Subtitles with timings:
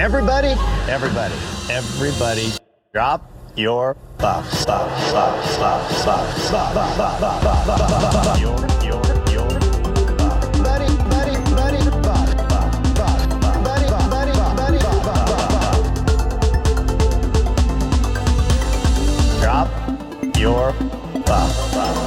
[0.00, 0.54] Everybody,
[0.88, 1.34] everybody,
[1.68, 2.52] everybody,
[2.94, 4.64] drop your buffs.
[4.64, 8.40] Buff, buff, buff, buff, buff, buff, buff, buff, buff, buff.
[8.40, 9.44] Your, your, your
[10.16, 10.40] buff.
[10.56, 12.72] Buff, buff, buff, buff.
[12.96, 14.24] Buff, buff, buff, buff,
[14.72, 15.76] buff, buff.
[19.42, 19.68] Buff,
[21.26, 22.00] buff, buff,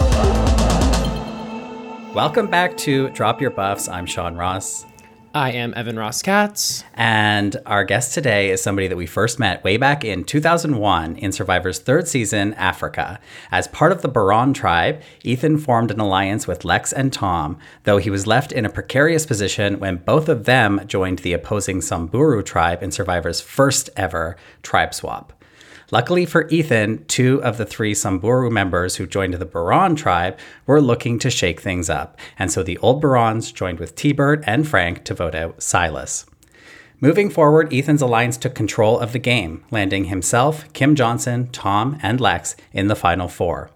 [0.57, 2.15] buff.
[2.15, 3.87] Welcome back to Drop Your Buffs.
[3.87, 4.87] I'm Sean Ross.
[5.36, 6.84] I am Evan Ross Katz.
[6.93, 11.31] And our guest today is somebody that we first met way back in 2001 in
[11.31, 13.20] Survivor's third season, Africa.
[13.52, 17.98] As part of the Boran tribe, Ethan formed an alliance with Lex and Tom, though
[17.98, 22.43] he was left in a precarious position when both of them joined the opposing Samburu
[22.43, 25.34] tribe in Survivor's first ever tribe swap.
[25.93, 30.81] Luckily for Ethan, two of the three Samburu members who joined the Boran tribe were
[30.81, 34.67] looking to shake things up, and so the old Borans joined with T Bird and
[34.67, 36.25] Frank to vote out Silas.
[36.99, 42.20] Moving forward, Ethan's alliance took control of the game, landing himself, Kim Johnson, Tom, and
[42.20, 43.70] Lex in the final four.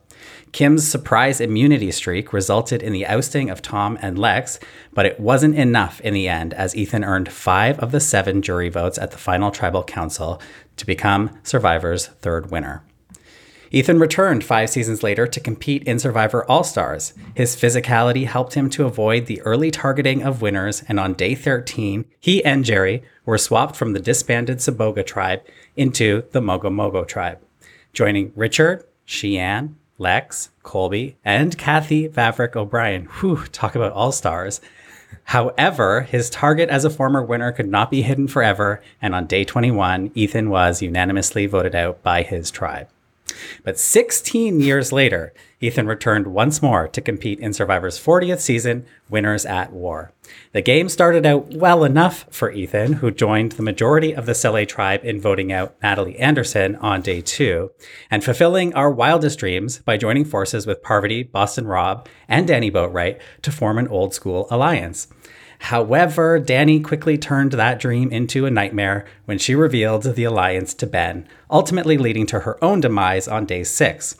[0.52, 4.60] Kim's surprise immunity streak resulted in the ousting of Tom and Lex,
[4.94, 8.70] but it wasn't enough in the end as Ethan earned five of the seven jury
[8.70, 10.42] votes at the final tribal council
[10.78, 12.84] to become Survivor's third winner.
[13.72, 17.14] Ethan returned five seasons later to compete in Survivor All Stars.
[17.36, 22.06] His physicality helped him to avoid the early targeting of winners, and on day 13,
[22.20, 25.42] he and Jerry were swapped from the disbanded Saboga tribe
[25.76, 27.40] into the Mogo Mogo tribe,
[27.92, 33.06] joining Richard, Shii Ann, Lex, Colby, and Kathy Vavrick O'Brien.
[33.20, 34.62] Whew, talk about all stars.
[35.26, 39.44] However, his target as a former winner could not be hidden forever, and on day
[39.44, 42.88] 21, Ethan was unanimously voted out by his tribe.
[43.64, 49.44] But 16 years later, Ethan returned once more to compete in Survivor's 40th season, Winners
[49.44, 50.12] at War.
[50.52, 54.68] The game started out well enough for Ethan, who joined the majority of the Sele
[54.68, 57.72] tribe in voting out Natalie Anderson on day two,
[58.12, 63.20] and fulfilling our wildest dreams by joining forces with Parvati, Boston Rob, and Danni Boatwright
[63.42, 65.08] to form an old school alliance.
[65.60, 70.86] However, Danni quickly turned that dream into a nightmare when she revealed the alliance to
[70.86, 74.18] Ben, ultimately leading to her own demise on day six.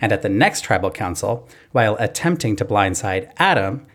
[0.00, 3.86] And at the next tribal council, while attempting to blindside Adam,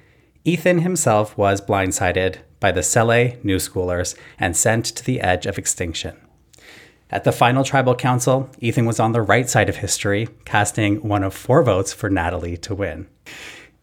[0.43, 5.57] Ethan himself was blindsided by the Sele New Schoolers and sent to the edge of
[5.57, 6.15] extinction.
[7.11, 11.23] At the final tribal council, Ethan was on the right side of history, casting one
[11.23, 13.07] of four votes for Natalie to win.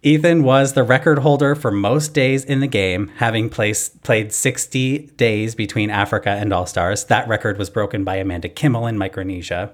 [0.04, 4.98] Ethan was the record holder for most days in the game, having placed, played 60
[5.16, 7.04] days between Africa and All Stars.
[7.04, 9.72] That record was broken by Amanda Kimmel in Micronesia.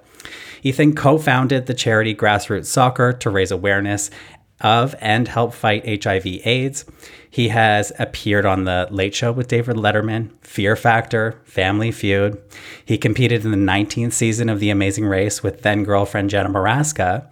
[0.62, 4.10] Ethan co founded the charity Grassroots Soccer to raise awareness
[4.60, 6.84] of and help fight HIV/AIDS.
[7.30, 12.38] He has appeared on The Late Show with David Letterman, Fear Factor, Family Feud.
[12.84, 17.28] He competed in the 19th season of The Amazing Race with then girlfriend Jenna Morasca.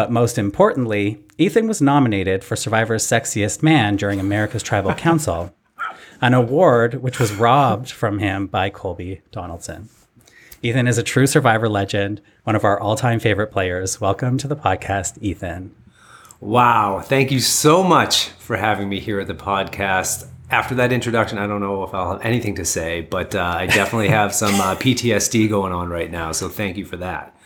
[0.00, 5.54] But most importantly, Ethan was nominated for Survivor's Sexiest Man during America's Tribal Council,
[6.22, 9.90] an award which was robbed from him by Colby Donaldson.
[10.62, 14.00] Ethan is a true Survivor legend, one of our all time favorite players.
[14.00, 15.74] Welcome to the podcast, Ethan.
[16.40, 17.02] Wow.
[17.04, 20.26] Thank you so much for having me here at the podcast.
[20.50, 23.66] After that introduction, I don't know if I'll have anything to say, but uh, I
[23.66, 26.32] definitely have some uh, PTSD going on right now.
[26.32, 27.36] So thank you for that.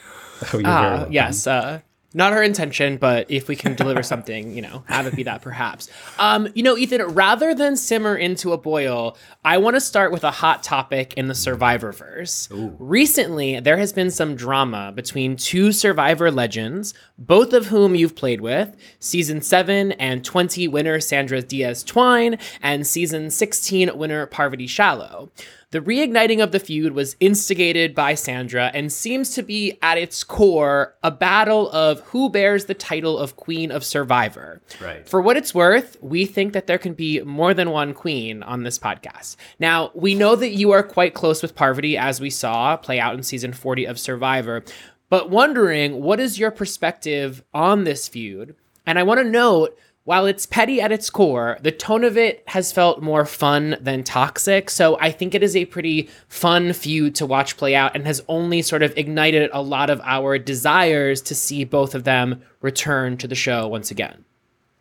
[0.53, 1.13] Oh, you're Uh, welcome.
[1.13, 1.81] yes, uh,
[2.15, 5.43] not our intention, but if we can deliver something, you know, have it be that
[5.43, 5.91] perhaps.
[6.19, 10.25] Um, you know, Ethan, rather than simmer into a boil, I want to start with
[10.25, 12.49] a hot topic in the Survivor verse.
[12.79, 18.41] Recently, there has been some drama between two Survivor legends, both of whom you've played
[18.41, 25.31] with season 7 and 20 winner Sandra Diaz Twine, and season 16 winner Parvati Shallow.
[25.75, 30.23] The reigniting of the feud was instigated by Sandra and seems to be at its
[30.23, 34.63] core a battle of who bears the title of Queen of Survivor.
[34.81, 35.05] Right.
[35.09, 38.63] For what it's worth, we think that there can be more than one queen on
[38.63, 39.35] this podcast.
[39.59, 43.17] Now, we know that you are quite close with Parvati, as we saw play out
[43.17, 44.63] in season 40 of Survivor,
[45.11, 48.55] but wondering what is your perspective on this feud?
[48.87, 52.45] And I want to note while it's petty at its core, the tone of it
[52.49, 54.69] has felt more fun than toxic.
[54.69, 58.23] So I think it is a pretty fun feud to watch play out and has
[58.29, 63.17] only sort of ignited a lot of our desires to see both of them return
[63.17, 64.25] to the show once again.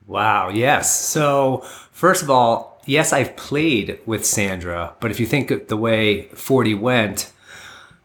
[0.08, 0.50] Wow.
[0.50, 1.00] Yes.
[1.00, 5.78] So, first of all, yes, I've played with Sandra, but if you think of the
[5.78, 7.32] way 40 went,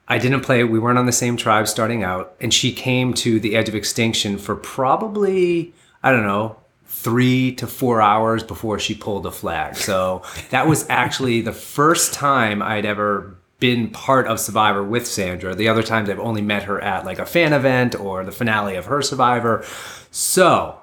[0.06, 0.62] I didn't play.
[0.62, 3.74] We weren't on the same tribe starting out, and she came to the edge of
[3.74, 6.56] extinction for probably, I don't know,
[6.98, 9.76] three to four hours before she pulled a flag.
[9.76, 15.54] So that was actually the first time I'd ever been part of Survivor with Sandra.
[15.54, 18.74] The other times I've only met her at like a fan event or the finale
[18.76, 19.64] of her Survivor.
[20.10, 20.80] So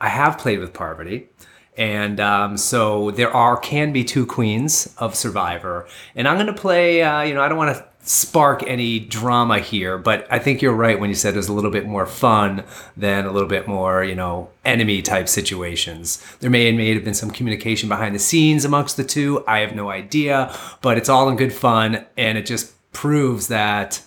[0.00, 1.28] I have played with Parvati.
[1.76, 6.52] And um, so there are can be two queens of Survivor, and I'm going to
[6.52, 7.02] play.
[7.02, 10.74] Uh, you know, I don't want to spark any drama here, but I think you're
[10.74, 12.64] right when you said it was a little bit more fun
[12.96, 16.22] than a little bit more, you know, enemy type situations.
[16.40, 19.42] There may and may have been some communication behind the scenes amongst the two.
[19.46, 24.02] I have no idea, but it's all in good fun, and it just proves that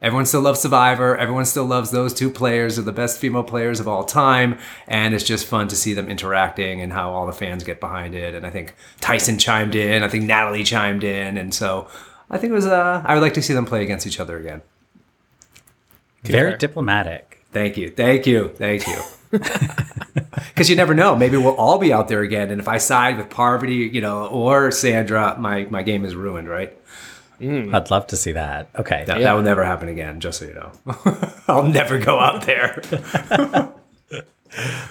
[0.00, 1.16] Everyone still loves Survivor.
[1.16, 2.76] Everyone still loves those two players.
[2.76, 4.56] They're the best female players of all time.
[4.86, 8.14] And it's just fun to see them interacting and how all the fans get behind
[8.14, 8.32] it.
[8.32, 10.04] And I think Tyson chimed in.
[10.04, 11.36] I think Natalie chimed in.
[11.36, 11.88] And so
[12.30, 14.38] I think it was, uh, I would like to see them play against each other
[14.38, 14.62] again.
[16.24, 17.44] Very diplomatic.
[17.52, 17.90] Thank you.
[17.90, 18.48] Thank you.
[18.48, 19.00] Thank you.
[20.58, 21.14] Because you never know.
[21.14, 22.50] Maybe we'll all be out there again.
[22.50, 26.48] And if I side with Parvati, you know, or Sandra, my, my game is ruined,
[26.48, 26.76] right?
[27.40, 28.68] I'd love to see that.
[28.76, 29.04] Okay.
[29.06, 30.72] That, that will never happen again, just so you know.
[31.48, 32.82] I'll never go out there.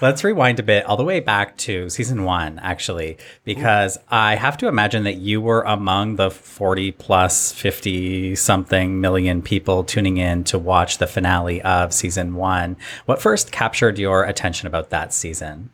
[0.02, 4.58] Let's rewind a bit all the way back to season one, actually, because I have
[4.58, 10.44] to imagine that you were among the 40 plus 50 something million people tuning in
[10.46, 12.78] to watch the finale of season one.
[13.06, 15.72] What first captured your attention about that season?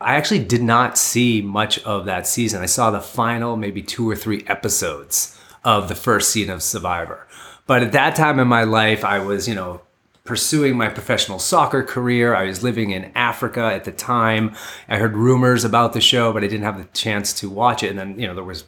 [0.00, 2.62] I actually did not see much of that season.
[2.62, 7.26] I saw the final, maybe two or three episodes of the first season of Survivor.
[7.66, 9.82] But at that time in my life, I was, you know,
[10.28, 12.34] pursuing my professional soccer career.
[12.34, 14.54] I was living in Africa at the time.
[14.86, 17.88] I heard rumors about the show, but I didn't have the chance to watch it.
[17.88, 18.64] And then, you know, there was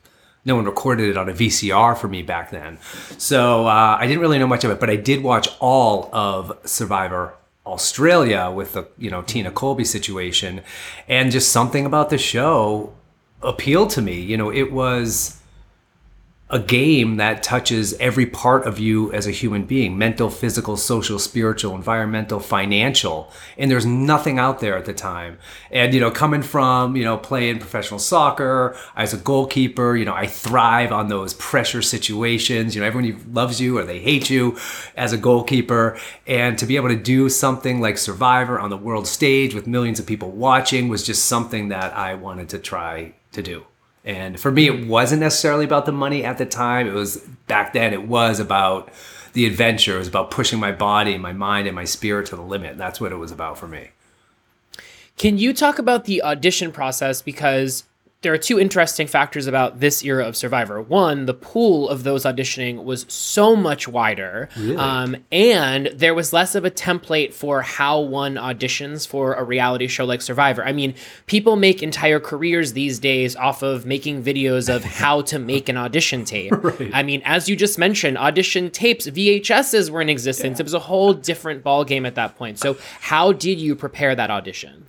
[0.47, 2.79] no one recorded it on a VCR for me back then.
[3.19, 6.59] So uh, I didn't really know much of it, but I did watch all of
[6.65, 7.35] Survivor
[7.67, 10.63] Australia with the, you know, Tina Colby situation.
[11.09, 12.95] And just something about the show
[13.43, 14.19] appealed to me.
[14.19, 15.40] You know, it was
[16.51, 21.19] a game that touches every part of you as a human being mental, physical, social,
[21.19, 23.31] spiritual, environmental, financial.
[23.57, 25.39] And there's nothing out there at the time.
[25.71, 30.15] And, you know, coming from, you know, playing professional soccer as a goalkeeper, you know,
[30.15, 32.75] I thrive on those pressure situations.
[32.75, 34.59] You know, everyone loves you or they hate you
[34.97, 35.99] as a goalkeeper.
[36.27, 40.01] And to be able to do something like Survivor on the world stage with millions
[40.01, 43.65] of people watching was just something that I wanted to try to do.
[44.05, 46.87] And for me, it wasn't necessarily about the money at the time.
[46.87, 48.91] It was back then, it was about
[49.33, 49.97] the adventure.
[49.97, 52.79] It was about pushing my body, and my mind, and my spirit to the limit.
[52.79, 53.91] That's what it was about for me.
[55.17, 57.21] Can you talk about the audition process?
[57.21, 57.85] Because
[58.23, 60.81] there are two interesting factors about this era of Survivor.
[60.83, 64.77] One, the pool of those auditioning was so much wider, Really?
[64.77, 69.87] um, and there was less of a template for how one auditions for a reality
[69.87, 70.63] show like Survivor.
[70.63, 70.95] I mean,
[71.27, 75.79] people make entire careers these days off of making videos of how to make an
[75.79, 76.53] audition tape.
[76.93, 80.61] I mean, as you just mentioned, audition tapes, VHSs were in existence.
[80.61, 82.59] It was a whole different ballgame at that point.
[82.59, 84.87] So, how did you prepare that audition?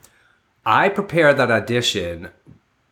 [0.66, 2.30] I prepared that audition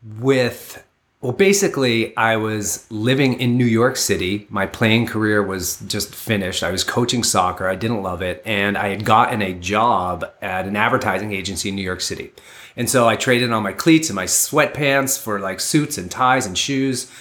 [0.03, 0.85] with
[1.21, 4.47] well basically I was living in New York City.
[4.49, 6.63] My playing career was just finished.
[6.63, 7.67] I was coaching soccer.
[7.67, 11.75] I didn't love it and I had gotten a job at an advertising agency in
[11.75, 12.31] New York City.
[12.77, 16.45] And so I traded on my cleats and my sweatpants for like suits and ties
[16.45, 17.11] and shoes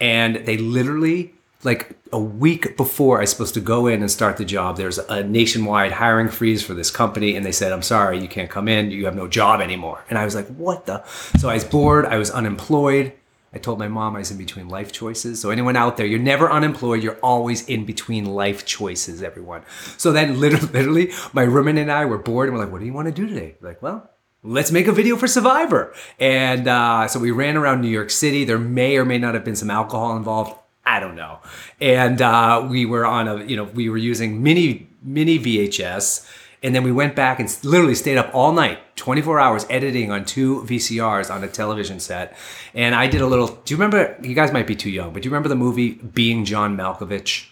[0.00, 4.36] and they literally like a week before I was supposed to go in and start
[4.36, 8.18] the job, there's a nationwide hiring freeze for this company, and they said, "I'm sorry,
[8.20, 8.90] you can't come in.
[8.90, 11.04] You have no job anymore." And I was like, "What the?"
[11.38, 12.06] So I was bored.
[12.06, 13.12] I was unemployed.
[13.54, 15.40] I told my mom I was in between life choices.
[15.40, 17.02] So anyone out there, you're never unemployed.
[17.02, 19.62] You're always in between life choices, everyone.
[19.98, 22.86] So then literally, literally my roommate and I were bored and we're like, what do
[22.86, 23.56] you want to do today?
[23.60, 24.10] We're like, well,
[24.42, 25.92] let's make a video for Survivor.
[26.18, 28.44] And uh, so we ran around New York City.
[28.44, 30.58] There may or may not have been some alcohol involved.
[30.84, 31.38] I don't know.
[31.80, 36.28] And uh, we were on a, you know, we were using mini mini VHS,
[36.62, 40.24] and then we went back and literally stayed up all night, 24 hours editing on
[40.24, 42.36] two VCRs on a television set.
[42.74, 43.48] And I did a little.
[43.48, 44.16] Do you remember?
[44.22, 47.51] You guys might be too young, but do you remember the movie Being John Malkovich?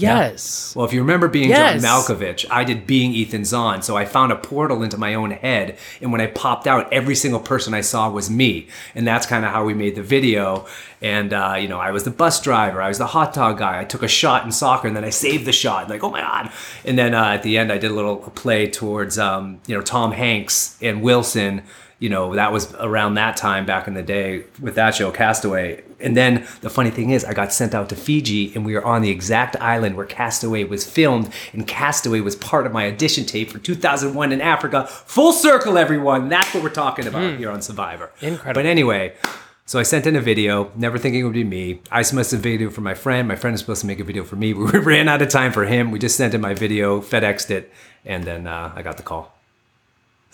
[0.00, 0.74] Yes.
[0.76, 1.82] Well, if you remember being Yes.
[1.82, 3.82] John Malkovich, I did being Ethan Zohn.
[3.82, 5.78] So I found a portal into my own head.
[6.00, 8.68] And when I popped out, every single person I saw was me.
[8.94, 10.66] And that's kind of how we made the video.
[11.02, 12.80] And, uh, you know, I was the bus driver.
[12.80, 13.80] I was the hot dog guy.
[13.80, 15.88] I took a shot in soccer and then I saved the shot.
[15.90, 16.50] Like, oh my God.
[16.84, 19.82] And then uh, at the end, I did a little play towards, um, you know,
[19.82, 21.62] Tom Hanks and Wilson
[21.98, 25.82] you know, that was around that time back in the day with that show, Castaway.
[26.00, 28.84] And then the funny thing is, I got sent out to Fiji and we were
[28.84, 31.30] on the exact island where Castaway was filmed.
[31.52, 34.86] And Castaway was part of my audition tape for 2001 in Africa.
[34.86, 36.28] Full circle, everyone.
[36.28, 38.10] That's what we're talking about here on Survivor.
[38.20, 38.54] Incredible.
[38.62, 39.14] But anyway,
[39.66, 41.80] So I sent in a video, never thinking it would be me.
[41.90, 43.26] I submitted a video for my friend.
[43.26, 44.52] My friend is supposed to make a video for me.
[44.54, 45.90] We ran out of time for him.
[45.90, 47.72] We just sent in my video, FedExed it,
[48.04, 49.33] and then uh, I got the call.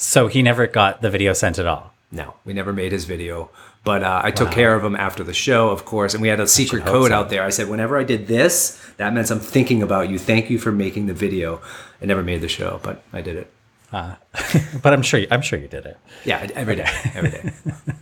[0.00, 1.92] So he never got the video sent at all.
[2.10, 3.50] No, we never made his video.
[3.84, 6.40] But uh, I took care of him after the show, of course, and we had
[6.40, 7.14] a secret code so.
[7.14, 7.42] out there.
[7.42, 10.18] I said, whenever I did this, that meant I'm thinking about you.
[10.18, 11.60] Thank you for making the video.
[12.00, 13.52] I never made the show, but I did it.
[14.82, 15.98] But I'm sure you, I'm sure you did it.
[16.24, 17.52] Yeah, every day, every day.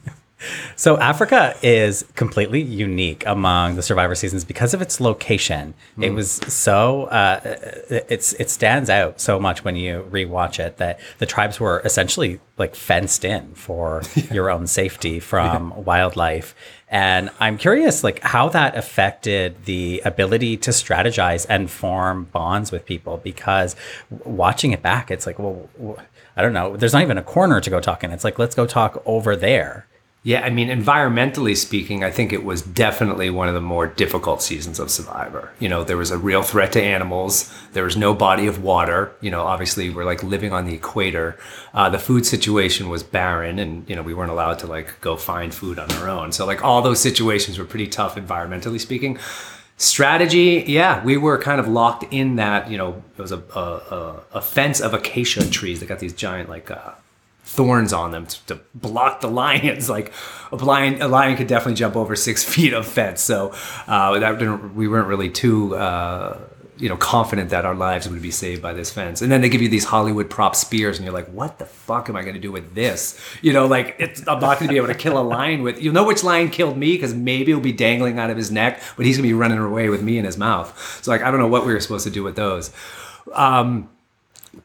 [0.76, 5.74] So Africa is completely unique among the Survivor seasons because of its location.
[6.00, 7.40] It was so uh,
[7.90, 12.40] it's it stands out so much when you rewatch it that the tribes were essentially
[12.56, 16.54] like fenced in for your own safety from wildlife.
[16.90, 22.86] And I'm curious, like how that affected the ability to strategize and form bonds with
[22.86, 23.18] people.
[23.18, 23.76] Because
[24.24, 25.68] watching it back, it's like, well,
[26.36, 26.76] I don't know.
[26.76, 28.12] There's not even a corner to go talk in.
[28.12, 29.87] It's like let's go talk over there.
[30.24, 34.42] Yeah, I mean, environmentally speaking, I think it was definitely one of the more difficult
[34.42, 35.52] seasons of Survivor.
[35.60, 37.54] You know, there was a real threat to animals.
[37.72, 39.12] There was no body of water.
[39.20, 41.38] You know, obviously, we're like living on the equator.
[41.72, 45.16] Uh, the food situation was barren, and you know, we weren't allowed to like go
[45.16, 46.32] find food on our own.
[46.32, 49.18] So, like, all those situations were pretty tough environmentally speaking.
[49.76, 52.68] Strategy, yeah, we were kind of locked in that.
[52.68, 56.48] You know, it was a a, a, fence of acacia trees that got these giant
[56.48, 56.72] like.
[56.72, 56.90] Uh,
[57.48, 59.88] thorns on them to, to block the lions.
[59.98, 60.12] Like
[60.52, 63.20] a lion, a lion could definitely jump over six feet of fence.
[63.22, 63.54] So
[63.86, 65.74] uh, that we weren't really too.
[65.74, 66.38] Uh,
[66.80, 69.20] you know, confident that our lives would be saved by this fence.
[69.20, 72.08] And then they give you these Hollywood prop spears, and you're like, what the fuck
[72.08, 73.20] am I going to do with this?
[73.42, 75.94] You know, like, I'm not going to be able to kill a lion with, you'll
[75.94, 79.06] know which lion killed me because maybe it'll be dangling out of his neck, but
[79.06, 81.02] he's going to be running away with me in his mouth.
[81.02, 82.70] So, like, I don't know what we were supposed to do with those.
[83.32, 83.88] Um,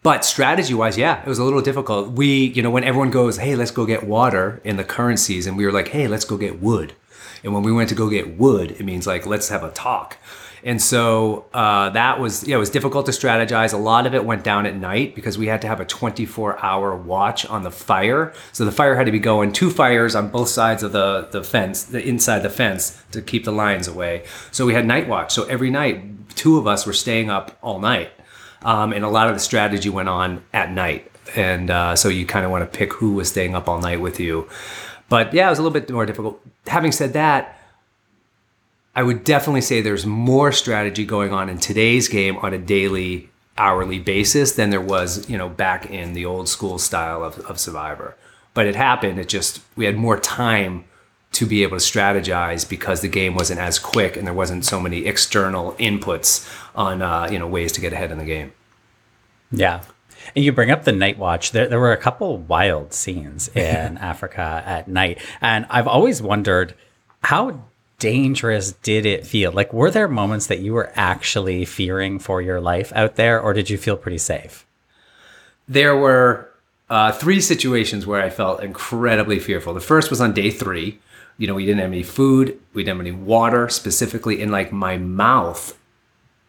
[0.01, 2.11] but strategy wise, yeah, it was a little difficult.
[2.11, 5.55] We, you know, when everyone goes, hey, let's go get water in the current season,
[5.55, 6.93] we were like, hey, let's go get wood.
[7.43, 10.17] And when we went to go get wood, it means like, let's have a talk.
[10.65, 13.73] And so uh, that was, yeah, it was difficult to strategize.
[13.73, 16.63] A lot of it went down at night because we had to have a 24
[16.63, 18.33] hour watch on the fire.
[18.53, 21.43] So the fire had to be going two fires on both sides of the, the
[21.43, 24.23] fence, the inside the fence to keep the lions away.
[24.51, 25.33] So we had night watch.
[25.33, 28.11] So every night, two of us were staying up all night.
[28.65, 31.11] Um, and a lot of the strategy went on at night.
[31.35, 34.01] And uh, so you kind of want to pick who was staying up all night
[34.01, 34.47] with you.
[35.09, 36.41] But yeah, it was a little bit more difficult.
[36.67, 37.59] Having said that,
[38.95, 43.29] I would definitely say there's more strategy going on in today's game on a daily,
[43.57, 47.59] hourly basis than there was, you know, back in the old school style of, of
[47.59, 48.15] Survivor.
[48.53, 49.19] But it happened.
[49.19, 50.85] It just, we had more time
[51.33, 54.79] to be able to strategize because the game wasn't as quick and there wasn't so
[54.79, 58.53] many external inputs on, uh, you know, ways to get ahead in the game.
[59.51, 59.81] Yeah.
[60.35, 61.51] And you bring up the night watch.
[61.51, 65.19] There, there were a couple wild scenes in Africa at night.
[65.41, 66.75] And I've always wondered
[67.23, 67.59] how
[67.99, 69.51] dangerous did it feel?
[69.51, 73.53] Like, were there moments that you were actually fearing for your life out there, or
[73.53, 74.65] did you feel pretty safe?
[75.69, 76.49] There were
[76.89, 79.73] uh, three situations where I felt incredibly fearful.
[79.73, 80.99] The first was on day three.
[81.37, 84.71] You know, we didn't have any food, we didn't have any water, specifically in like
[84.71, 85.77] my mouth.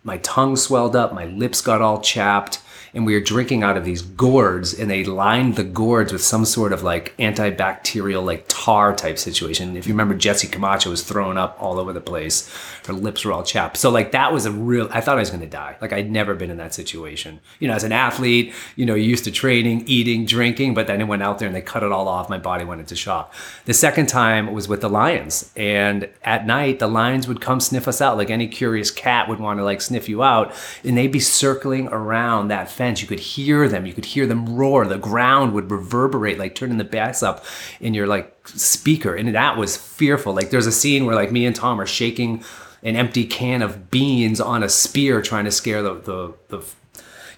[0.02, 2.60] My tongue swelled up, my lips got all chapped,
[2.94, 6.44] and we were drinking out of these gourds, and they lined the gourds with some
[6.44, 9.76] sort of like antibacterial, like tar type situation.
[9.76, 12.48] If you remember, Jessie Camacho was throwing up all over the place.
[12.86, 13.76] Her lips were all chapped.
[13.76, 14.88] So like that was a real.
[14.92, 15.76] I thought I was going to die.
[15.80, 17.40] Like I'd never been in that situation.
[17.58, 21.00] You know, as an athlete, you know, you're used to training, eating, drinking, but then
[21.00, 22.30] it went out there and they cut it all off.
[22.30, 23.34] My body went into shock.
[23.64, 27.88] The second time was with the lions, and at night the lions would come sniff
[27.88, 30.52] us out like any curious cat would want to like sniff you out,
[30.84, 32.83] and they'd be circling around that fence.
[32.84, 33.86] You could hear them.
[33.86, 34.86] You could hear them roar.
[34.86, 37.44] The ground would reverberate, like turning the bass up
[37.80, 40.34] in your like speaker, and that was fearful.
[40.34, 42.44] Like there's a scene where like me and Tom are shaking
[42.82, 46.64] an empty can of beans on a spear, trying to scare the the, the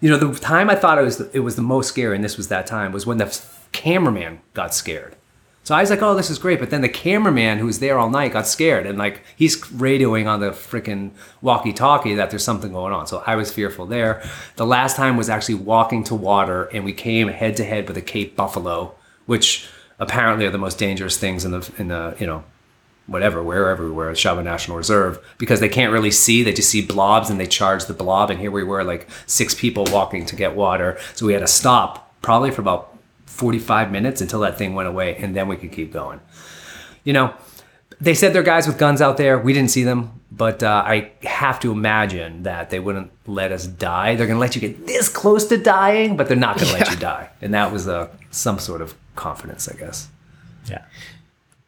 [0.00, 2.24] you know the time I thought it was the, it was the most scary, and
[2.24, 3.40] this was that time was when the
[3.72, 5.16] cameraman got scared.
[5.66, 6.61] So I was like, oh, this is great.
[6.61, 10.28] But then the cameraman who was there all night got scared and like he's radioing
[10.28, 11.11] on the freaking
[11.42, 13.08] walkie talkie that there's something going on.
[13.08, 14.23] So I was fearful there.
[14.54, 17.96] The last time was actually walking to water and we came head to head with
[17.96, 18.94] a Cape Buffalo,
[19.26, 19.68] which
[19.99, 22.44] apparently are the most dangerous things in the, in the, you know,
[23.08, 26.44] whatever, wherever we were at Shaba National Reserve because they can't really see.
[26.44, 28.30] They just see blobs and they charge the blob.
[28.30, 30.96] And here we were, like six people walking to get water.
[31.16, 32.95] So we had to stop probably for about
[33.36, 36.20] 45 minutes until that thing went away and then we could keep going.
[37.04, 37.34] You know,
[38.00, 39.38] they said there are guys with guns out there.
[39.38, 43.66] We didn't see them, but uh, I have to imagine that they wouldn't let us
[43.66, 44.16] die.
[44.16, 46.78] They're going to let you get this close to dying, but they're not going to
[46.78, 47.30] let you die.
[47.40, 50.08] And that was uh, some sort of confidence, I guess.
[50.68, 50.84] Yeah.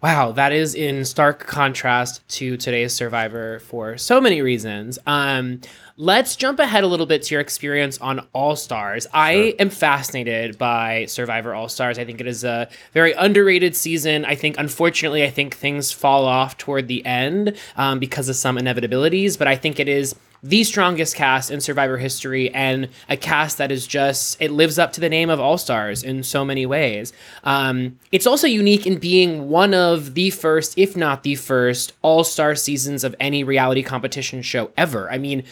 [0.00, 4.96] Wow, that is in stark contrast to today's Survivor for so many reasons.
[5.08, 5.60] Um,
[5.96, 9.08] let's jump ahead a little bit to your experience on All Stars.
[9.12, 11.98] I am fascinated by Survivor All Stars.
[11.98, 14.24] I think it is a very underrated season.
[14.24, 18.56] I think, unfortunately, I think things fall off toward the end um, because of some
[18.56, 23.58] inevitabilities, but I think it is the strongest cast in Survivor history and a cast
[23.58, 26.66] that is just it lives up to the name of All Stars in so many
[26.66, 27.12] ways.
[27.44, 32.24] Um, it's also unique in being one of the first, if not the first, All
[32.24, 35.10] Star seasons of any reality competition show ever.
[35.10, 35.44] I mean.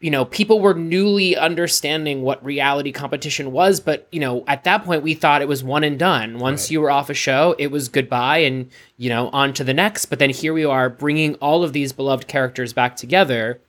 [0.00, 4.84] You know, people were newly understanding what reality competition was, but you know, at that
[4.84, 6.40] point, we thought it was one and done.
[6.40, 9.72] Once you were off a show, it was goodbye, and you know, on to the
[9.72, 10.06] next.
[10.06, 13.62] But then here we are, bringing all of these beloved characters back together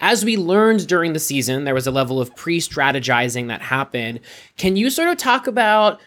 [0.00, 4.20] as we learned during the season, there was a level of pre strategizing that happened.
[4.56, 6.00] Can you sort of talk about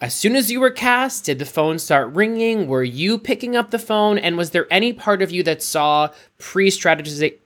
[0.00, 2.66] as soon as you were cast, did the phone start ringing?
[2.66, 4.18] Were you picking up the phone?
[4.18, 7.38] And was there any part of you that saw pre strategization,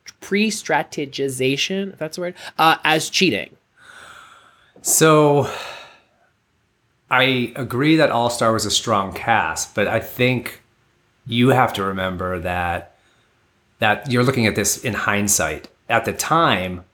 [1.92, 3.56] if that's the word, uh, as cheating?
[4.82, 5.48] So
[7.08, 10.60] I agree that All Star was a strong cast, but I think
[11.26, 12.89] you have to remember that
[13.80, 15.68] that you're looking at this in hindsight.
[15.88, 16.84] At the time,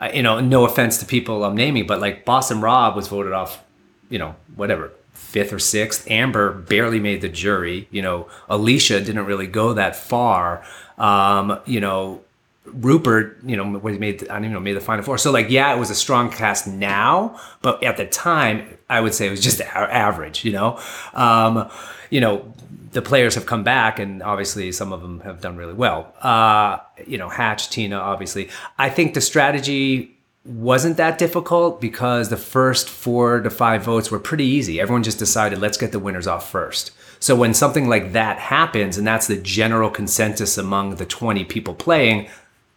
[0.00, 3.32] uh, you know, no offense to people I'm naming, but like Boston Rob was voted
[3.32, 3.62] off,
[4.10, 6.10] you know, whatever, fifth or sixth.
[6.10, 7.86] Amber barely made the jury.
[7.92, 10.64] You know, Alicia didn't really go that far.
[10.98, 12.22] Um, you know,
[12.64, 15.18] Rupert, you know, was made I don't even know made the final four.
[15.18, 19.14] So like, yeah, it was a strong cast now, but at the time, I would
[19.14, 20.44] say it was just average.
[20.44, 20.80] You know,
[21.14, 21.70] um,
[22.10, 22.52] you know,
[22.92, 26.14] the players have come back, and obviously some of them have done really well.
[26.20, 28.48] Uh, you know, Hatch, Tina, obviously.
[28.78, 34.18] I think the strategy wasn't that difficult because the first four to five votes were
[34.18, 34.80] pretty easy.
[34.80, 36.90] Everyone just decided, let's get the winners off first.
[37.20, 41.74] So when something like that happens, and that's the general consensus among the 20 people
[41.74, 42.28] playing,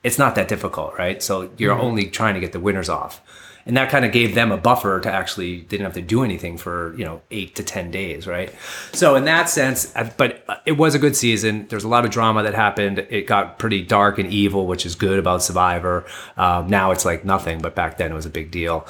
[0.03, 1.23] it's not that difficult, right?
[1.23, 3.21] So you're only trying to get the winners off.
[3.65, 6.23] And that kind of gave them a buffer to actually they didn't have to do
[6.23, 8.53] anything for, you know, 8 to 10 days, right?
[8.93, 11.67] So in that sense, but uh, it was a good season.
[11.69, 12.99] There's a lot of drama that happened.
[13.09, 16.05] It got pretty dark and evil, which is good about Survivor.
[16.37, 18.87] Um, now it's like nothing, but back then it was a big deal.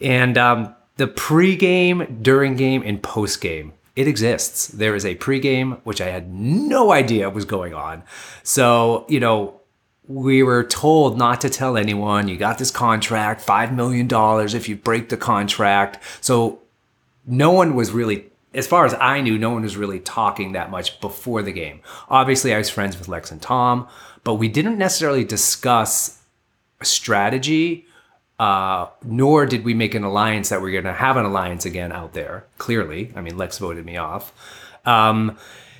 [0.00, 4.68] And um, the pre-game, during game, and post-game it exists.
[4.68, 8.02] There is a pregame, which I had no idea was going on.
[8.42, 9.55] So, you know,
[10.08, 12.28] we were told not to tell anyone.
[12.28, 14.08] You got this contract, $5 million
[14.54, 16.02] if you break the contract.
[16.20, 16.60] So
[17.26, 20.70] no one was really, as far as I knew, no one was really talking that
[20.70, 21.80] much before the game.
[22.08, 23.88] Obviously, I was friends with Lex and Tom,
[24.22, 26.22] but we didn't necessarily discuss
[26.82, 27.86] strategy,
[28.38, 31.90] uh, nor did we make an alliance that we're going to have an alliance again
[31.90, 32.44] out there.
[32.58, 34.32] Clearly, I mean, Lex voted me off.
[34.84, 35.36] Um,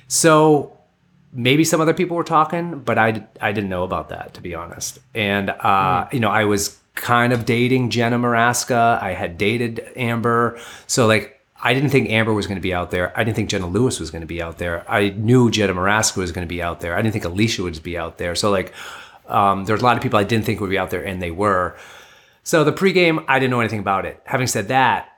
[0.09, 0.76] so
[1.37, 4.55] maybe some other people were talking, but I, I didn't know about that to be
[4.55, 4.99] honest.
[5.13, 9.01] And uh, you know, I was kind of dating Jenna Morasca.
[9.01, 12.91] I had dated Amber, so like I didn't think Amber was going to be out
[12.91, 13.17] there.
[13.17, 14.89] I didn't think Jenna Lewis was going to be out there.
[14.91, 16.95] I knew Jenna Morasca was going to be out there.
[16.95, 18.35] I didn't think Alicia would be out there.
[18.35, 18.73] So like,
[19.27, 21.31] um, there's a lot of people I didn't think would be out there, and they
[21.31, 21.77] were.
[22.43, 24.21] So the pregame, I didn't know anything about it.
[24.25, 25.09] Having said that,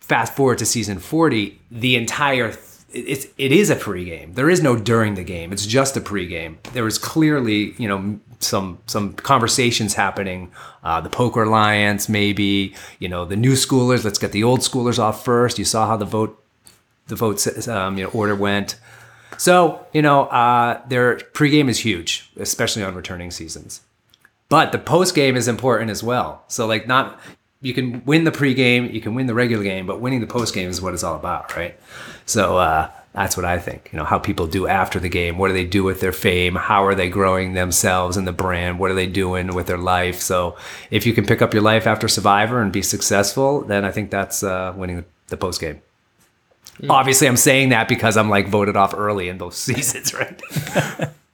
[0.00, 2.52] fast forward to season 40, the entire
[2.92, 4.34] it's it is a pregame.
[4.34, 5.52] There is no during the game.
[5.52, 6.62] It's just a pregame.
[6.72, 10.52] There was clearly, you know, some some conversations happening.
[10.82, 14.04] Uh, the poker alliance, maybe, you know, the new schoolers.
[14.04, 15.58] Let's get the old schoolers off first.
[15.58, 16.42] You saw how the vote
[17.08, 18.76] the vote um, you know order went.
[19.38, 23.82] So you know, uh, their pregame is huge, especially on returning seasons.
[24.48, 26.44] But the post game is important as well.
[26.46, 27.20] So like not
[27.60, 30.54] you can win the pregame, you can win the regular game, but winning the post
[30.54, 31.78] game is what it's all about, right?
[32.26, 33.88] So uh, that's what I think.
[33.92, 35.38] You know, how people do after the game.
[35.38, 36.54] What do they do with their fame?
[36.54, 38.78] How are they growing themselves and the brand?
[38.78, 40.20] What are they doing with their life?
[40.20, 40.56] So
[40.90, 44.10] if you can pick up your life after Survivor and be successful, then I think
[44.10, 45.80] that's uh, winning the post game.
[46.90, 50.40] Obviously, I'm saying that because I'm like voted off early in both seasons, right?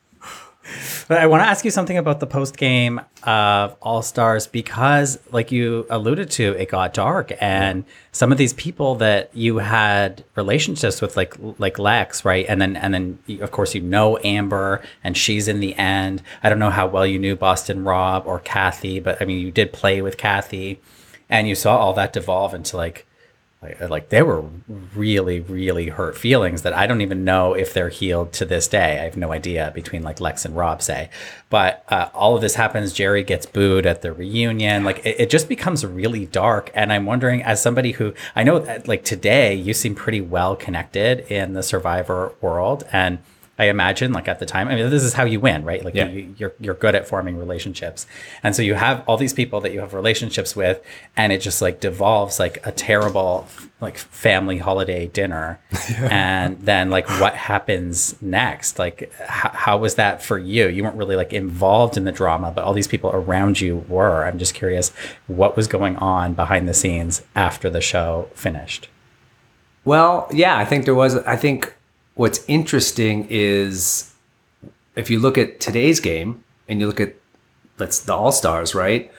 [1.09, 4.47] But I want to ask you something about the post game of uh, All Stars
[4.47, 9.59] because, like you alluded to, it got dark, and some of these people that you
[9.59, 14.19] had relationships with, like like Lex, right, and then and then of course you know
[14.25, 16.23] Amber, and she's in the end.
[16.43, 19.51] I don't know how well you knew Boston Rob or Kathy, but I mean you
[19.51, 20.81] did play with Kathy,
[21.29, 23.07] and you saw all that devolve into like
[23.62, 24.44] like, like they were
[24.94, 29.01] really really hurt feelings that i don't even know if they're healed to this day.
[29.01, 31.11] I have no idea between like lex and rob say.
[31.51, 34.85] But uh, all of this happens jerry gets booed at the reunion.
[34.85, 36.70] Like it, it just becomes really dark.
[36.75, 40.57] And i'm wondering as somebody who i know that like today you seem pretty well
[40.57, 42.85] connected in the survivor world.
[42.92, 43.18] And
[43.59, 45.85] I imagine, like at the time, I mean, this is how you win, right?
[45.85, 46.09] Like Yeah.
[46.09, 48.07] you, you're you're good at forming relationships,
[48.43, 50.81] and so you have all these people that you have relationships with,
[51.17, 53.47] and it just like devolves like a terrible
[53.81, 55.61] like family holiday dinner,
[55.99, 58.79] and then like what happens next?
[58.79, 60.69] Like how was that for you?
[60.69, 64.25] You weren't really like involved in the drama, but all these people around you were.
[64.25, 64.93] I'm just curious
[65.27, 68.88] what was going on behind the scenes after the show finished.
[69.85, 71.17] Well, yeah, I think there was.
[71.19, 71.75] I think
[72.23, 74.15] what's interesting is
[74.95, 77.17] if you look at today's game and you look at
[77.79, 79.11] let's the All Stars, right?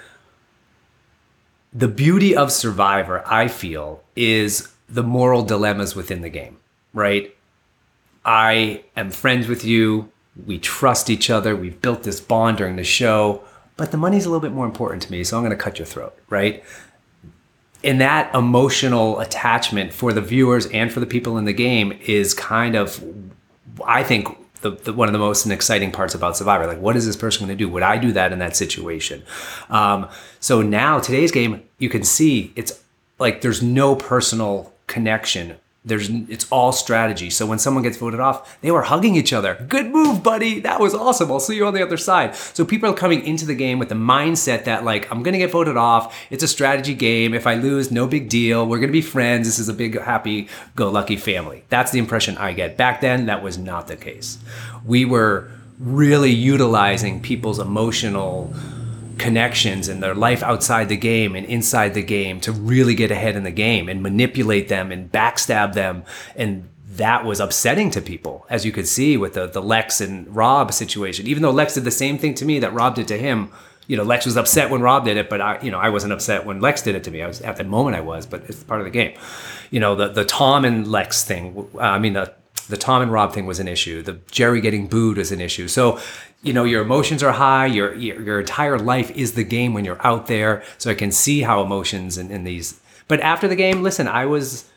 [1.74, 6.60] The beauty of Survivor, I feel, is the moral dilemmas within the game,
[6.94, 7.36] right?
[8.24, 10.10] I am friends with you.
[10.46, 11.58] We trust each other.
[11.58, 13.44] We've built this bond during the show,
[13.76, 15.78] but the money's a little bit more important to me, so I'm going to cut
[15.78, 16.64] your throat, right?
[17.84, 22.34] And that emotional attachment for the viewers and for the people in the game is
[22.34, 23.04] kind of
[23.86, 24.28] i think
[24.64, 26.66] the, the one of the most exciting parts about survivor.
[26.66, 27.70] Like what is this person going to do?
[27.70, 29.24] Would i do that in that situation?
[29.70, 32.82] Um, so now today's game you can see it's
[33.20, 37.30] like there's no personal connection there's it's all strategy.
[37.30, 39.66] So when someone gets voted off they were hugging each other.
[39.68, 40.60] Good move buddy.
[40.62, 41.32] That was awesome.
[41.32, 42.36] I'll see you on the other side.
[42.36, 45.52] So people are coming into the game with the mindset that like i'm gonna get
[45.52, 46.16] voted off.
[46.30, 47.34] It's a strategy game.
[47.34, 48.66] If i lose no big deal.
[48.66, 49.48] We're gonna be friends.
[49.48, 51.64] This is a big happy go lucky family.
[51.70, 52.78] That's the impression i get.
[52.78, 54.38] Back then that was not the case.
[54.86, 58.54] We were really utilizing people's emotional
[59.18, 63.36] connections and their life outside the game and inside the game to really get ahead
[63.36, 66.04] in the game and manipulate them and backstab them.
[66.36, 70.34] And that was upsetting to people as you could see with the, the lex and
[70.36, 71.28] rob situation.
[71.28, 73.52] Even though lex did the same thing to me that rob did to him
[73.88, 76.14] you know lex was upset when rob did it but i you know i wasn't
[76.14, 77.22] upset when lex did it to me.
[77.22, 79.18] I was at the moment i was but it's part of the game.
[79.72, 82.34] You know the, the tom and lex thing i mean the
[82.68, 84.02] the Tom and Rob thing was an issue.
[84.02, 85.68] The Jerry getting booed was an issue.
[85.68, 86.00] So,
[86.42, 87.66] you know, your emotions are high.
[87.66, 90.64] Your your, your entire life is the game when you're out there.
[90.78, 92.80] So I can see how emotions and, and these.
[93.08, 94.70] But after the game, listen, I was.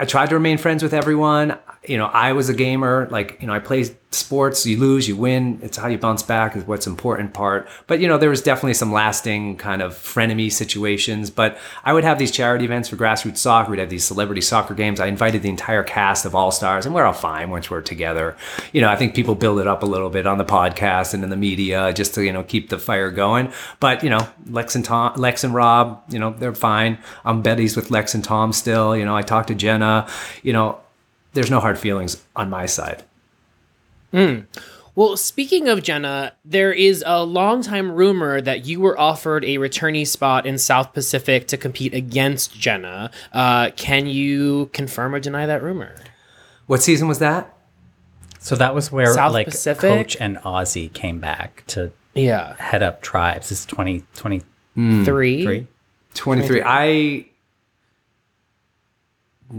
[0.00, 1.58] I tried to remain friends with everyone.
[1.86, 3.08] You know, I was a gamer.
[3.10, 4.64] Like, you know, I play sports.
[4.64, 5.58] You lose, you win.
[5.62, 7.68] It's how you bounce back is what's important part.
[7.86, 11.30] But you know, there was definitely some lasting kind of frenemy situations.
[11.30, 13.70] But I would have these charity events for grassroots soccer.
[13.70, 14.98] We'd have these celebrity soccer games.
[14.98, 18.36] I invited the entire cast of All Stars, and we're all fine once we're together.
[18.72, 21.22] You know, I think people build it up a little bit on the podcast and
[21.22, 23.52] in the media just to you know keep the fire going.
[23.78, 26.98] But you know, Lex and Tom, Lex and Rob, you know, they're fine.
[27.24, 28.96] I'm buddies with Lex and Tom still.
[28.96, 30.08] You know, I talk to Jenna.
[30.42, 30.80] You know,
[31.38, 33.04] there's no hard feelings on my side.
[34.96, 39.58] Well, speaking of Jenna, there is a long time rumor that you were offered a
[39.58, 43.12] returnee spot in South Pacific to compete against Jenna.
[43.32, 45.94] Uh, can you confirm or deny that rumor?
[46.66, 47.54] What season was that?
[48.40, 49.80] So that was where South like Pacific?
[49.82, 52.56] Coach and Ozzy came back to Yeah.
[52.58, 53.50] head up tribes.
[53.50, 55.04] This is 2023.
[55.44, 55.66] Three.
[56.14, 56.62] 23.
[56.64, 57.26] I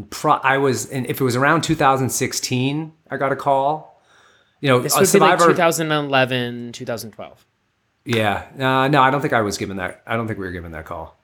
[0.10, 4.02] pro, I was and if it was around 2016, I got a call.
[4.62, 7.46] You know, This would be like 2011, 2012.
[8.06, 10.02] yeah, uh, no, I don't think I was given that.
[10.06, 11.19] I don't think we were given that call.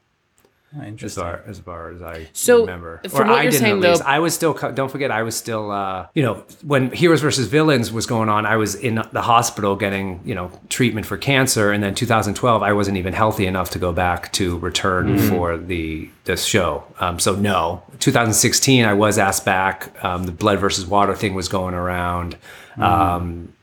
[0.78, 3.84] Oh, As far as far as I So, remember, from what I you're didn't saying,
[3.84, 4.02] at least.
[4.04, 4.54] though- I was still.
[4.54, 5.72] Don't forget, I was still.
[5.72, 9.76] Uh, you know, when Heroes versus Villains was going on, I was in the hospital
[9.76, 13.80] getting you know treatment for cancer, and then 2012, I wasn't even healthy enough to
[13.80, 16.84] go back to return for the this show.
[17.00, 19.92] Um, so no, 2016, I was asked back.
[20.04, 22.36] Um, the Blood versus Water thing was going around.
[22.78, 23.54] Um,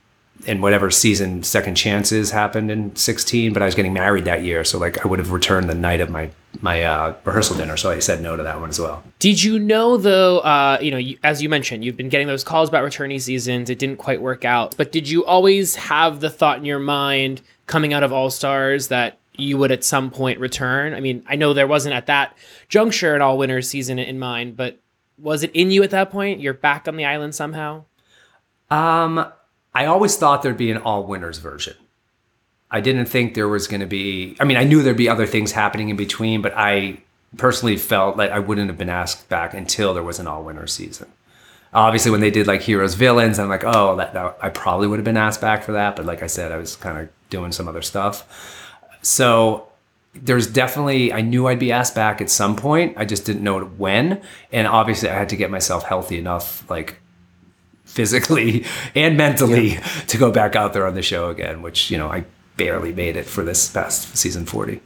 [0.46, 4.64] and whatever season second chances happened in 16 but i was getting married that year
[4.64, 6.28] so like i would have returned the night of my
[6.60, 9.58] my uh, rehearsal dinner so i said no to that one as well Did you
[9.58, 10.40] know though?
[10.40, 13.70] Uh, you know, you, as you mentioned, you've been getting those calls about returnee seasons.
[13.70, 17.40] It didn't quite work out, but did you always have the thought in your mind
[17.66, 20.92] coming out of All Stars that you would at some point return?
[20.92, 22.36] I mean, I know there wasn't at that
[22.68, 24.78] juncture an All Winners season in mind, but
[25.18, 26.40] was it in you at that point?
[26.40, 27.84] You're back on the island somehow.
[28.70, 29.24] um
[29.74, 31.76] i always thought there'd be an all winners version
[32.72, 35.26] i didn't think there was going to be i mean i knew there'd be other
[35.26, 36.98] things happening in between but i
[37.36, 40.72] personally felt like i wouldn't have been asked back until there was an all winners
[40.72, 41.06] season
[41.72, 44.98] obviously when they did like heroes villains i'm like oh that, that i probably would
[44.98, 47.52] have been asked back for that but like i said i was kind of doing
[47.52, 48.26] some other stuff
[49.02, 49.68] so
[50.14, 52.94] there's definitely I knew I'd be asked back at some point.
[52.96, 57.00] I just didn't know when, and obviously I had to get myself healthy enough, like
[57.84, 61.62] physically and mentally, to go back out there on the show again.
[61.62, 62.24] Which you know I
[62.56, 64.80] barely made it for this past season forty.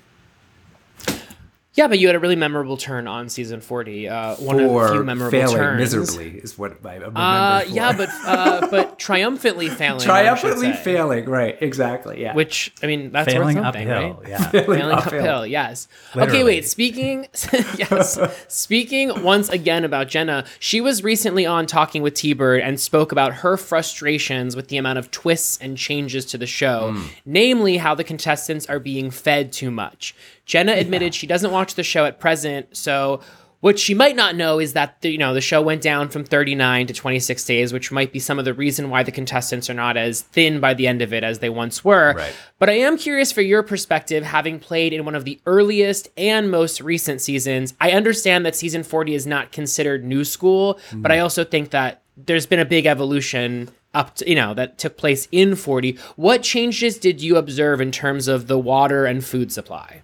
[1.77, 4.09] Yeah, but you had a really memorable turn on season 40.
[4.09, 5.79] Uh, one of the few memorable failing turns.
[5.79, 7.21] miserably is what I remember.
[7.21, 7.69] Uh, for.
[7.69, 10.01] yeah, but uh, but triumphantly failing.
[10.01, 11.27] Triumphantly failing.
[11.27, 12.21] Right, exactly.
[12.23, 12.35] Yeah.
[12.35, 14.15] Which I mean, that's Failing worth something, uphill.
[14.23, 14.29] right?
[14.29, 14.49] Yeah.
[14.51, 15.21] Failing uphill.
[15.21, 15.87] uphill, yes.
[16.17, 16.67] Okay, wait.
[16.67, 18.19] Speaking, yes.
[18.49, 23.13] speaking once again about Jenna, she was recently on talking with T Bird and spoke
[23.13, 27.03] about her frustrations with the amount of twists and changes to the show, Hmm.
[27.27, 30.15] namely how the contestants are being fed too much.
[30.47, 33.21] Jenna admitted she doesn't watch the show at present, so.
[33.61, 36.25] What she might not know is that the, you know the show went down from
[36.25, 39.75] 39 to 26 days, which might be some of the reason why the contestants are
[39.75, 42.15] not as thin by the end of it as they once were.
[42.15, 42.35] Right.
[42.59, 46.51] But I am curious for your perspective, having played in one of the earliest and
[46.51, 47.75] most recent seasons.
[47.81, 51.03] I understand that season 40 is not considered new school, mm.
[51.03, 54.79] but I also think that there's been a big evolution up to, you know, that
[54.79, 55.99] took place in 40.
[56.17, 60.03] What changes did you observe in terms of the water and food supply?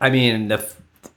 [0.00, 0.66] I mean, the,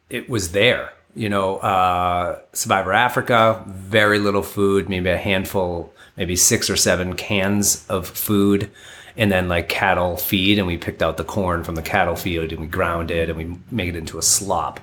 [0.10, 0.94] it was there.
[1.16, 7.16] You know, uh, Survivor Africa, very little food, maybe a handful, maybe six or seven
[7.16, 8.70] cans of food,
[9.18, 10.60] and then like cattle feed.
[10.60, 13.38] And we picked out the corn from the cattle field and we ground it and
[13.38, 14.80] we made it into a slop.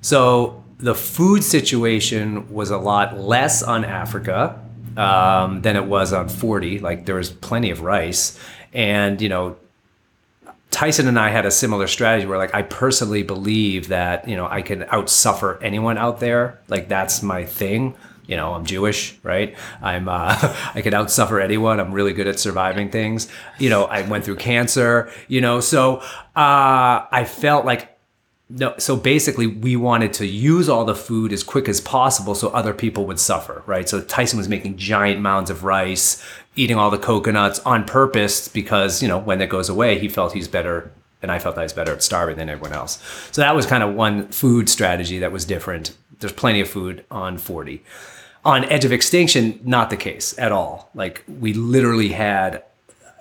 [0.00, 4.58] So the food situation was a lot less on Africa
[4.96, 6.78] um, than it was on 40.
[6.78, 8.38] Like there was plenty of rice.
[8.72, 9.56] And, you know,
[10.70, 14.46] Tyson and I had a similar strategy where like I personally believe that, you know,
[14.46, 16.60] I can outsuffer anyone out there.
[16.68, 17.94] Like that's my thing.
[18.26, 19.56] You know, I'm Jewish, right?
[19.80, 20.36] I'm uh
[20.74, 21.80] I can outsuffer anyone.
[21.80, 23.28] I'm really good at surviving things.
[23.58, 25.96] You know, I went through cancer, you know, so
[26.36, 27.98] uh I felt like
[28.50, 32.48] no, so basically, we wanted to use all the food as quick as possible so
[32.48, 33.86] other people would suffer, right?
[33.86, 36.24] So Tyson was making giant mounds of rice,
[36.58, 40.32] eating all the coconuts on purpose because, you know, when it goes away, he felt
[40.32, 40.90] he's better,
[41.22, 43.02] and I felt I was better at starving than everyone else.
[43.32, 45.96] So that was kind of one food strategy that was different.
[46.18, 47.82] There's plenty of food on 40.
[48.44, 50.90] On Edge of Extinction, not the case at all.
[50.94, 52.64] Like, we literally had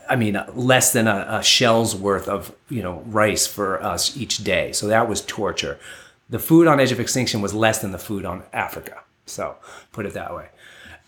[0.10, 4.44] I mean, less than a, a shell's worth of you know rice for us each
[4.44, 4.72] day.
[4.72, 5.80] So that was torture.
[6.30, 9.04] The food on Edge of Extinction was less than the food on Africa.
[9.26, 9.58] So
[9.92, 10.48] put it that way.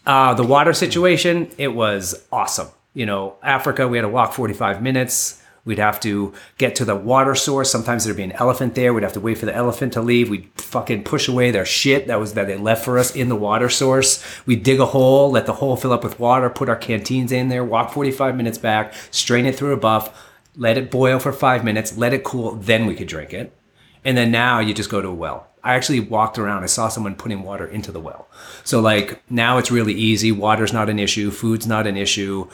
[0.05, 2.69] Uh, the water situation, it was awesome.
[2.93, 5.41] You know, Africa, we had to walk 45 minutes.
[5.65, 7.69] We'd have to get to the water source.
[7.69, 8.93] Sometimes there'd be an elephant there.
[8.93, 10.29] We'd have to wait for the elephant to leave.
[10.29, 13.35] We'd fucking push away their shit that was that they left for us in the
[13.35, 14.23] water source.
[14.47, 17.49] We'd dig a hole, let the hole fill up with water, put our canteens in
[17.49, 21.63] there, walk 45 minutes back, strain it through a buff, let it boil for five
[21.63, 23.55] minutes, let it cool, then we could drink it.
[24.03, 25.48] And then now you just go to a well.
[25.63, 26.63] I actually walked around.
[26.63, 28.28] I saw someone putting water into the well.
[28.63, 30.32] So like now it's really easy.
[30.32, 31.32] Water's not an issue.
[31.32, 32.48] Food's not an issue.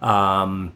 [0.00, 0.72] Um,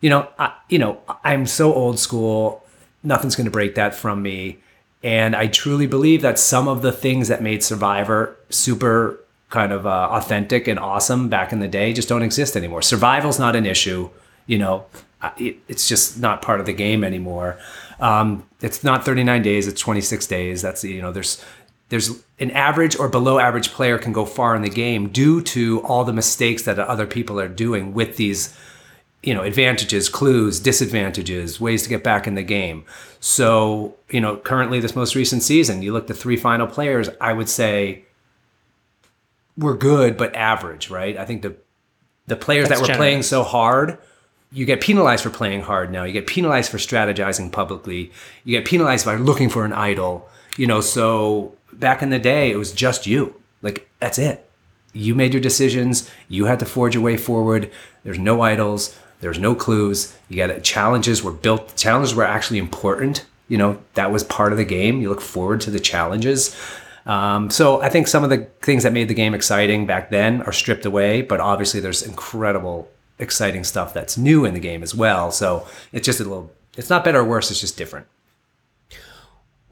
[0.00, 2.64] you know, I, you know, I'm so old school.
[3.02, 4.58] Nothing's going to break that from me.
[5.02, 9.86] And I truly believe that some of the things that made Survivor super kind of
[9.86, 12.82] uh, authentic and awesome back in the day just don't exist anymore.
[12.82, 14.10] Survival's not an issue.
[14.46, 14.86] You know,
[15.36, 17.58] it, it's just not part of the game anymore.
[18.00, 20.62] Um, it's not 39 days; it's 26 days.
[20.62, 21.44] That's you know, there's
[21.90, 25.80] there's an average or below average player can go far in the game due to
[25.82, 28.56] all the mistakes that other people are doing with these
[29.22, 32.84] you know advantages clues disadvantages ways to get back in the game
[33.18, 37.10] so you know currently this most recent season you look at the three final players
[37.20, 38.02] i would say
[39.58, 41.54] we're good but average right i think the
[42.28, 42.98] the players That's that were generous.
[42.98, 43.98] playing so hard
[44.52, 46.04] you get penalized for playing hard now.
[46.04, 48.10] You get penalized for strategizing publicly.
[48.44, 50.28] You get penalized by looking for an idol.
[50.56, 53.40] You know so back in the day it was just you.
[53.62, 54.48] Like that's it.
[54.92, 56.10] You made your decisions.
[56.28, 57.70] You had to forge your way forward.
[58.02, 58.98] There's no idols.
[59.20, 60.16] There's no clues.
[60.28, 63.24] You got challenges were built challenges were actually important.
[63.46, 65.00] You know that was part of the game.
[65.00, 66.56] You look forward to the challenges.
[67.06, 70.42] Um, so i think some of the things that made the game exciting back then
[70.42, 74.94] are stripped away but obviously there's incredible exciting stuff that's new in the game as
[74.94, 78.06] well so it's just a little it's not better or worse it's just different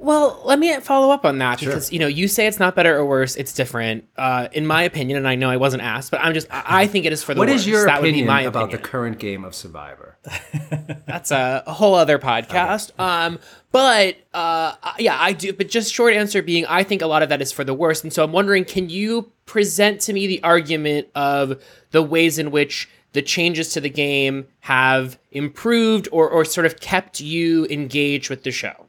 [0.01, 2.97] Well, let me follow up on that because you know you say it's not better
[2.97, 4.05] or worse; it's different.
[4.17, 6.87] Uh, in my opinion, and I know I wasn't asked, but I'm just I I
[6.87, 7.63] think it is for the What worse.
[7.63, 10.17] is your that would be opinion my about the current game of survivor
[11.07, 12.93] That's a, a whole other podcast.
[13.01, 13.41] Um,
[13.73, 15.53] but uh, yeah, I do.
[15.53, 18.05] But just short answer being, I think a lot of that is for the worst.
[18.05, 22.53] And so I'm wondering, can you present to me the argument of the ways in
[22.53, 28.31] which the changes to the game have improved or, or sort of kept you engaged
[28.31, 28.87] with the show?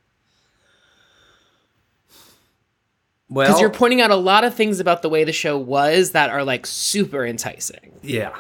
[3.30, 6.12] Well, Because you're pointing out a lot of things about the way the show was
[6.12, 7.94] that are like super enticing.
[8.02, 8.36] Yeah.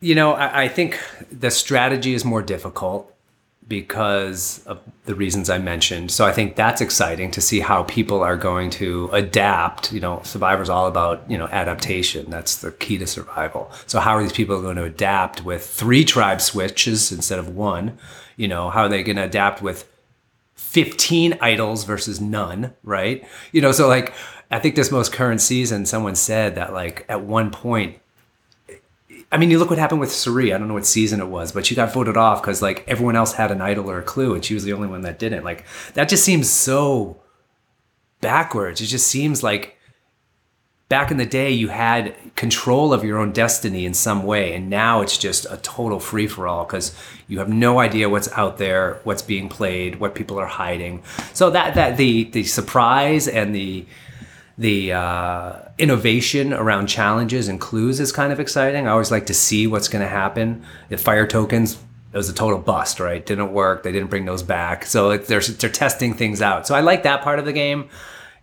[0.00, 0.98] You know, I, I think
[1.30, 3.14] the strategy is more difficult
[3.72, 6.10] because of the reasons I mentioned.
[6.10, 9.94] So I think that's exciting to see how people are going to adapt.
[9.94, 12.28] You know, Survivor's all about, you know, adaptation.
[12.28, 13.72] That's the key to survival.
[13.86, 17.96] So how are these people going to adapt with three tribe switches instead of one?
[18.36, 19.88] You know, how are they going to adapt with
[20.56, 23.26] 15 idols versus none, right?
[23.52, 24.12] You know, so like
[24.50, 28.01] I think this most current season, someone said that like at one point,
[29.32, 30.54] I mean, you look what happened with Suri.
[30.54, 33.16] I don't know what season it was, but she got voted off because like everyone
[33.16, 35.42] else had an idol or a clue, and she was the only one that didn't.
[35.42, 35.64] Like
[35.94, 37.22] that just seems so
[38.20, 38.82] backwards.
[38.82, 39.78] It just seems like
[40.90, 44.68] back in the day you had control of your own destiny in some way and
[44.68, 46.94] now it's just a total free for all because
[47.28, 51.48] you have no idea what's out there what's being played what people are hiding so
[51.48, 53.86] that that the the surprise and the
[54.58, 58.86] the uh, innovation around challenges and clues is kind of exciting.
[58.86, 60.62] I always like to see what's going to happen.
[60.88, 61.78] The fire tokens
[62.12, 63.24] it was a total bust right?
[63.24, 64.86] Didn't work they didn't bring those back.
[64.86, 66.66] So it, they're, they're testing things out.
[66.66, 67.88] So i like that part of the game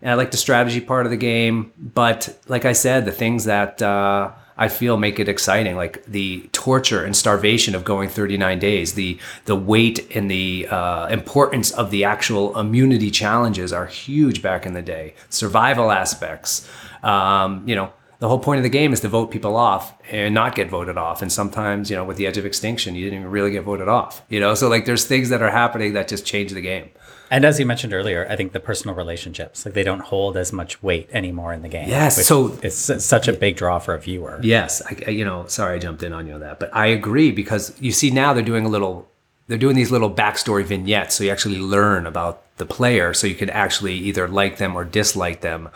[0.02, 1.71] and I like the strategy part of the game.
[1.78, 6.49] But like I said, the things that uh, I feel make it exciting, like the
[6.52, 11.91] torture and starvation of going 39 days, the the weight and the uh, importance of
[11.91, 15.15] the actual immunity challenges are huge back in the day.
[15.30, 16.69] Survival aspects,
[17.04, 17.92] um, you know.
[18.20, 20.98] The whole point of the game is to vote people off and not get voted
[20.98, 21.22] off.
[21.22, 23.88] And sometimes, you know, with the edge of extinction, you didn't even really get voted
[23.88, 24.22] off.
[24.28, 26.90] You know, so like there's things that are happening that just change the game.
[27.32, 30.52] And as you mentioned earlier, I think the personal relationships, like they don't hold as
[30.52, 31.88] much weight anymore in the game.
[31.88, 34.38] Yes, so- it's such a big draw for a viewer.
[34.44, 36.88] Yes, I, I- you know, sorry I jumped in on you on that, but I
[36.88, 39.08] agree because you see now they're doing a little,
[39.48, 43.36] they're doing these little backstory vignettes, so you actually learn about the player, so you
[43.36, 45.70] can actually either like them or dislike them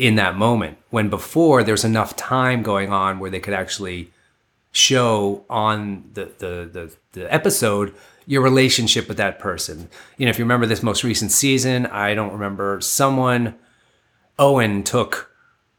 [0.00, 0.78] in that moment.
[0.88, 4.10] When before there's enough time going on where they could actually
[4.72, 7.94] show on the the the, the episode
[8.26, 9.90] your relationship with that person.
[10.16, 13.56] You know, if you remember this most recent season, I don't remember someone
[14.38, 15.30] Owen took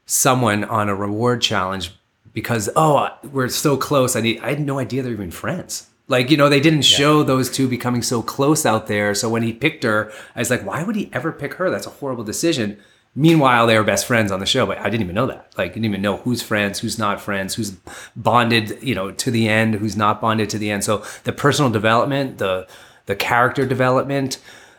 [0.06, 1.92] someone on a reward challenge
[2.32, 4.14] because oh we're so close.
[4.14, 5.88] I need I had no idea they're even friends.
[6.06, 9.16] Like you know they didn't show those two becoming so close out there.
[9.16, 11.70] So when he picked her, I was like, why would he ever pick her?
[11.70, 12.78] That's a horrible decision.
[13.14, 15.52] Meanwhile, they were best friends on the show, but I didn't even know that.
[15.58, 17.72] Like, I didn't even know who's friends, who's not friends, who's
[18.16, 20.82] bonded, you know, to the end, who's not bonded to the end.
[20.82, 22.66] So the personal development, the
[23.06, 24.38] the character development,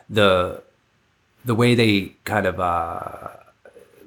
[0.10, 0.64] the
[1.46, 3.30] the way they kind of uh,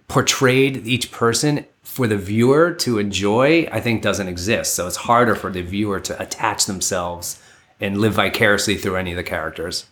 [0.08, 4.74] portrayed each person for the viewer to enjoy, I think doesn't exist.
[4.74, 7.40] So it's harder for the viewer to attach themselves
[7.80, 9.86] and live vicariously through any of the characters.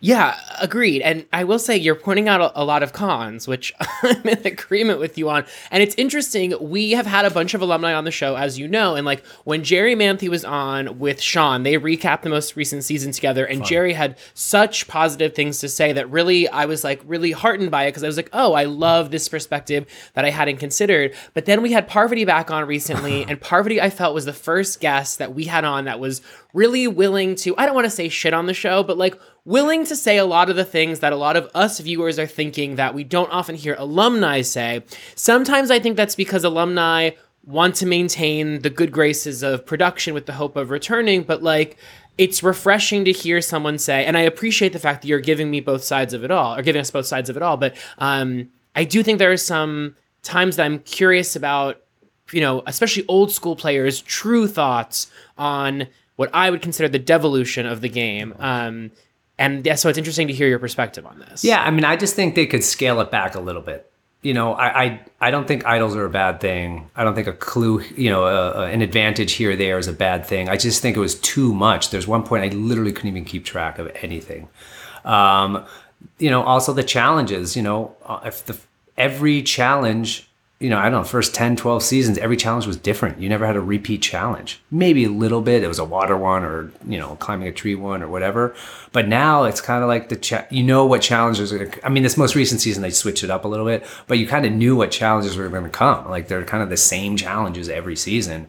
[0.00, 1.02] Yeah, agreed.
[1.02, 4.46] And I will say you're pointing out a, a lot of cons, which I'm in
[4.46, 5.44] agreement with you on.
[5.70, 6.54] And it's interesting.
[6.60, 8.94] We have had a bunch of alumni on the show, as you know.
[8.94, 13.12] And like when Jerri Manthey was on with Sean, they recapped the most recent season
[13.12, 13.44] together.
[13.44, 17.70] And Jerri had such positive things to say that really I was like really heartened
[17.70, 21.14] by it because I was like, oh, I love this perspective that I hadn't considered.
[21.34, 24.80] But then we had Parvati back on recently, and Parvati I felt was the first
[24.80, 26.22] guest that we had on that was
[26.56, 29.14] really willing to, I don't want to say shit on the show, but like
[29.44, 32.26] willing to say a lot of the things that a lot of us viewers are
[32.26, 34.82] thinking that we don't often hear alumni say.
[35.14, 37.10] Sometimes I think that's because alumni
[37.44, 41.76] want to maintain the good graces of production with the hope of returning, but like
[42.16, 45.60] it's refreshing to hear someone say, and I appreciate the fact that you're giving me
[45.60, 48.48] both sides of it all, or giving us both sides of it all, but um,
[48.74, 51.82] I do think there are some times that I'm curious about,
[52.32, 55.86] you know, especially old school players' true thoughts on
[56.16, 58.34] what I would consider the devolution of the game.
[58.38, 58.90] Um,
[59.38, 61.44] and yeah, so it's interesting to hear your perspective on this.
[61.44, 63.90] Yeah, I mean, I just think they could scale it back a little bit.
[64.22, 66.90] You know, I I, I don't think idols are a bad thing.
[66.96, 69.86] I don't think a clue, you know, a, a- an advantage here or there is
[69.88, 70.48] a bad thing.
[70.48, 71.90] I just think it was too much.
[71.90, 74.48] There's one point I literally couldn't even keep track of anything.
[75.04, 75.64] Um,
[76.18, 77.56] you know, also the challenges.
[77.56, 78.58] You know, uh, if the
[78.96, 80.25] every challenge,
[80.58, 83.20] you know, I don't know, first 10, 12 seasons, every challenge was different.
[83.20, 84.62] You never had a repeat challenge.
[84.70, 85.62] Maybe a little bit.
[85.62, 88.54] It was a water one or, you know, climbing a tree one or whatever.
[88.92, 91.86] But now it's kind of like the, cha- you know, what challenges are going to,
[91.86, 94.26] I mean, this most recent season, they switched it up a little bit, but you
[94.26, 96.08] kind of knew what challenges were going to come.
[96.08, 98.48] Like they're kind of the same challenges every season.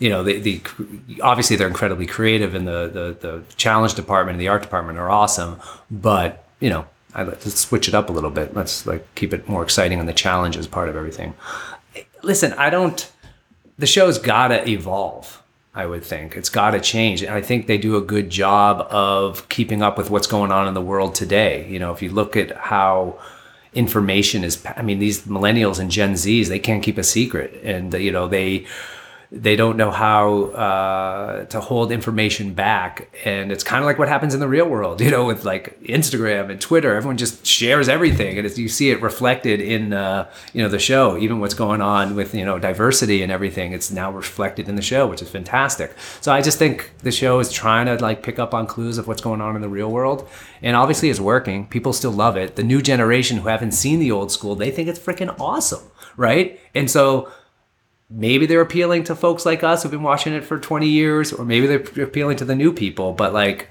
[0.00, 0.62] You know, the, the
[1.22, 5.08] obviously they're incredibly creative and the, the, the challenge department and the art department are
[5.08, 5.60] awesome,
[5.92, 8.54] but, you know, I like to switch it up a little bit.
[8.54, 11.34] Let's like keep it more exciting and the challenge is part of everything.
[12.22, 13.10] Listen, I don't.
[13.78, 15.42] The show's gotta evolve.
[15.72, 18.86] I would think it's got to change, and I think they do a good job
[18.90, 21.68] of keeping up with what's going on in the world today.
[21.68, 23.20] You know, if you look at how
[23.72, 27.94] information is, I mean, these millennials and Gen Zs, they can't keep a secret, and
[27.94, 28.66] you know they
[29.32, 33.16] they don't know how uh, to hold information back.
[33.24, 35.80] And it's kind of like what happens in the real world you know with like
[35.82, 36.94] instagram and twitter.
[36.94, 41.16] Everyone just shares everything and you see it reflected in uh, you know the show.
[41.18, 44.82] Even what's going on with you know diversity and everything it's now reflected in the
[44.82, 45.94] show which is fantastic.
[46.20, 49.06] So i just think the show is trying to like pick up on clues of
[49.06, 50.28] what's going on in the real world.
[50.62, 51.66] And obviously it's working.
[51.68, 52.56] People still love it.
[52.56, 55.82] The new generation who haven't seen the old school they think it's freaking awesome
[56.16, 56.60] right?
[56.74, 57.30] And so
[58.10, 61.44] maybe they're appealing to folks like us who've been watching it for 20 years or
[61.44, 63.70] maybe they're appealing to the new people but like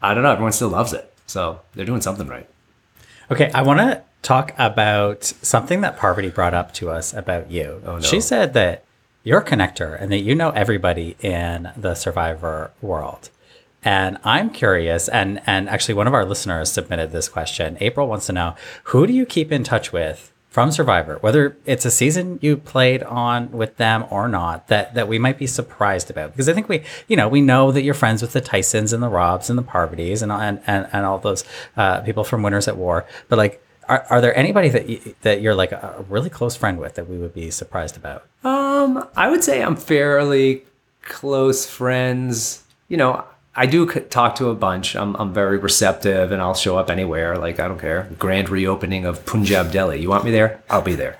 [0.00, 2.48] i don't know everyone still loves it so they're doing something right
[3.30, 7.82] Okay, I want to talk about something that Parvati brought up to us about you.
[7.84, 8.00] Oh, no.
[8.00, 8.84] She said that
[9.22, 13.28] you're a connector and that you know everybody in the survivor world.
[13.84, 17.76] And I'm curious, and and actually one of our listeners submitted this question.
[17.80, 21.84] April wants to know who do you keep in touch with from Survivor, whether it's
[21.84, 26.10] a season you played on with them or not, that that we might be surprised
[26.10, 26.32] about.
[26.32, 29.02] Because I think we, you know, we know that you're friends with the Tysons and
[29.02, 31.44] the Robs and the Parvatis and and and, and all those
[31.76, 33.06] uh, people from Winners at War.
[33.28, 36.78] But like, are, are there anybody that you, that you're like a really close friend
[36.78, 38.24] with that we would be surprised about?
[38.44, 40.62] um i would say i'm fairly
[41.02, 43.24] close friends you know
[43.58, 44.94] i do talk to a bunch.
[44.96, 47.36] I'm, I'm very receptive and i'll show up anywhere.
[47.36, 48.08] Like i don't care.
[48.18, 50.00] Grand reopening of punjab delhi.
[50.00, 50.62] You want me there?
[50.70, 51.18] I'll be there.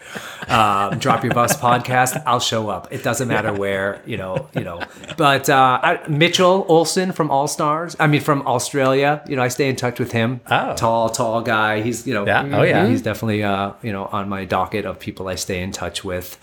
[0.48, 2.22] Um, drop your bus podcast.
[2.24, 2.88] I'll show up.
[2.90, 4.80] It doesn't matter where you know you know.
[5.16, 9.48] But uh, I, mitchell olson from all stars i mean from australia you know i
[9.48, 10.40] stay in touch with him.
[10.50, 10.74] Oh.
[10.74, 11.82] tall tall guy.
[11.82, 12.48] He's you know Yeah.
[12.52, 12.86] Oh, yeah.
[12.86, 16.38] he's definitely uh, you know on my docket of people I stay in touch with.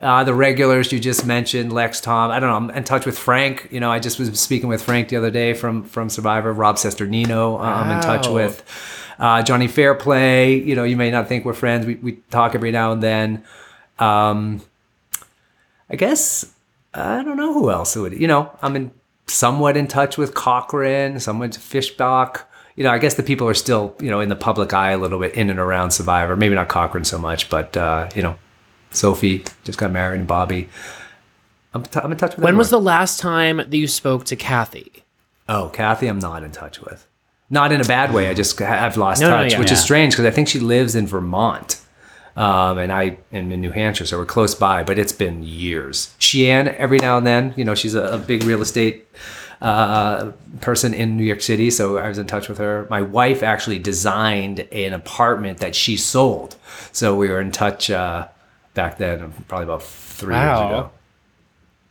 [0.00, 2.30] Uh, the regulars you just mentioned, Lex, Tom.
[2.30, 2.56] I don't know.
[2.56, 3.68] I'm in touch with Frank.
[3.70, 6.52] You know, I just was speaking with Frank the other day from from Survivor.
[6.52, 8.62] Rob Cesternino, uh, I'm in touch with.
[9.18, 10.60] Uh, Johnny Fairplay.
[10.60, 11.86] You know, you may not think we're friends.
[11.86, 13.44] We we talk every now and then.
[13.98, 14.60] Um,
[15.88, 16.52] I guess
[16.92, 18.12] I don't know who else would.
[18.12, 18.90] You know, I'm in
[19.26, 22.42] somewhat in touch with Cochran, somewhat Fishbach.
[22.74, 24.98] You know, I guess the people are still you know in the public eye a
[24.98, 26.36] little bit in and around Survivor.
[26.36, 28.36] Maybe not Cochran so much, but uh, you know,
[28.96, 30.68] Sophie just got married and Bobby.
[31.74, 32.44] I'm, t- I'm in touch with.
[32.44, 35.04] When was the last time that you spoke to Kathy?
[35.48, 37.06] Oh, Kathy, I'm not in touch with.
[37.50, 38.28] Not in a bad way.
[38.28, 39.58] I just I've lost No, no, touch, yeah.
[39.60, 41.80] which is strange because I think she lives in Vermont,
[42.34, 44.82] um, and I am in New Hampshire, so we're close by.
[44.82, 46.14] But it's been years.
[46.18, 49.06] Shii Ann, every now and then, you know, she's a, a big real estate
[49.60, 52.86] uh, person in New York City, so I was in touch with her.
[52.90, 56.56] My wife actually designed an apartment that she sold,
[56.90, 58.26] so we were in touch uh,
[58.76, 60.60] back then, probably about three Wow.
[60.68, 60.90] years ago.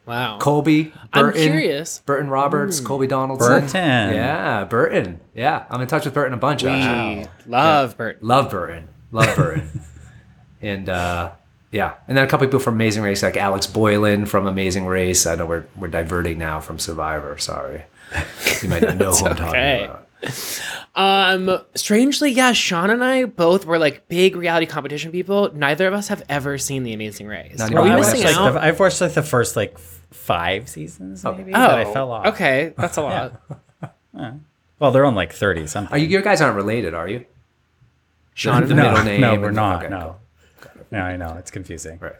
[0.05, 0.37] Wow.
[0.39, 2.03] Colby, I'm curious.
[2.05, 3.61] Burton Roberts, Colby Donaldson.
[3.61, 4.13] Burton.
[4.13, 5.19] Yeah, Burton.
[5.33, 6.61] Yeah, I'm in touch with Burton a bunch.
[6.63, 7.27] We Actually.
[7.47, 8.21] love Bert.
[8.23, 8.87] Love Burton.
[9.11, 9.81] Love Burton.
[10.61, 11.31] and uh,
[11.71, 15.25] yeah, and then a couple people from Amazing Race, like Alex Boylan from Amazing Race.
[15.25, 17.37] I know we're we're diverting now from Survivor.
[17.39, 17.85] Sorry,
[18.61, 19.41] you might not know who I'm okay.
[19.43, 20.04] talking about.
[20.95, 25.51] Um, strangely, yeah, Sean and I both were like big reality competition people.
[25.53, 27.57] Neither of us have ever seen The Amazing Race.
[27.57, 28.53] Not Are we even I watched missing watched, like, out?
[28.53, 31.51] the, I've watched like the first like f- five seasons, maybe.
[31.53, 32.25] oh, but I fell off.
[32.27, 33.41] okay, that's a lot.
[34.79, 35.93] Well, they're on like thirty something.
[35.93, 36.07] Are you?
[36.07, 37.25] Your guys aren't related, are you?
[38.33, 39.21] Sean, the no, middle name.
[39.21, 39.83] no, we're not.
[39.85, 40.17] okay, no.
[40.91, 41.97] No, I know it's confusing.
[41.99, 42.15] Right.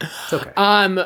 [0.00, 0.50] It's okay.
[0.56, 1.04] Um,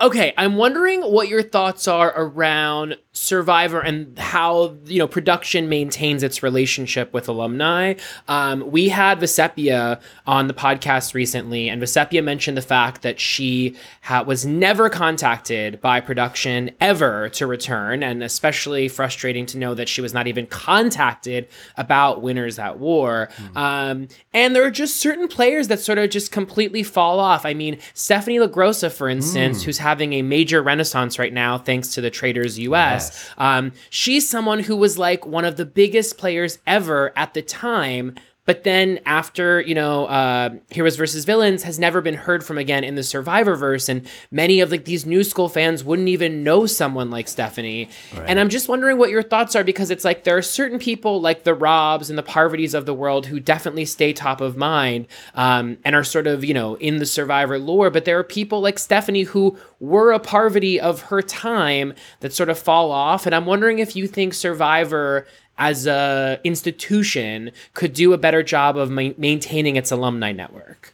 [0.00, 6.22] okay, I'm wondering what your thoughts are around Survivor and how you know production maintains
[6.22, 7.94] its relationship with alumni.
[8.28, 13.76] Um, we had Vecepia on the podcast recently, and Vecepia mentioned the fact that she
[14.02, 19.88] ha- was never contacted by production ever to return, and especially frustrating to know that
[19.88, 23.28] she was not even contacted about Winners at War.
[23.56, 27.44] Um, and there are just certain players that sort of just completely fall off.
[27.44, 32.00] I mean, Stephanie LaGrossa, for instance, who's having a major renaissance right now thanks to
[32.00, 33.10] the Traitors US.
[33.10, 33.30] Yes.
[33.38, 38.14] Um, she's someone who was like one of the biggest players ever at the time.
[38.50, 42.82] But then after, you know, uh, Heroes versus Villains has never been heard from again
[42.82, 43.88] in the Survivor verse.
[43.88, 47.88] And many of like these new school fans wouldn't even know someone like Stephanie.
[48.26, 51.20] And I'm just wondering what your thoughts are because it's like there are certain people
[51.20, 55.06] like the Robs and the Parvatis of the world who definitely stay top of mind
[55.36, 57.88] um, and are sort of, you know, in the Survivor lore.
[57.88, 62.48] But there are people like Stephanie who were a Parvati of her time that sort
[62.48, 63.26] of fall off.
[63.26, 65.28] And I'm wondering if you think Survivor
[65.60, 70.92] as a institution could do a better job of ma- maintaining its alumni network.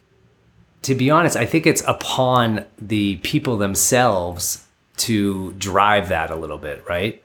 [0.83, 4.65] to be honest, I think it's upon the people themselves
[4.97, 7.21] to drive that a little bit, right?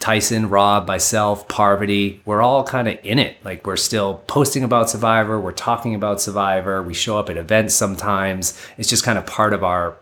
[0.00, 3.36] Tyson, Rob, myself, Parvati, we're all kind of in it.
[3.44, 7.74] Like we're still posting about Survivor, we're talking about Survivor, we show up at events
[7.74, 8.58] sometimes.
[8.78, 9.96] It's just kind of part of our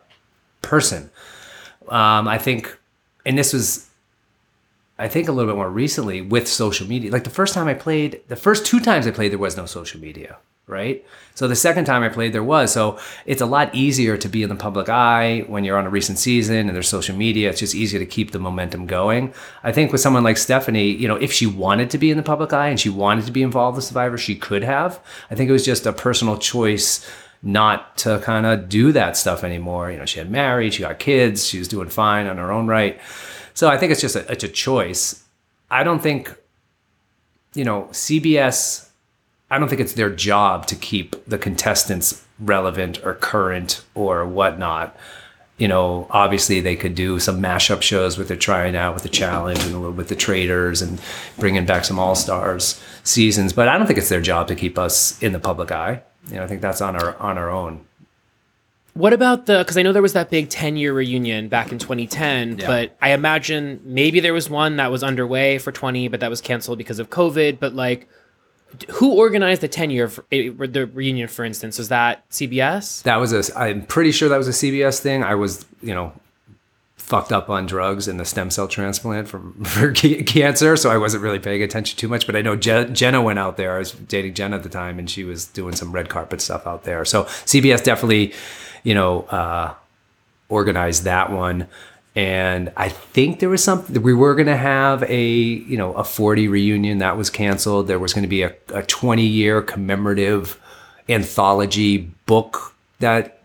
[0.62, 1.10] person.
[1.88, 2.78] Um, I think,
[3.26, 3.87] and this was,
[4.98, 7.10] I think a little bit more recently with social media.
[7.10, 9.66] Like the first time I played, the first two times I played, there was no
[9.66, 10.38] social media
[10.68, 11.04] right?
[11.34, 12.72] So the second time I played, there was.
[12.72, 15.90] So it's a lot easier to be in the public eye when you're on a
[15.90, 17.48] recent season and there's social media.
[17.48, 19.32] It's just easier to keep the momentum going.
[19.64, 22.22] I think with someone like Stephanie, you know, if she wanted to be in the
[22.22, 25.00] public eye and she wanted to be involved with Survivor, she could have.
[25.30, 27.08] I think it was just a personal choice
[27.42, 29.90] not to kind of do that stuff anymore.
[29.90, 32.66] You know, she had married, she got kids, she was doing fine on her own
[32.66, 33.00] right.
[33.58, 35.24] So I think it's just a, it's a choice.
[35.68, 36.32] I don't think,
[37.54, 38.88] you know, CBS
[39.50, 44.96] I don't think it's their job to keep the contestants relevant or current or whatnot.
[45.56, 49.08] You know, obviously they could do some mashup shows with the trying out with the
[49.08, 51.00] challenge and a little with the traitors and
[51.36, 53.52] bringing back some all stars seasons.
[53.52, 56.02] But I don't think it's their job to keep us in the public eye.
[56.28, 57.87] You know, I think that's on our on our own.
[58.98, 59.58] What about the?
[59.58, 62.66] Because I know there was that big ten-year reunion back in 2010, Yeah.
[62.66, 66.40] but I imagine maybe there was one that was underway for 20, but that was
[66.40, 67.60] canceled because of COVID.
[67.60, 68.08] But like,
[68.90, 71.28] who organized the 10-year eh, the reunion?
[71.28, 73.02] For instance, was that CBS?
[73.04, 73.56] That was a.
[73.58, 75.22] I'm pretty sure that was a CBS thing.
[75.22, 76.12] I was, you know,
[76.96, 81.22] fucked up on drugs and the stem cell transplant for, for cancer, so I wasn't
[81.22, 82.26] really paying attention too much.
[82.26, 83.76] But I know Je- Jenna went out there.
[83.76, 86.66] I was dating Jenna at the time, and she was doing some red carpet stuff
[86.66, 87.04] out there.
[87.04, 88.34] So CBS definitely,
[88.88, 89.74] you know, uh,
[90.48, 91.66] organized that one.
[92.16, 95.24] And I think there was something we were going to have a
[95.72, 97.86] you know a 40 reunion that was canceled.
[97.86, 100.58] There was going to be a, a 20 year commemorative
[101.08, 103.40] anthology book that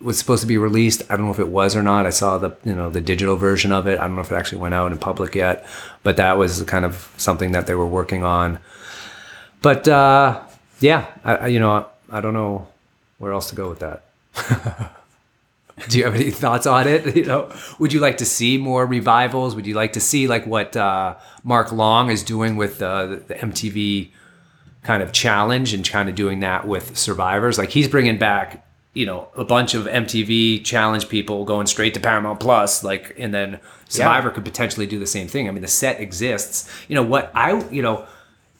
[0.00, 1.02] was supposed to be released.
[1.10, 2.06] I don't know if it was or not.
[2.06, 3.98] I saw the you know the digital version of it.
[3.98, 5.64] I don't know if it actually went out in public yet,
[6.02, 8.58] but that was kind of something that they were working on.
[9.62, 10.42] But uh,
[10.80, 12.68] yeah, I, I- you know I don't know
[13.18, 14.02] where else to go with that.
[15.88, 17.16] Do you have any thoughts on it?
[17.16, 19.54] You know, would you like to see more revivals?
[19.54, 23.16] Would you like to see like what uh, Mark Long is doing with uh, the,
[23.16, 24.10] the MTV
[24.82, 27.58] kind of challenge and kind of doing that with survivors?
[27.58, 32.00] Like he's bringing back, you know, a bunch of MTV challenge people going straight to
[32.00, 33.58] Paramount Plus, like, and then
[33.92, 35.48] Survivor could potentially do the same thing.
[35.48, 36.68] I mean, the set exists.
[36.88, 38.06] You know what I, you know.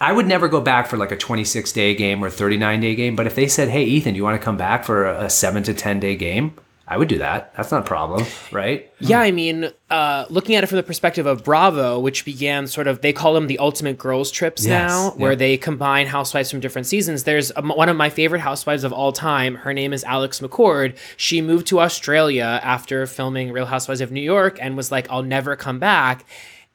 [0.03, 3.15] I would never go back for like a 26 day game or 39 day game,
[3.15, 5.31] but if they said, "Hey, Ethan, do you want to come back for a, a
[5.31, 6.55] seven to 10 day game?"
[6.89, 7.55] I would do that.
[7.57, 8.93] That's not a problem, right?
[8.99, 12.87] Yeah, I mean, uh, looking at it from the perspective of Bravo, which began sort
[12.87, 16.61] of, they call them the ultimate girls trips Yes, now, where they combine housewives from
[16.61, 17.23] different seasons.
[17.23, 19.55] There's um one of my favorite housewives of all time.
[19.55, 20.99] Her name is Alex McCord.
[21.17, 25.23] She moved to Australia after filming Real Housewives of New York and was like, I'll
[25.23, 26.27] never come back.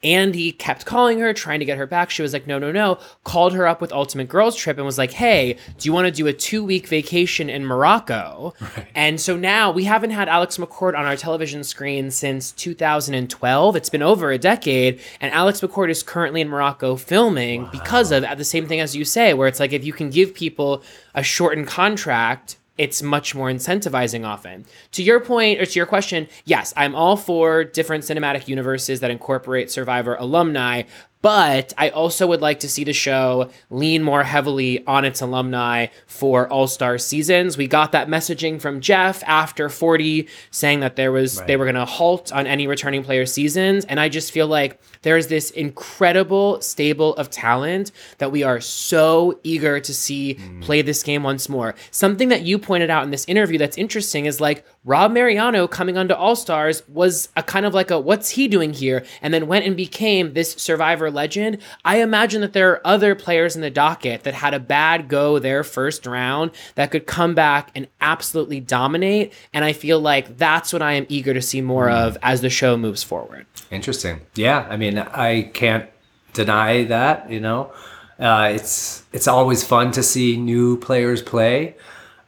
[0.04, 2.10] Andy kept calling her, trying to get her back.
[2.10, 2.98] She was like, no, no, no.
[3.24, 6.12] Called her up with Ultimate Girls Trip and was like, hey, do you want to
[6.12, 8.54] do a two week vacation in Morocco?
[8.94, 13.76] And so now we haven't had Alex McCord on our television screen since 2012.
[13.76, 15.00] It's been over a decade.
[15.20, 19.04] And Alex McCord is currently in Morocco filming because of the same thing as you
[19.04, 20.82] say, where it's like if you can give people
[21.14, 24.64] a shortened contract, it's much more incentivizing often.
[24.92, 29.10] To your point, or to your question, yes, I'm all for different cinematic universes that
[29.10, 30.84] incorporate Survivor alumni,
[31.20, 35.88] but I also would like to see the show lean more heavily on its alumni
[36.06, 37.56] for All Star seasons.
[37.56, 41.74] We got that messaging from Jeff after 40 saying that there was they were going
[41.74, 46.60] to halt on any returning player seasons, and I just feel like there's this incredible
[46.60, 50.62] stable of talent that we are so eager to see mm.
[50.62, 51.74] play this game once more.
[51.90, 55.98] Something that you pointed out in this interview that's interesting is like Rob Mariano coming
[55.98, 59.46] onto All Stars was a kind of like a what's he doing here, and then
[59.46, 61.58] went and became this Survivor legend.
[61.84, 65.38] I imagine that there are other players in the docket that had a bad go
[65.38, 69.32] their first round that could come back and absolutely dominate.
[69.52, 71.94] And I feel like that's what I am eager to see more mm.
[71.94, 73.46] of as the show moves forward.
[73.70, 74.22] Interesting.
[74.34, 75.88] Yeah, I mean, I can't
[76.32, 77.30] deny that.
[77.30, 77.72] You know,
[78.18, 81.74] uh, it's it's always fun to see new players play.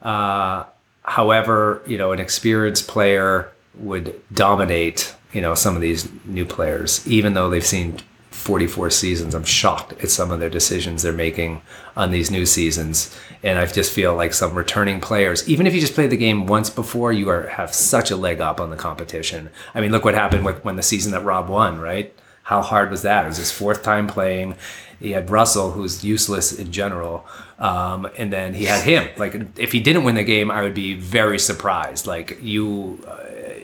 [0.01, 0.65] Uh,
[1.03, 5.15] however, you know, an experienced player would dominate.
[5.33, 7.97] You know, some of these new players, even though they've seen
[8.41, 9.35] 44 seasons.
[9.35, 11.61] I'm shocked at some of their decisions they're making
[11.95, 13.15] on these new seasons.
[13.43, 16.47] And I just feel like some returning players, even if you just played the game
[16.47, 19.49] once before, you are have such a leg up on the competition.
[19.75, 22.15] I mean, look what happened with when the season that Rob won, right?
[22.43, 23.25] How hard was that?
[23.25, 24.55] It was his fourth time playing.
[24.99, 27.25] He had Russell, who's useless in general,
[27.57, 29.09] um, and then he had him.
[29.17, 32.05] Like, if he didn't win the game, I would be very surprised.
[32.05, 33.17] Like, you, uh,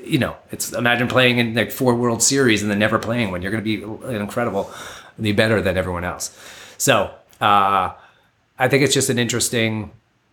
[0.03, 3.41] you know, it's imagine playing in like four World Series and then never playing one.
[3.41, 4.71] You're going to be incredible,
[5.21, 6.35] be better than everyone else.
[6.77, 7.91] So uh,
[8.57, 9.91] I think it's just an interesting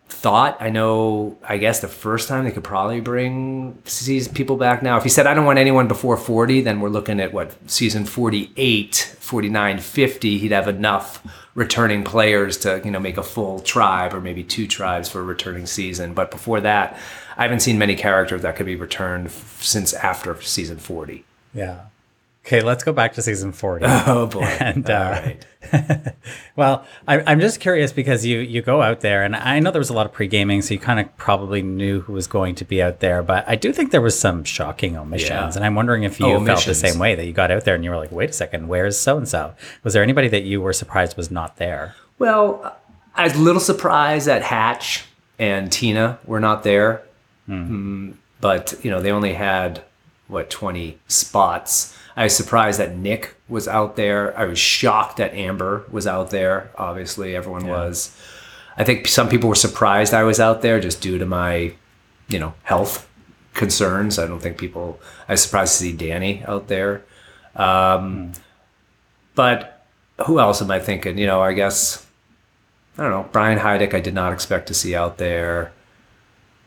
[0.09, 0.57] thought.
[0.61, 4.97] I know, I guess the first time they could probably bring these people back now.
[4.97, 8.05] If he said, I don't want anyone before 40, then we're looking at what, season
[8.05, 10.39] 48, 49, 50.
[10.39, 14.67] He'd have enough returning players to, you know, make a full tribe or maybe two
[14.67, 16.15] tribes for a returning season.
[16.15, 16.99] But before that,
[17.37, 21.25] I haven't seen many characters that could be returned f- since after season 40.
[21.53, 21.81] Yeah.
[22.47, 23.87] Okay, let's go back to season 40.
[23.89, 24.43] Oh boy.
[24.61, 25.47] And, uh, right.
[26.57, 29.81] Well, I, I'm just curious because you you go out there, and I know there
[29.81, 32.55] was a lot of pre gaming, so you kind of probably knew who was going
[32.57, 33.23] to be out there.
[33.23, 35.53] But I do think there was some shocking omissions, Yeah.
[35.57, 37.75] and I'm wondering if you Oh, felt the same way that you got out there
[37.75, 40.43] and you were like, "Wait a second, where's so and so?" Was there anybody that
[40.45, 41.97] you were surprised was not there?
[42.19, 42.77] Well,
[43.17, 45.05] I was a little surprised that Hatch
[45.39, 47.03] and Tina were not there.
[47.49, 49.83] Mm, but, you know, they only had,
[50.29, 51.97] what, 20 spots.
[52.17, 54.37] I was surprised that Nick was out there.
[54.39, 56.71] I was shocked that Amber was out there.
[56.77, 58.17] Obviously, everyone was.
[58.77, 61.75] I think some people were surprised I was out there just due to my,
[62.29, 63.09] you know, health
[63.53, 64.19] concerns.
[64.19, 67.05] I don't think people, I was surprised to see Danni out there.
[67.57, 68.33] Um,
[69.35, 69.85] But
[70.27, 71.19] who else am I thinking?
[71.19, 72.07] You know, I guess
[72.97, 73.29] I don't know.
[73.33, 75.73] Brian Heidik, I did not expect to see out there.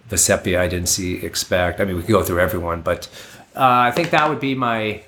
[0.10, 1.80] Vecepia, I didn't see expect.
[1.80, 3.08] I mean, we could go through everyone, but
[3.56, 5.04] uh, I think that would be my.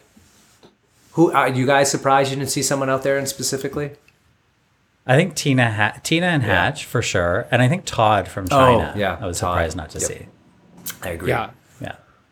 [1.19, 3.91] Who are you guys surprised you didn't see someone out there and specifically?
[5.05, 8.47] I think Tina, ha- Tina and Hatch for sure, and I think Todd from oh,
[8.47, 8.93] China.
[8.95, 9.55] Oh, yeah, I was Todd.
[9.55, 10.07] surprised not to Yep.
[10.07, 10.27] see.
[11.03, 11.27] I agree.
[11.31, 11.49] Yeah.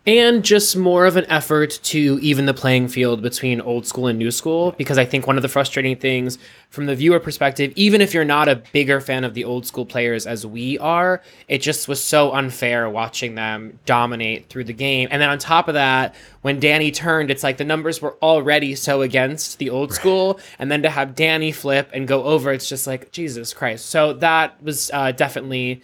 [0.07, 4.17] And just more of an effort to even the playing field between old school and
[4.17, 6.37] new school because i think one of the frustrating things
[6.69, 9.85] from the viewer perspective even if you're not a bigger fan of the old school
[9.85, 15.09] players as we are it just was so unfair watching them dominate through the game.
[15.11, 18.75] And then on top of that when Danni turned it's like the numbers were already
[18.75, 20.39] so against the old school.
[20.57, 23.87] And then to have Danni flip and go over it's just like jesus christ.
[23.87, 25.81] So that was uh, definitely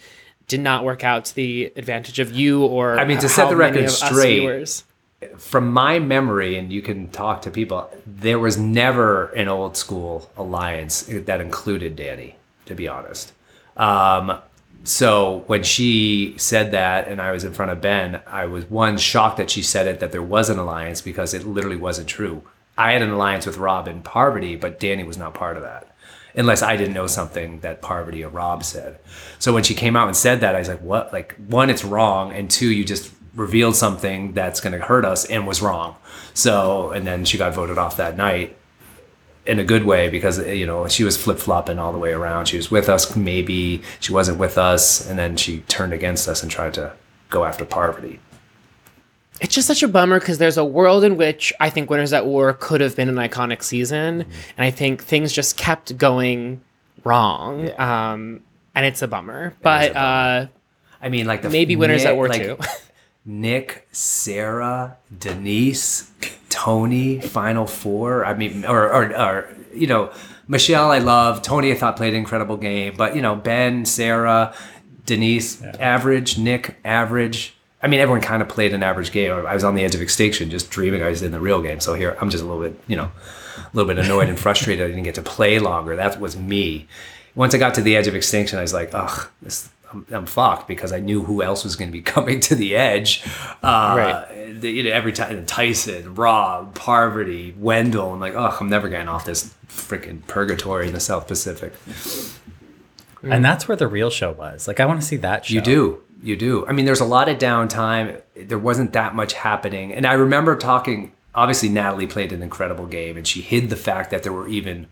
[0.47, 3.55] did not work out to the advantage of you or I mean, to set the
[3.55, 4.83] record straight, viewers.
[5.37, 10.29] From my memory, and you can talk to people, there was never an old school
[10.35, 12.35] alliance that included Danni.
[12.67, 13.33] To be honest,
[13.75, 14.39] um,
[14.85, 18.97] so when she said that, and I was in front of Ben, I was one
[18.97, 22.43] shocked that she said it that there was an alliance because it literally wasn't true.
[22.77, 25.92] I had an alliance with Rob and Parvati, but Danni was not part of that
[26.35, 28.99] unless I didn't know something that Parvati or Rob said.
[29.39, 31.13] So when she came out and said that, I was like, what?
[31.13, 32.31] Like, one, it's wrong.
[32.31, 35.95] And two, you just revealed something that's going to hurt us and was wrong.
[36.33, 38.55] So, and then she got voted off that night
[39.45, 42.45] in a good way because, you know, she was flip flopping all the way around.
[42.45, 45.07] She was with us, maybe she wasn't with us.
[45.07, 46.93] And then she turned against us and tried to
[47.29, 48.19] go after Parvati.
[49.43, 52.25] It's just such a bummer because there's a world in which I think Winners at
[52.25, 54.31] War could have been an iconic season, Mm-hmm.
[54.57, 56.61] and I think things just kept going
[57.03, 57.69] wrong.
[57.79, 58.39] Um,
[58.73, 59.53] and it's a bummer.
[59.61, 60.05] But a bummer.
[60.05, 60.47] uh,
[61.05, 62.57] I mean, like the maybe Winners at War like, too.
[63.25, 66.11] Nick, Sarah, Denise,
[66.49, 68.25] Tony, Final Four.
[68.25, 70.11] I mean, or, or, or, you know,
[70.47, 71.41] Michelle, I love.
[71.41, 72.95] Tony, I thought played an incredible game.
[72.97, 74.53] But, you know, Ben, Sarah,
[75.05, 76.37] Denise, average.
[76.37, 77.52] Nick, average.
[77.83, 79.31] I mean, everyone kind of played an average game.
[79.31, 81.79] I was on the edge of extinction just dreaming I was in the real game.
[81.81, 83.11] So here, I'm just a little bit, you know,
[83.57, 85.95] a little bit annoyed and frustrated I didn't get to play longer.
[85.97, 86.87] That was me.
[87.35, 90.25] Once I got to the edge of extinction, I was like, ugh, this, I'm, I'm
[90.25, 93.21] fucked because I knew who else was going to be coming to the edge.
[93.61, 94.61] Uh, Right.
[94.61, 98.13] the- you know, every time Tyson, Rob, Parvati, Wendell.
[98.13, 101.73] I'm like, ugh, I'm never getting off this freaking purgatory in the South Pacific.
[103.23, 103.41] And mm.
[103.41, 104.67] that's where the real show was.
[104.67, 105.55] Like, I want to see that show.
[105.55, 106.03] You do.
[106.21, 106.65] You do.
[106.67, 108.21] I mean, there's a lot of downtime.
[108.35, 109.93] There wasn't that much happening.
[109.93, 114.09] And I remember talking, obviously, Natalie played an incredible game and she hid the fact
[114.11, 114.87] that there were even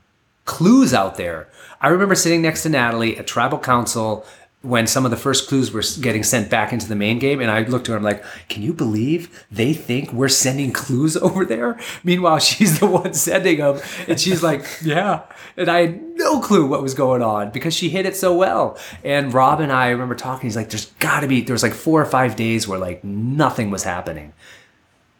[0.45, 1.47] clues out there.
[1.79, 4.25] I remember sitting next to Natalie at Tribal Council
[4.63, 7.41] when some of the first clues were getting sent back into the main game.
[7.41, 11.17] And I looked at her, I'm like, can you believe they think we're sending clues
[11.17, 11.79] over there?
[12.03, 13.79] Meanwhile, she's the one sending them.
[14.07, 15.23] And she's like, yeah.
[15.57, 18.77] And I had no clue what was going on because she hit it so well.
[19.03, 22.01] And Rob and I remember talking, he's like, there's gotta be, there was like four
[22.01, 24.33] or five days where like nothing was happening.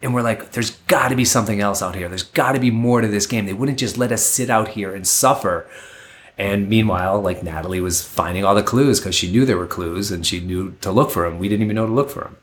[0.04, 2.10] And we're like, there's got to be something else out here.
[2.10, 3.46] There's got to be more to this game.
[3.46, 5.68] They wouldn't just let us sit out here and suffer.
[6.38, 10.12] And meanwhile, like Natalie was finding all the clues because she knew there were clues
[10.12, 11.38] and she knew to look for them.
[11.40, 12.38] We didn't even know to look for them.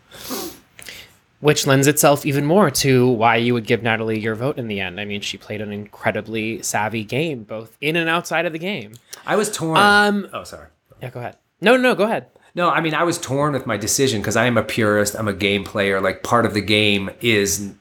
[1.41, 4.80] which lends itself even more to why you would give Natalie your vote in the
[4.80, 5.01] end.
[5.01, 8.95] I mean, she played an incredibly savvy game, both in and outside of the game.
[9.26, 9.76] I was torn.
[9.76, 10.68] Um, oh, sorry.
[11.01, 11.36] Yeah, go ahead.
[11.61, 12.26] No, no, go ahead.
[12.55, 15.14] No, I mean, I was torn with my decision because I am a purist.
[15.14, 16.01] I'm a game player.
[16.01, 17.72] Like, part of the game is,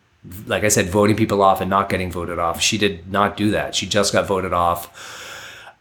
[0.45, 2.61] like I said, voting people off and not getting voted off.
[2.61, 3.73] She did not do that.
[3.73, 5.23] She just got voted off.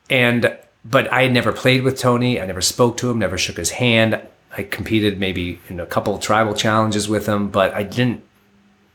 [0.09, 2.41] And, but I had never played with Tony.
[2.41, 4.21] I never spoke to him, never shook his hand.
[4.57, 8.23] I competed maybe in a couple tribal challenges with him, but I didn't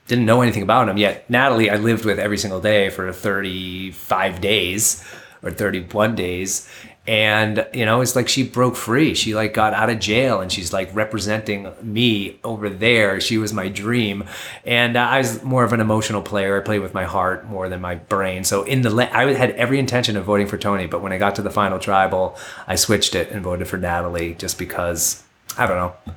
[0.08, 1.30] didn't know anything about him yet.
[1.30, 5.06] Natalie, I lived with every single day for 35 days
[5.42, 6.68] or 31 days.
[7.08, 9.16] And, you know, it's like she broke free.
[9.16, 13.20] She like got out of jail and she's like representing me over there.
[13.20, 14.24] She was my dream.
[14.66, 16.62] And uh, I was more of an emotional player.
[16.62, 18.44] I played with my heart more than my brain.
[18.44, 20.86] So in the, I had every intention of voting for Tony.
[20.86, 22.38] But when I got to the final tribal,
[22.68, 25.24] I switched it and voted for Natalie just because,
[25.58, 26.14] I don't know,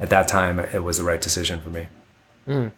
[0.00, 1.86] at that time it was the right decision for me.
[2.48, 2.72] Mm.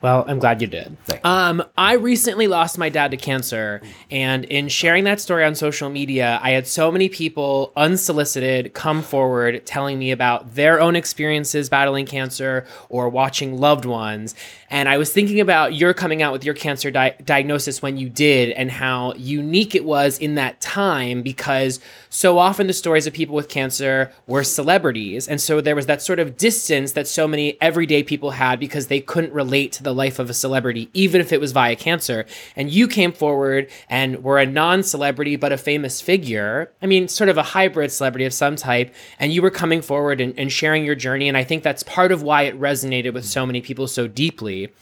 [0.00, 0.96] Well, I'm glad you did.
[1.24, 3.82] Um, I recently lost my dad to cancer,
[4.12, 9.02] and in sharing that story on social media, I had so many people unsolicited come
[9.02, 14.36] forward telling me about their own experiences battling cancer or watching loved ones.
[14.70, 18.08] And I was thinking about your coming out with your cancer di- diagnosis when you
[18.08, 23.14] did, and how unique it was in that time because so often the stories of
[23.14, 25.26] people with cancer were celebrities.
[25.26, 28.86] And so there was that sort of distance that so many everyday people had because
[28.86, 32.26] they couldn't relate to the life of a celebrity, even if it was via cancer.
[32.56, 36.72] And you came forward and were a non celebrity, but a famous figure.
[36.82, 38.94] I mean, sort of a hybrid celebrity of some type.
[39.18, 41.28] And you were coming forward and, and sharing your journey.
[41.28, 44.72] And I think that's part of why it resonated with so many people so deeply.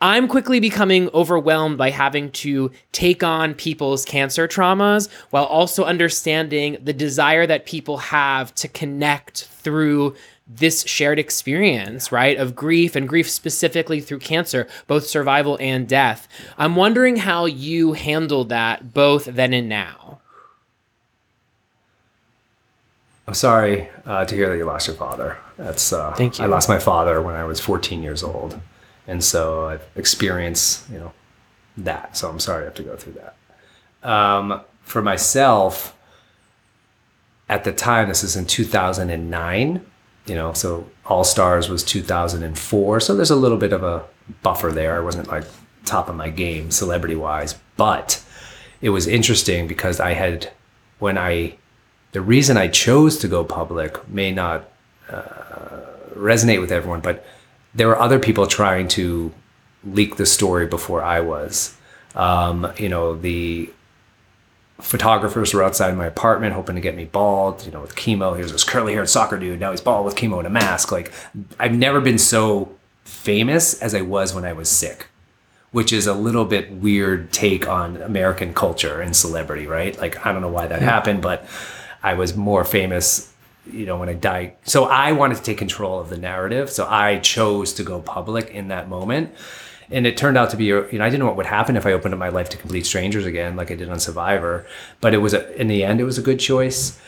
[0.00, 6.76] I'm quickly becoming overwhelmed by having to take on people's cancer traumas while also understanding
[6.84, 10.14] the desire that people have to connect through
[10.46, 16.28] this shared experience, right, of grief and grief specifically through cancer, both survival and death.
[16.56, 20.20] I'm wondering how you handled that both then and now.
[23.26, 25.36] I'm sorry uh, to hear that you lost your father.
[25.56, 26.44] That's uh, thank you.
[26.44, 28.60] I lost my father when I was 14 years old,
[29.08, 31.12] and so I've experienced you know
[31.76, 32.16] that.
[32.16, 34.08] So I'm sorry I have to go through that.
[34.08, 35.96] Um, for myself,
[37.48, 39.84] at the time, this is in 2009
[40.26, 43.00] you know, so All Stars was 2004.
[43.00, 44.04] So there's a little bit of a
[44.42, 44.96] buffer there.
[44.96, 45.44] I wasn't like
[45.84, 48.22] top of my game celebrity wise, but
[48.80, 50.52] it was interesting because I had,
[50.98, 51.56] when I,
[52.12, 54.68] the reason I chose to go public may not
[55.08, 55.22] uh,
[56.14, 57.24] resonate with everyone, but
[57.74, 59.32] there were other people trying to
[59.84, 61.76] leak the story before I was.
[62.14, 63.70] Um, you know, the
[64.78, 68.36] photographers were outside my apartment hoping to get me bald, you know, with chemo.
[68.36, 69.60] He was this curly haired soccer dude.
[69.60, 70.92] Now he's bald with chemo and a mask.
[70.92, 71.12] Like,
[71.58, 72.74] I've never been so
[73.04, 75.06] famous as I was when I was sick,
[75.70, 79.98] which is a little bit weird take on American culture and celebrity, right?
[79.98, 80.90] Like, I don't know why that yeah.
[80.90, 81.46] happened, but
[82.02, 83.32] I was more famous,
[83.70, 84.56] you know, when I died.
[84.64, 86.70] So I wanted to take control of the narrative.
[86.70, 89.34] So I chose to go public in that moment
[89.90, 91.86] and it turned out to be you know i didn't know what would happen if
[91.86, 94.66] i opened up my life to complete strangers again like i did on survivor.
[95.00, 96.98] But it was a, in the end it was a good choice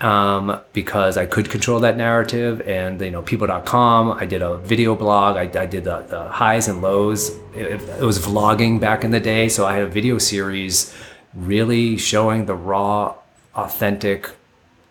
[0.00, 4.94] um, because i could control that narrative and you know people.com i did a video
[4.94, 7.30] blog i, I did the, the, highs and lows.
[7.54, 10.94] It, it was vlogging back in the day so i had a video series
[11.34, 13.14] really showing the raw
[13.54, 14.30] authentic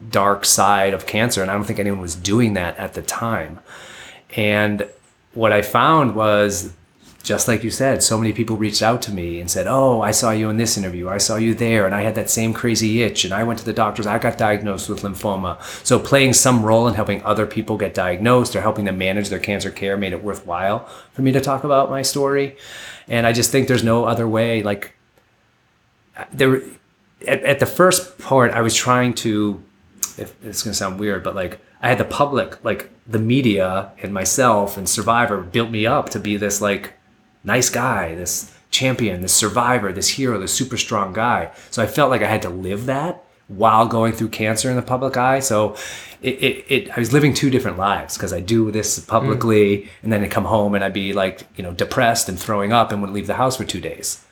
[0.10, 3.60] dark side of cancer and i don't think anyone was doing that at the time.
[4.36, 4.88] And
[5.34, 6.74] what i found was
[7.26, 10.12] just like you said, so many people reached out to me and said, Oh, I
[10.12, 11.10] saw you in this interview.
[11.10, 11.88] I saw you there.
[11.88, 13.26] And I had that same crazy itch.
[13.26, 14.06] And I went to the doctors.
[14.06, 15.60] I got diagnosed with lymphoma.
[15.84, 19.40] So playing some role in helping other people get diagnosed or helping them manage their
[19.40, 22.58] cancer care made it worthwhile for me to talk about my story.
[23.08, 24.62] And I just think there's no other way.
[24.62, 24.96] Like,
[26.32, 26.62] there,
[27.28, 29.64] at, at the first part, I was trying to,
[30.20, 33.92] if it's going to sound weird, but like, I had the public, like the media
[34.02, 36.94] and myself and Survivor built me up to be this like
[37.46, 41.52] nice guy, this champion, this survivor, this hero, this super strong guy.
[41.72, 44.82] So I felt like I had to live that while going through cancer in the
[44.82, 45.40] public eye.
[45.40, 45.76] So
[46.22, 49.88] it, it, it I was living two different lives because I do this publicly mm.
[50.04, 52.92] and then I come home and I'd be like, you know, depressed and throwing up
[52.92, 54.26] and would leave the house for two days.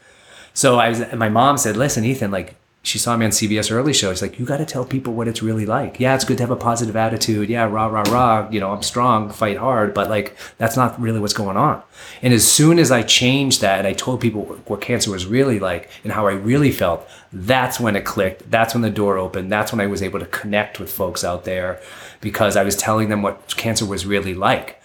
[0.53, 2.55] So I was, my mom said, listen, Ethan, like
[2.85, 4.11] she saw me on CBS early show.
[4.11, 6.01] She's like, you got to tell people what it's really like.
[6.01, 7.49] Yeah, it's good to have a positive attitude.
[7.49, 8.49] Yeah, rah, rah, rah.
[8.51, 11.81] You know, I'm strong, fight hard, but like, that's not really what's going on.
[12.21, 15.59] And as soon as I changed that and I told people what cancer was really
[15.59, 18.51] like and how I really felt, that's when it clicked.
[18.51, 19.49] That's when the door opened.
[19.49, 21.81] That's when I was able to connect with folks out there
[22.19, 24.81] because I was telling them what cancer was really like.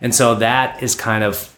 [0.00, 1.51] And so that is kind of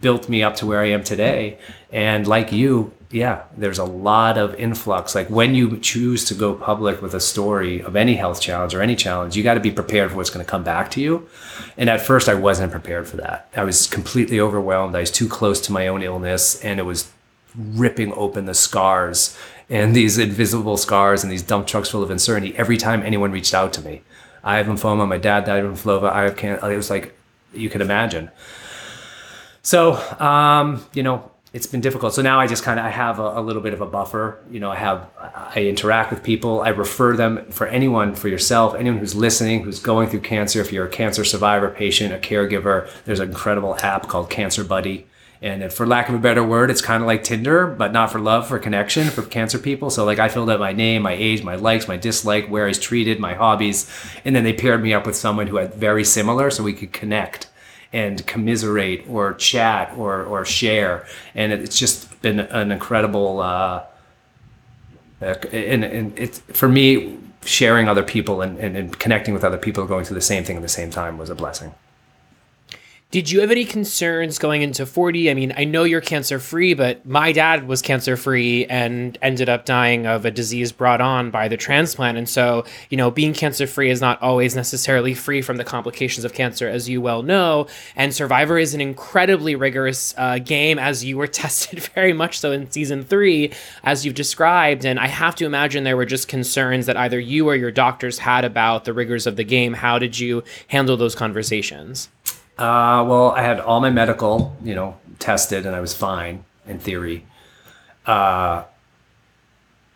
[0.00, 1.58] built me up to where I am today.
[1.92, 5.14] And like you, yeah, there's a lot of influx.
[5.14, 8.82] Like when you choose to go public with a story of any health challenge or
[8.82, 11.28] any challenge, you got to be prepared for what's going to come back to you.
[11.76, 13.48] And at first, I wasn't prepared for that.
[13.56, 14.96] I was completely overwhelmed.
[14.96, 17.10] I was too close to my own illness, and it was
[17.56, 19.36] ripping open the scars
[19.68, 23.54] and these invisible scars and these dump trucks full of uncertainty every time anyone reached
[23.54, 24.02] out to me.
[24.44, 25.08] I have lymphoma.
[25.08, 26.10] My dad died of lymphoma.
[26.10, 26.70] I have cancer.
[26.70, 27.14] It was like
[27.52, 28.30] you can imagine.
[29.66, 32.14] So, um, you know, it's been difficult.
[32.14, 34.38] So now I just kind of I have a, a, little bit of a buffer.
[34.48, 36.60] You know, I have I interact with people.
[36.60, 40.60] I refer them for anyone, for yourself, anyone who's listening, who's going through cancer.
[40.60, 45.08] If you're a cancer survivor, patient, a caregiver, there's an incredible app called Cancer Buddy.
[45.42, 48.20] And for lack of a better word, it's kind of like Tinder, but not for
[48.20, 49.90] love, for connection, for cancer people.
[49.90, 52.68] So like I filled out my name, my age, my likes, my dislike, where I
[52.68, 53.90] was treated, my hobbies,
[54.24, 56.92] and then they paired me up with someone who had very similar, so we could
[56.92, 57.48] connect
[57.92, 61.06] and commiserate or chat or, or share.
[61.34, 63.84] And it's just been an incredible, uh,
[65.20, 69.86] and, and it's for me, sharing other people and, and, and connecting with other people
[69.86, 71.72] going through the same thing at the same time was a blessing.
[73.12, 75.30] Did you have any concerns going into 40?
[75.30, 79.48] I mean, I know you're cancer free, but my dad was cancer free and ended
[79.48, 82.18] up dying of a disease brought on by the transplant.
[82.18, 86.24] And so, you know, being cancer free is not always necessarily free from the complications
[86.24, 87.68] of cancer, as you well know.
[87.94, 92.50] And Survivor is an incredibly rigorous uh, game, as you were tested very much so
[92.50, 93.52] in season three,
[93.84, 94.84] as you've described.
[94.84, 98.18] And I have to imagine there were just concerns that either you or your doctors
[98.18, 99.74] had about the rigors of the game.
[99.74, 102.08] How did you handle those conversations?
[102.58, 106.78] Uh, well, I had all my medical, you know, tested, and I was fine in
[106.78, 107.26] theory.
[108.06, 108.64] Uh,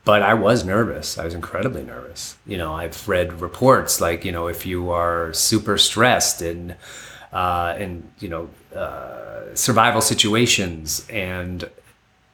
[0.04, 1.18] but I was nervous.
[1.18, 2.36] I was incredibly nervous.
[2.46, 6.76] You know, I've read reports like, you know, if you are super stressed and
[7.32, 11.68] uh, in you know uh, survival situations and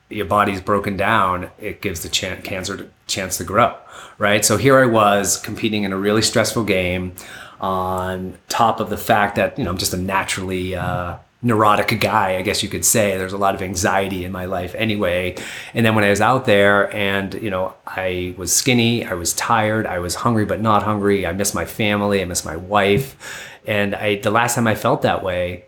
[0.08, 3.76] your body's broken down, it gives the cancer to, chance to grow,
[4.18, 4.44] right?
[4.44, 7.14] So here I was competing in a really stressful game
[7.60, 12.36] on top of the fact that you know I'm just a naturally uh, neurotic guy,
[12.36, 13.16] I guess you could say.
[13.16, 15.36] There's a lot of anxiety in my life anyway.
[15.74, 19.32] And then when I was out there and, you know, I was skinny, I was
[19.34, 21.26] tired, I was hungry but not hungry.
[21.26, 23.50] I miss my family, I miss my wife.
[23.66, 25.66] And I the last time I felt that way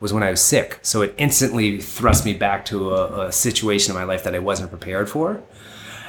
[0.00, 0.78] was when I was sick.
[0.82, 4.38] So it instantly thrust me back to a, a situation in my life that I
[4.38, 5.42] wasn't prepared for.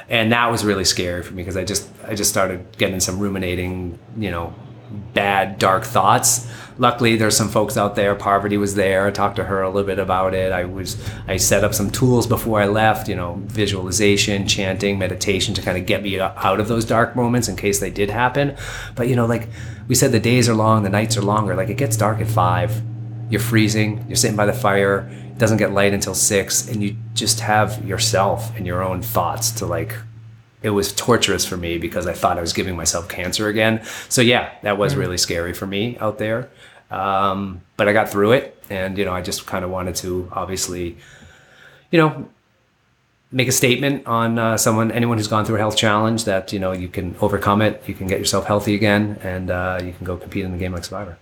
[0.08, 3.18] And that was really scary for me because I just I just started getting some
[3.18, 4.54] ruminating, you know,
[5.14, 6.48] bad, dark thoughts.
[6.78, 8.14] Luckily, there's some folks out there.
[8.14, 9.06] Parvati was there.
[9.06, 10.52] I talked to her a little bit about it.
[10.52, 10.96] I was
[11.28, 13.08] I set up some tools before I left.
[13.08, 17.48] You know, visualization, chanting, meditation to kind of get me out of those dark moments
[17.48, 18.56] in case they did happen.
[18.94, 19.48] But you know, like
[19.86, 21.54] we said, the days are long, the nights are longer.
[21.54, 22.82] Like it gets dark at five.
[23.28, 24.04] You're freezing.
[24.08, 25.08] You're sitting by the fire.
[25.30, 29.50] It doesn't get light until six, and you just have yourself and your own thoughts
[29.52, 29.94] to like
[30.62, 33.82] it was torturous for me because I thought I was giving myself cancer again.
[34.08, 34.98] So yeah, that was mm.
[34.98, 36.50] really scary for me out there.
[36.90, 40.28] Um, but I got through it, and you know, I just kind of wanted to
[40.32, 40.96] obviously,
[41.90, 42.28] you know,
[43.30, 46.58] make a statement on uh, someone, anyone who's gone through a health challenge, that you
[46.58, 50.04] know you can overcome it, you can get yourself healthy again, and uh, you can
[50.04, 51.16] go compete in the game like Survivor.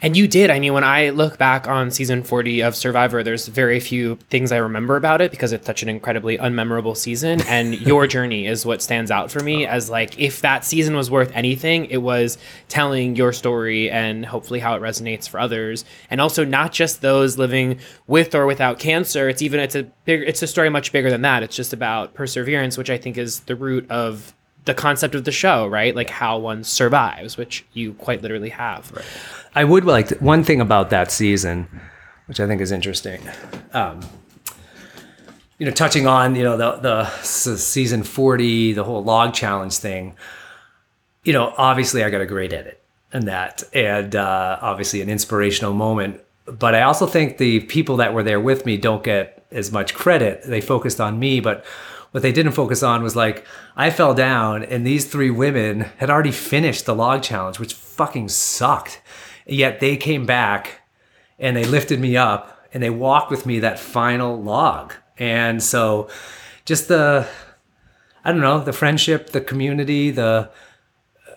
[0.00, 0.50] And you did.
[0.50, 4.52] I mean, when I look back on season 40 of Survivor, there's very few things
[4.52, 7.40] I remember about it because it's such an incredibly unmemorable season.
[7.42, 11.10] And your journey is what stands out for me as like, if that season was
[11.10, 15.84] worth anything, it was telling your story and hopefully how it resonates for others.
[16.10, 19.28] And also not just those living with or without cancer.
[19.28, 21.42] It's even, it's a big, it's a story much bigger than that.
[21.42, 25.32] It's just about perseverance, which I think is the root of the concept of the
[25.32, 25.94] show, right?
[25.94, 28.92] Like how one survives, which you quite literally have.
[28.92, 29.04] Right.
[29.54, 31.68] I would like to, one thing about that season,
[32.26, 33.20] which I think is interesting.
[33.72, 34.00] Um,
[35.58, 40.16] you know, touching on you know the the season forty, the whole log challenge thing.
[41.24, 42.82] You know, obviously I got a great edit
[43.12, 46.20] and that, and uh, obviously an inspirational moment.
[46.46, 49.94] But I also think the people that were there with me don't get as much
[49.94, 50.42] credit.
[50.44, 51.64] They focused on me, but
[52.10, 53.46] what they didn't focus on was like
[53.76, 58.30] I fell down and these three women had already finished the log challenge, which fucking
[58.30, 59.00] sucked.
[59.46, 60.80] Yet they came back
[61.38, 64.94] and they lifted me up and they walked with me that final log.
[65.18, 66.08] And so
[66.64, 67.26] just the,
[68.24, 70.50] I don't know, the friendship, the community, the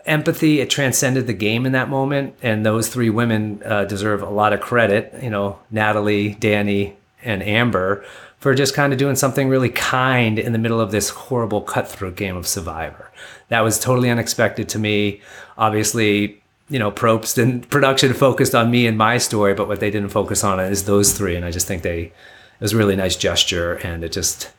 [0.06, 2.36] empathy, it transcended the game in that moment.
[2.41, 6.93] And those three women uh, deserve a lot of credit, you know, Natalie, Danni,
[7.24, 8.06] and Amber
[8.38, 12.16] for just kind of doing something really kind in the middle of this horrible cutthroat
[12.16, 13.12] game of Survivor.
[13.49, 15.22] That was totally unexpected to me.
[15.58, 19.91] Obviously, you know, Probst and production focused on me and my story, but what they
[19.91, 21.36] didn't focus on is those three.
[21.36, 22.13] And I just think they, it
[22.59, 23.76] was a really nice gesture.
[23.76, 24.51] And it just,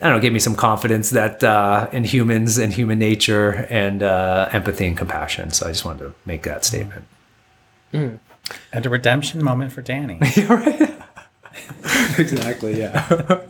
[0.00, 4.02] I don't know, gave me some confidence that uh, in humans and human nature and
[4.02, 5.50] uh, empathy and compassion.
[5.50, 7.04] So I just wanted to make that statement.
[7.92, 10.18] And a redemption moment for Danni.
[12.18, 12.78] exactly.
[12.78, 13.42] Yeah.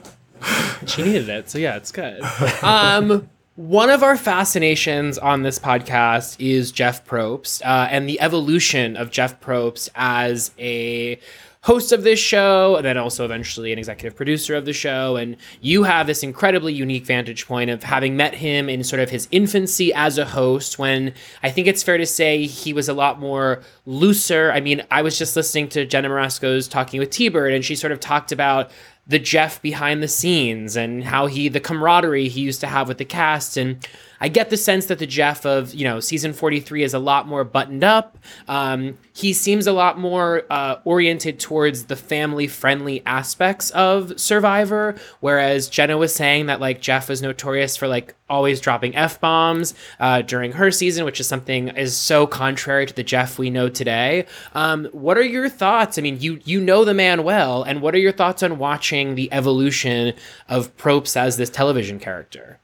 [0.87, 2.23] She needed it, so yeah, it's good.
[2.63, 8.97] Um, one of our fascinations on this podcast is Jeff Probst uh, and the evolution
[8.97, 11.19] of Jeff Probst as a
[11.63, 15.17] host of this show, and then also eventually an executive producer of the show.
[15.17, 19.11] And you have this incredibly unique vantage point of having met him in sort of
[19.11, 22.95] his infancy as a host, when I think it's fair to say he was a
[22.95, 24.53] lot more looser.
[24.53, 27.75] I mean, I was just listening to Jenna Morasca's Talking with T Bird, and she
[27.75, 28.71] sort of talked about
[29.09, 32.99] the Jeff behind the scenes and how he the camaraderie he used to have with
[32.99, 33.87] the cast and
[34.21, 37.27] I get the sense that the Jeff of you know season 43 is a lot
[37.27, 38.19] more buttoned up.
[38.49, 44.97] Um, he seems a lot more uh, oriented towards the family friendly aspects of Survivor,
[45.21, 49.75] whereas Jenna was saying that like Jeff was notorious for like always dropping f bombs
[50.01, 53.69] uh, during her season, which is something is so contrary to the Jeff we know
[53.69, 54.27] today.
[54.55, 55.99] Um, what are your thoughts?
[55.99, 59.15] I mean, you you know the man well, and what are your thoughts on watching
[59.15, 60.15] the evolution
[60.49, 62.61] of Probst as this television character?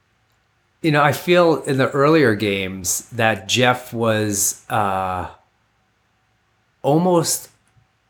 [0.84, 5.30] You know, I feel in the earlier games that Jeff was uh,
[6.82, 7.48] almost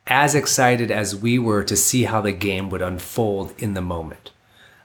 [0.08, 4.32] as excited as we were to see how the game would unfold in the moment.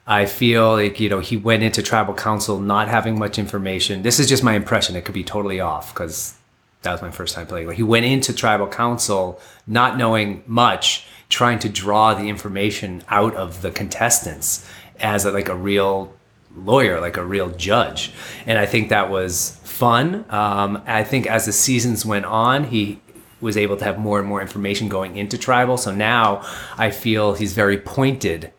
[0.06, 4.04] I feel like, you know, he went into tribal council not having much information.
[4.04, 4.96] This is just my impression.
[4.96, 6.36] It could be totally off because
[6.84, 7.72] that was my first time playing.
[7.72, 13.64] He went into tribal council not knowing much, trying to draw the information out of
[13.64, 14.70] the contestants
[15.00, 16.14] as a, like a real
[16.56, 18.12] lawyer, like a real judge.
[18.46, 20.26] And I think that was fun.
[20.30, 23.00] Um, I think as the seasons went on, he
[23.42, 25.78] was able to have more and more information going into tribal.
[25.78, 26.46] So now
[26.78, 28.52] I feel he's very pointed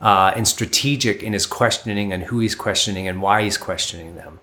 [0.00, 4.40] uh, and strategic in his questioning and who he's questioning and why he's questioning them.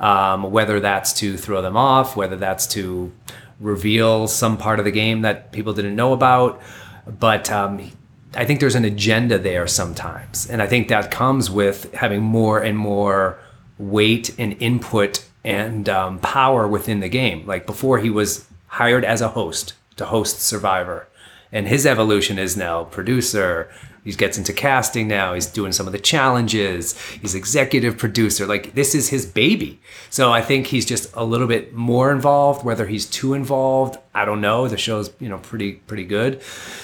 [0.00, 3.12] Um, whether that's to throw them off, whether that's to
[3.58, 6.60] reveal some part of the game that people didn't know about.
[7.06, 7.90] But um,
[8.38, 10.48] I think there's an agenda there sometimes.
[10.48, 13.36] And I think that comes with having more and more
[13.78, 17.44] weight and input and um, power within the game.
[17.46, 21.08] Like before, he was hired as a host to host Survivor.
[21.50, 23.72] And his evolution is now producer.
[24.08, 25.34] He gets into casting now.
[25.34, 26.98] He's doing some of the challenges.
[27.20, 28.46] He's executive producer.
[28.46, 29.80] Like this is his baby.
[30.08, 32.64] So I think he's just a little bit more involved.
[32.64, 34.66] Whether he's too involved, I don't know.
[34.66, 36.40] The show's you know pretty pretty good.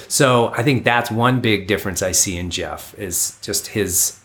[0.07, 4.21] So I think that's one big difference I see in Jeff is just his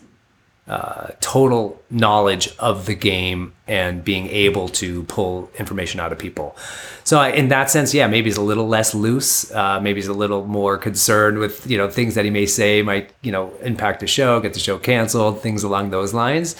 [0.70, 6.56] uh, total knowledge of the game and being able to pull information out of people.
[7.02, 9.50] So I, in that sense, yeah, maybe he's a little less loose.
[9.50, 12.82] Uh, maybe he's a little more concerned with you know things that he may say
[12.82, 16.54] might you know impact the show, get the show canceled, things along those lines.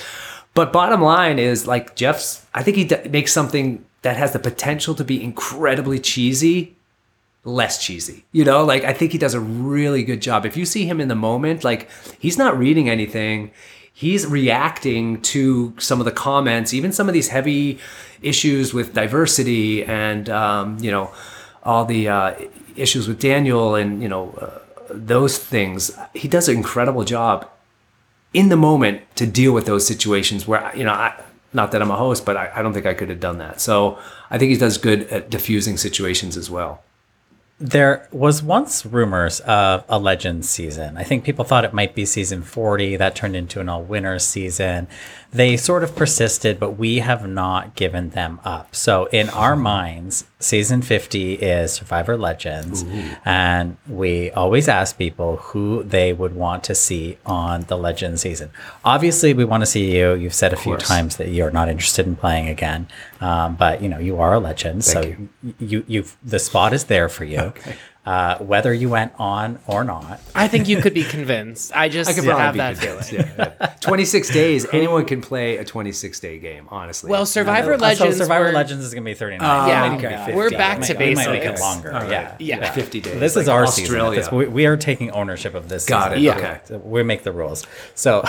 [0.55, 2.45] But bottom line is like Jeff's.
[2.53, 6.75] I think he d- makes something that has the potential to be incredibly cheesy
[7.45, 8.25] less cheesy.
[8.33, 10.45] You know, like I think he does a really good job.
[10.45, 11.89] If you see him in the moment, like
[12.19, 13.53] he's not reading anything
[14.01, 17.79] he's reacting to some of the comments, even some of these heavy
[18.23, 21.13] issues with diversity and um, you know
[21.63, 22.35] all the uh,
[22.77, 25.91] issues with Daniel and you know uh, those things.
[26.15, 27.47] He does an incredible job
[28.33, 31.23] in the moment to deal with those situations where you know I.
[31.53, 33.61] Not that I'm a host, but I, I don't think I could have done that.
[33.61, 33.99] So
[34.31, 36.85] I think he does good at diffusing situations as well.
[37.63, 40.97] There was once rumors of a Legends season.
[40.97, 42.97] I think people thought it might be season 40.
[42.97, 44.89] That turned into an all winners season.
[45.33, 48.75] They sort of persisted, but we have not given them up.
[48.75, 52.85] So, in our minds, season 50 is Survivor Legends.
[53.25, 58.51] And we always ask people who they would want to see on the Legends season.
[58.85, 60.15] Obviously, we want to see you.
[60.15, 62.89] You've said a few times that you're not interested in playing again.
[63.21, 64.85] Um, but, you know, you are a legend.
[64.85, 65.29] so, you.
[65.59, 67.53] you you've the spot is there for you.
[68.03, 70.19] Uh, whether you went on or not.
[70.35, 71.71] I think you could be convinced.
[71.77, 73.03] I just I could have probably that be feeling.
[73.25, 73.39] convinced.
[73.39, 73.67] Yeah, yeah.
[73.81, 77.11] 26 days, anyone can play a 26 day game, honestly.
[77.11, 78.17] Well, Survivor so Legends.
[78.17, 79.69] Survivor were- Legends is going to be 39.
[79.69, 80.17] Yeah, Maybe okay.
[80.17, 80.33] 50.
[80.33, 81.93] We're back We to might- we might make it longer.
[81.93, 82.11] All right.
[82.11, 82.37] Yeah.
[82.39, 82.71] Yeah.
[82.73, 83.21] 50 days.
[83.21, 84.23] This is our Australia.
[84.23, 84.39] season.
[84.39, 85.85] We, we are taking ownership of this.
[85.85, 86.19] Got season.
[86.19, 86.23] it.
[86.23, 86.37] Yeah.
[86.39, 86.61] Okay.
[86.65, 87.67] So we make the rules.
[87.95, 88.25] So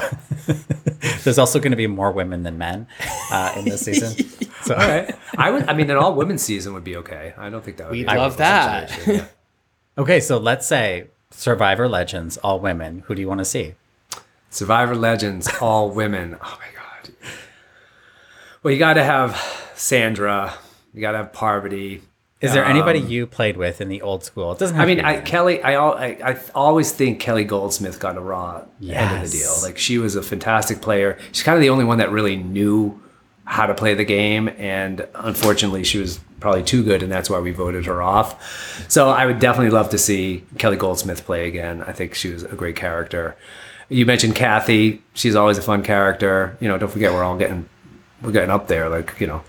[1.24, 2.88] there's also going to be more women than men
[3.32, 4.30] uh, in this season.
[4.64, 5.16] So All right.
[5.38, 5.68] I would.
[5.70, 7.34] I mean, an all women's season would be okay.
[7.38, 9.32] I don't think that would We'd be a love terrible that.
[9.98, 13.04] Okay, so let's say Survivor Legends, all women.
[13.08, 13.76] Who do you want to see?
[14.50, 16.38] Survivor Legends, all women.
[16.42, 17.14] Oh my god.
[18.64, 19.36] Well, you got to have
[19.76, 20.54] Sandra.
[20.94, 22.02] You got to have Parvati.
[22.42, 24.52] Is there anybody um, you played with in the old school?
[24.52, 25.22] It doesn't have I mean, to be I.
[25.22, 29.38] Kelly, I, al- I, I always think Kelly Goldsmith got a raw end of the
[29.38, 29.54] deal.
[29.62, 31.20] Like she was a fantastic player.
[31.32, 33.00] She's kind of the only one that really knew
[33.52, 37.38] how to play the game, and unfortunately, she was probably too good, and that's why
[37.38, 38.90] we voted her off.
[38.90, 41.84] So I would definitely love to see Kelly Goldsmith play again.
[41.84, 43.36] I think she was a great character.
[43.90, 46.56] You mentioned Kathy; she's always a fun character.
[46.62, 47.68] You know, don't forget we're all getting
[48.22, 48.88] we're getting up there.
[48.88, 49.44] Like you know,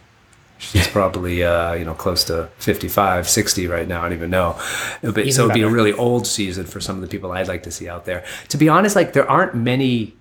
[0.59, 4.59] she's probably uh, you know close to 55 60 right now i don't even know
[5.00, 7.62] but, so it'd be a really old season for some of the people i'd like
[7.62, 10.14] to see out there to be honest like there aren't many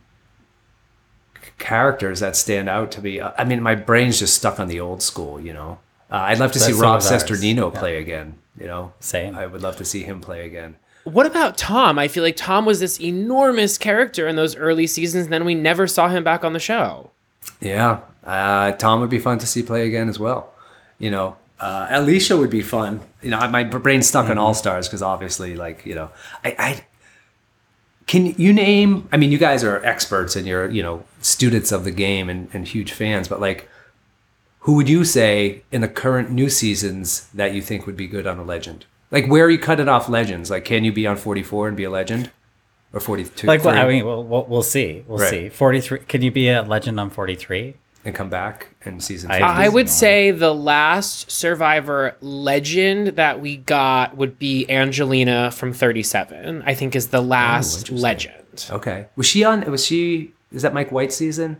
[1.61, 5.01] characters that stand out to me i mean my brain's just stuck on the old
[5.01, 5.77] school you know
[6.11, 7.23] uh, i'd love to see That's some rob of ours.
[7.23, 9.35] Cesternino play again you know Same.
[9.35, 11.97] i would love to see him play again What about Tom?
[11.97, 15.55] I feel like Tom was this enormous character in those early seasons, and then we
[15.55, 17.09] never saw him back on the show.
[17.59, 20.53] Yeah, uh, Tom would be fun to see play again as well.
[20.99, 23.01] You know, uh, Alicia would be fun.
[23.23, 26.09] You know, I- my brain's stuck on All Stars because obviously, like, you know,
[26.45, 26.85] I, I
[28.11, 29.07] can you name?
[29.13, 32.49] I mean, you guys are experts and you're you know students of the game and,
[32.51, 33.69] and huge fans, but like,
[34.59, 38.27] who would you say in the current new seasons that you think would be good
[38.27, 38.85] on a legend?
[39.11, 40.51] Like, where are you cutting off legends?
[40.51, 42.31] Like, can you be on 44 and be a legend?
[42.93, 43.47] Or 42?
[43.47, 45.05] like well, I mean, we'll, we'll, we'll see.
[45.07, 45.29] We'll Right.
[45.29, 45.49] see.
[45.49, 45.99] Forty three.
[45.99, 47.75] Can you be a legend on forty three?
[48.03, 53.39] And come back in season I- I would Disney say the last Survivor legend that
[53.39, 56.63] we got would be Angelina from 37.
[56.65, 57.97] I think is the oh, last interesting.
[57.97, 58.65] legend.
[58.71, 59.05] Okay.
[59.15, 59.69] Was she on?
[59.69, 60.33] Was she?
[60.51, 61.57] Is that Mike White season?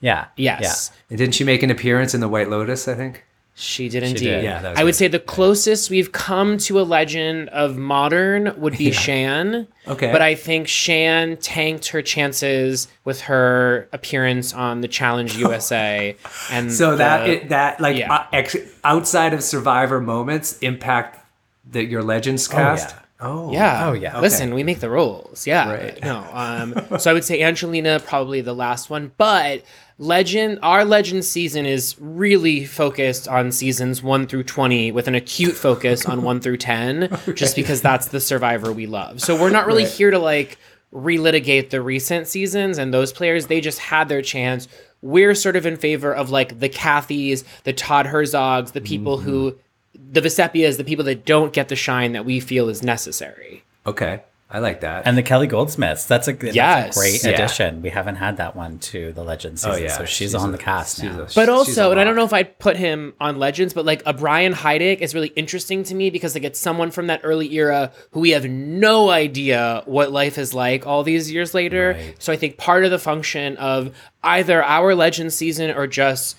[0.00, 0.26] Yeah.
[0.36, 0.90] Yes.
[1.08, 2.88] And didn't she make an appearance in the White Lotus?
[2.88, 3.24] I think.
[3.56, 4.24] She did indeed.
[4.24, 4.44] did.
[4.44, 8.90] Yeah, I would say the closest we've come to a legend of modern would be
[9.04, 9.68] Shan.
[9.86, 10.10] Okay.
[10.10, 16.16] But I think Shan tanked her chances with her appearance on the Challenge USA.
[16.50, 18.12] And So that it, that like yeah.
[18.12, 21.24] uh, ex, outside of Survivor moments impact
[21.70, 22.90] that your Legends cast.
[22.90, 23.00] yeah.
[23.20, 23.88] Oh Yeah.
[23.88, 24.18] Oh, yeah.
[24.20, 25.46] Listen, we make the rules.
[25.46, 25.70] Yeah.
[25.72, 26.02] Right.
[26.02, 26.26] No.
[26.32, 29.62] Um, so I would say Angelina probably the last one, but
[29.98, 35.54] Legend, our Legend season is really focused on seasons one through twenty, with an acute
[35.54, 39.20] focus on one through ten, just because that's the Survivor we love.
[39.20, 39.92] So we're not really Right.
[39.92, 40.58] here to like
[40.92, 43.46] relitigate the recent seasons and those players.
[43.46, 44.68] They just had their chance.
[45.02, 49.52] We're sort of in favor of like the Cathys, the Todd Herzogs, the people who,
[49.52, 50.12] mm-hmm.
[50.12, 53.64] the Vecepias, the people that don't get the shine that we feel is necessary.
[53.86, 54.22] Okay.
[54.50, 55.06] I like that.
[55.06, 56.04] And the Kelly Goldsmiths.
[56.04, 56.96] That's a, that's Yes.
[56.96, 57.30] a great Yeah.
[57.30, 57.82] addition.
[57.82, 59.82] We haven't had that one to the Legends oh, season.
[59.82, 59.96] oh yeah.
[59.98, 61.22] So she's, on a- the cast now.
[61.22, 64.02] a- But also, and I don't know if I'd put him on Legends, but like
[64.06, 67.52] a Brian Heidik is really interesting to me because like it's someone from that early
[67.54, 71.96] era who we have no idea what life is like all these years later.
[71.98, 72.14] Right.
[72.22, 73.90] So I think part of the function of
[74.22, 76.36] either our Legends season or just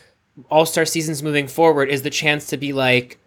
[0.50, 3.18] All Star seasons moving forward is the chance to be like,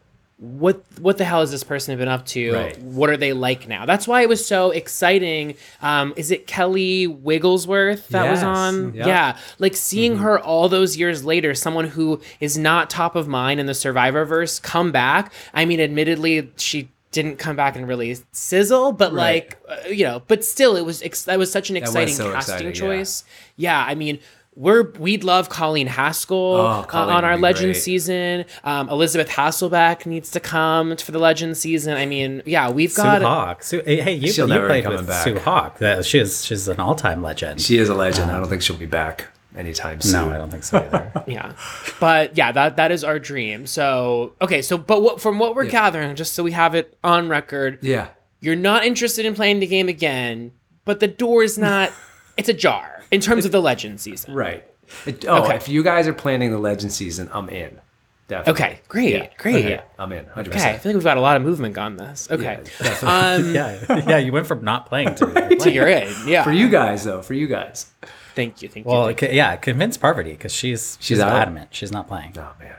[0.40, 2.52] what what the hell has this person been up to?
[2.54, 2.78] Right.
[2.80, 3.86] What are they like now?
[3.86, 5.56] That's why it was so exciting.
[5.82, 8.94] Um, is it Kelly Wigglesworth that was on?
[8.94, 9.06] Yep.
[9.06, 10.22] Yeah, like seeing Mm-hmm.
[10.22, 14.24] her all those years later, someone who is not top of mind in the Survivor
[14.24, 15.32] verse, come back.
[15.54, 19.44] I mean, admittedly, she didn't come back and really sizzle, but Right.
[19.44, 22.32] like uh, you know, but still, it was ex- that was such an exciting so
[22.32, 22.96] casting exciting, yeah.
[22.98, 23.24] choice.
[23.56, 23.84] Yeah.
[23.84, 24.20] I mean.
[24.58, 27.80] We're we'd love Colleen Haskell Oh, uh, on our Legend great.
[27.80, 28.44] season.
[28.64, 31.96] Um, Elisabeth Hasselbeck needs to come for the Legend season.
[31.96, 33.62] I mean, yeah, we've Sue got Hawk.
[33.62, 35.22] Sue, hey, hey, you, She'll you never played with back.
[35.22, 35.78] Sue Hawk.
[35.78, 37.60] That, she's, she's an all time legend.
[37.60, 38.32] She is a legend.
[38.32, 40.28] I don't think she'll be back anytime soon.
[40.28, 41.12] no, I don't think so either.
[41.28, 41.52] Yeah,
[42.00, 43.64] but yeah, that that is our dream.
[43.64, 47.28] So okay, so but what, from what we're gathering, just so we have it on
[47.28, 48.08] record, Yeah.
[48.40, 50.50] you're not interested in playing the game again,
[50.84, 51.92] but the door is not.
[52.36, 54.34] it's ajar in terms of the legend season.
[54.34, 54.64] Right.
[55.06, 55.56] It- oh, Okay.
[55.56, 57.78] if you guys are planning the Legend season, I'm in.
[58.26, 58.52] Definitely.
[58.64, 59.28] Okay, great, Yeah.
[59.38, 59.64] great.
[59.64, 60.26] Yeah, I'm in.
[60.26, 60.48] 100%.
[60.48, 62.28] Okay, I feel like we've got a lot of movement on this.
[62.30, 62.56] Okay,
[63.02, 64.18] um, yeah, yeah.
[64.18, 65.56] You went from not playing to.
[65.64, 66.12] you're you're in.
[66.26, 67.86] Yeah, For you guys, though, for you guys.
[68.34, 68.92] Thank you, thank you.
[68.92, 69.28] Well, thank you.
[69.28, 71.32] c- yeah, convince Parvati because she's she's, out?
[71.32, 71.68] adamant.
[71.74, 72.34] She's not playing.
[72.36, 72.76] Oh, man.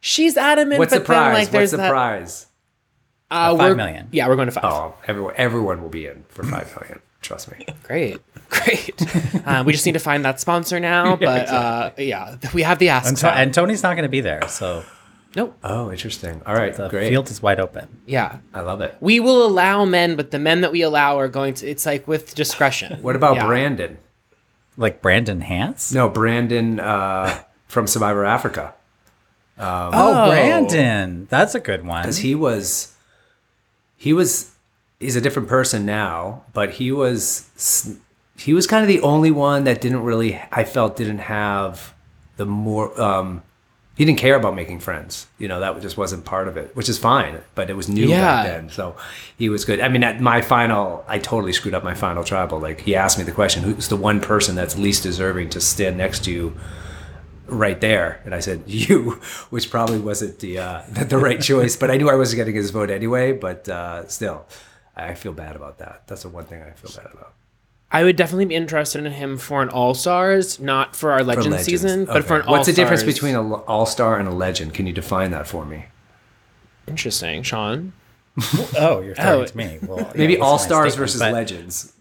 [0.00, 0.78] she's adamant.
[0.78, 1.24] What's but the prize?
[1.24, 2.46] Then, like, What's the that, prize?
[3.30, 4.08] Uh, five we're- million.
[4.12, 4.64] Yeah, we're going to five.
[4.64, 7.00] Oh, everyone, everyone will be in for five million.
[7.26, 7.66] Trust me.
[7.82, 8.18] Great,
[8.50, 8.94] great.
[9.46, 12.88] uh, we just need to find that sponsor now, but uh, yeah, we have the
[12.90, 13.08] ask.
[13.08, 14.84] And, to- and Tony's not going to be there, so
[15.34, 15.56] nope.
[15.64, 16.40] Oh, interesting.
[16.46, 17.08] All right, the great.
[17.10, 17.88] field is wide open.
[18.06, 18.96] Yeah, I love it.
[19.00, 21.66] we will allow men, but the men that we allow are going to.
[21.68, 22.98] It's like with discretion.
[23.02, 23.46] What about Yeah.
[23.46, 23.98] Brandon?
[24.76, 25.92] Like Brandon Hantz.
[25.94, 28.74] No, Brandon uh, from Survivor Africa.
[29.58, 30.30] Oh, Oh.
[30.30, 32.02] Brandon, that's a good one.
[32.02, 32.94] because he was
[33.96, 34.52] he was
[35.00, 37.48] he's a different person now but he was
[38.38, 41.94] he was kind of the only one that didn't really i felt didn't have
[42.36, 43.42] the more um
[43.96, 45.26] he didn't care about making friends.
[45.38, 48.08] You know, that just wasn't part of it, which is fine, but it was new
[48.10, 48.20] Yeah.
[48.20, 48.68] back then.
[48.68, 48.94] So
[49.38, 49.80] he was good.
[49.80, 52.60] I mean, at my final, I totally screwed up my final tribal.
[52.60, 55.96] Like he asked me the question, who's the one person that's least deserving to stand
[55.96, 56.54] next to you
[57.46, 58.20] right there?
[58.26, 59.12] And I said, you,
[59.48, 62.54] which probably wasn't the, uh, the, the right choice, but I knew I wasn't getting
[62.54, 64.44] his vote anyway, but uh, still,
[64.96, 66.02] I feel bad about that.
[66.06, 67.32] That's the one thing I feel bad about.
[67.92, 71.24] I would definitely be interested in him for an All Stars, not for our For
[71.24, 71.66] Legend legends.
[71.66, 74.74] season, but for an All What's the difference between an all star and a legend?
[74.74, 75.86] Can you define that for me?
[76.88, 77.92] Interesting, Sean.
[78.78, 79.46] Oh, you're throwing Oh.
[79.46, 79.78] to me.
[79.82, 81.92] Well, Maybe that's my all stars versus but- legends.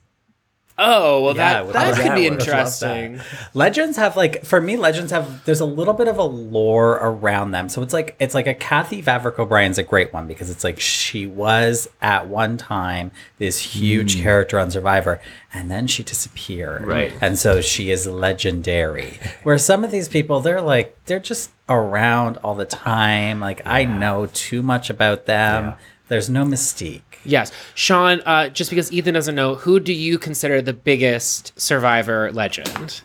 [0.78, 3.22] Oh well, Yeah, that that could be interesting.
[3.54, 7.52] Legends have like for me, legends have there's a little bit of a lore around
[7.52, 7.70] them.
[7.70, 10.82] So it's like it's like a Kathy Vavrick O'Brien's a great one because it's like
[10.82, 14.24] she was at one time this huge hmm.
[14.24, 15.22] character on Survivor,
[15.54, 16.86] and then she disappeared.
[16.86, 17.14] Right.
[17.22, 19.18] And so she is legendary.
[19.44, 23.40] Where some of these people, they're like they're just around all the time.
[23.40, 25.64] Like I know too much about them.
[25.64, 25.76] Yeah.
[26.10, 27.02] There's no mystique.
[27.26, 28.22] Yes, Sean.
[28.26, 33.02] Uh, just because Ethan doesn't know, who do you consider the biggest Survivor legend?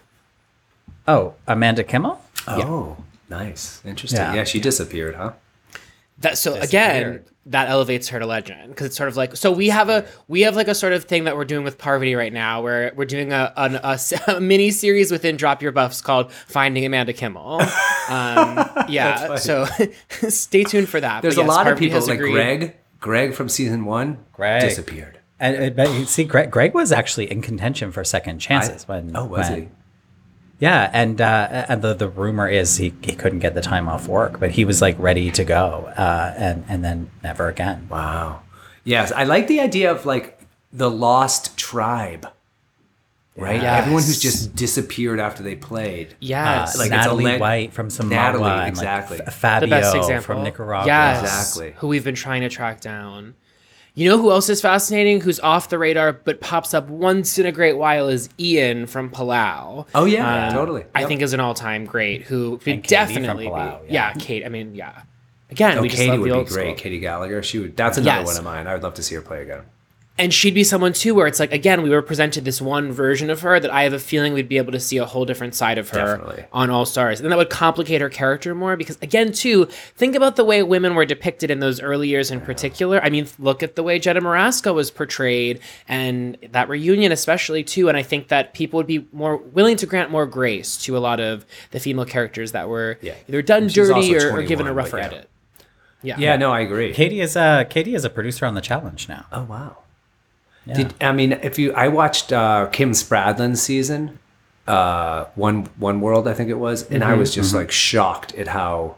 [1.09, 2.20] Oh, Amanda Kimmel?
[2.47, 2.97] Oh,
[3.28, 3.80] nice.
[3.84, 4.20] Interesting.
[4.20, 4.34] Yeah.
[4.34, 4.44] Yeah.
[4.44, 5.32] she disappeared, huh?
[6.18, 9.70] That so again, that elevates her to legend because it's sort of like so we
[9.70, 12.32] have a we have like a sort of thing that we're doing with Parvati right
[12.32, 16.02] now where we're doing a an, a, s- a mini series within Drop Your Buffs
[16.02, 17.62] called Finding Amanda Kimmel.
[18.10, 19.66] Um, yeah, so
[20.28, 21.22] stay tuned for that.
[21.22, 22.32] There's But a yes, lot of people like agreed.
[22.32, 22.76] Greg.
[23.01, 24.62] Greg from season one Greg.
[24.62, 25.18] disappeared.
[25.39, 28.93] And uh, but you see, Greg, Greg was actually in contention for second chances I-
[28.93, 29.16] when.
[29.16, 29.68] oh, was when- he?
[30.59, 34.06] Yeah, and uh, and the the rumor is he, he couldn't get the time off
[34.06, 37.86] work, but he was like ready to go, uh, and and then never again.
[37.90, 38.43] Wow.
[38.85, 40.39] Yes, I like the idea of like
[40.70, 42.28] the lost tribe.
[43.41, 43.61] Right?
[43.62, 43.79] Yes.
[43.81, 46.15] Everyone who's just disappeared after they played.
[46.21, 49.21] Yes, uh, like it's a Natalie leg- White from Samoa, Natalie, and, like, exactly.
[49.27, 50.87] F- Fabio the best example from Nicaragua.
[50.87, 51.75] Yes, Exactly.
[51.79, 53.35] Who we've been trying to track down.
[53.95, 55.21] You know who else is fascinating?
[55.21, 59.11] Who's off the radar but pops up once in a great while is Ian from
[59.11, 59.87] Palau.
[59.95, 60.85] Oh, yeah, um, totally.
[60.95, 62.23] I think is an all-time great.
[62.23, 63.93] Who could And Katie from definitely Palau, be.
[63.93, 64.12] yeah.
[64.15, 64.21] Yeah.
[64.21, 64.45] Kate.
[64.47, 65.03] I mean, yeah.
[65.51, 66.65] Again, Oh, we just Katie love would the be great.
[66.67, 66.75] school.
[66.77, 67.43] Katie Gallagher.
[67.43, 67.77] She would.
[67.77, 68.27] That's another Yes.
[68.27, 68.67] one of mine.
[68.69, 69.62] I would love to see her play again.
[70.20, 73.30] And she'd be someone too where it's like again we were presented this one version
[73.30, 75.55] of her that i have a feeling we'd be able to see a whole different
[75.55, 76.44] side of her Definitely.
[76.52, 79.64] on all stars and that would complicate her character more because again too
[79.97, 83.26] think about the way women were depicted in those early years in particular i mean
[83.38, 88.02] look at the way Jenna Morasca was portrayed and that reunion especially too and i
[88.02, 91.47] think that people would be more willing to grant more grace to a lot of
[91.70, 93.14] the female characters that were Yeah.
[93.26, 95.06] either done dirty or, or given a 21, rougher yeah.
[95.06, 95.30] edit
[96.02, 96.92] yeah Yeah, no, I agree.
[96.94, 99.26] Katie is a Katie is a producer on the challenge now.
[99.32, 99.76] Oh wow.
[100.66, 100.74] Yeah.
[100.74, 104.19] Did I mean if you I watched uh, Kim Spradlin's season,
[104.66, 108.35] uh, one One World I think it was, and Mm-hmm, I was just like shocked
[108.35, 108.97] at how.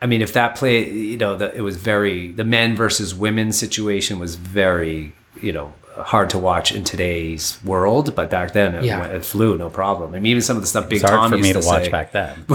[0.00, 3.52] I mean, if that play, you know, the, it was very the men versus women
[3.52, 8.16] situation was very, you know, hard to watch in today's world.
[8.16, 8.98] But back then, it, Yeah.
[9.00, 10.10] went- it flew, no problem.
[10.14, 11.64] I mean, even some of the stuff Big It's hard Tom for used me to,
[11.66, 12.44] watch say, back then.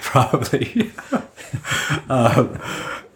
[0.00, 0.92] probably.
[2.08, 2.58] um,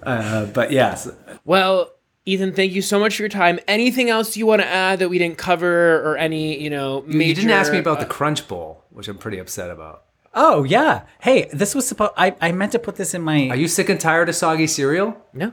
[0.03, 1.09] uh, but yes,
[1.45, 1.93] Well,
[2.29, 3.61] Ethan, thank you so much for your time.
[3.69, 7.29] Anything else you want to add that we didn't cover, or any you know major?
[7.29, 10.03] you didn't ask me about uh, the Crunch Bowl, which I'm pretty upset about.
[10.35, 11.03] Oh yeah.
[11.21, 12.13] Hey, this was supposed.
[12.17, 13.49] I I meant to put this in my.
[13.51, 15.17] Are you sick and tired of soggy cereal?
[15.33, 15.53] no.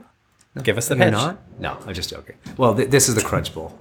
[0.62, 1.12] give us the You're pitch?
[1.12, 1.38] not?
[1.60, 2.36] No, I'm just joking.
[2.56, 3.78] Well, th- this is the Crunch Bowl,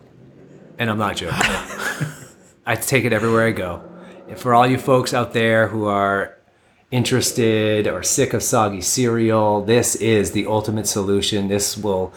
[0.78, 1.36] and I'm not joking.
[2.66, 3.82] I take it everywhere I go.
[4.30, 6.38] And for all you folks out there who are
[6.92, 11.48] interested or sick of soggy cereal, this is the ultimate solution.
[11.48, 12.14] This will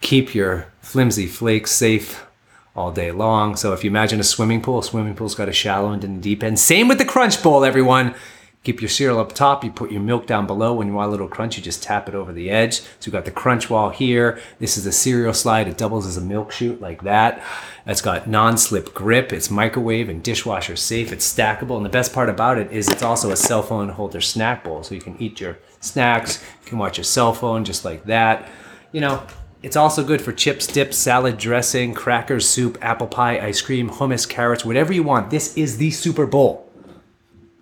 [0.00, 2.26] keep your flimsy flakes safe
[2.74, 3.56] all day long.
[3.56, 6.18] So if you imagine a swimming pool, a swimming pool's got a shallow end and
[6.18, 6.58] a deep end.
[6.58, 8.14] Same with the Crunch Bowl, everyone.
[8.62, 9.64] Keep your cereal up top.
[9.64, 10.74] You put your milk down below.
[10.74, 12.80] When you want a little crunch, you just tap it over the edge.
[12.80, 14.38] So you've got the crunch wall here.
[14.58, 15.66] This is a cereal slide.
[15.66, 17.42] It doubles as a milk chute like that.
[17.86, 19.32] It's got non-slip grip.
[19.32, 21.10] It's microwave and dishwasher safe.
[21.10, 21.78] It's stackable.
[21.78, 24.82] And the best part about it is it's also a cell phone holder snack bowl.
[24.82, 26.44] So you can eat your snacks.
[26.62, 28.50] You can watch your cell phone just like that.
[28.92, 29.22] You know,
[29.62, 34.28] it's also good for chips, dips, salad dressing, crackers, soup, apple pie, ice cream, hummus,
[34.28, 35.30] carrots, whatever you want.
[35.30, 36.70] This is the Super Bowl.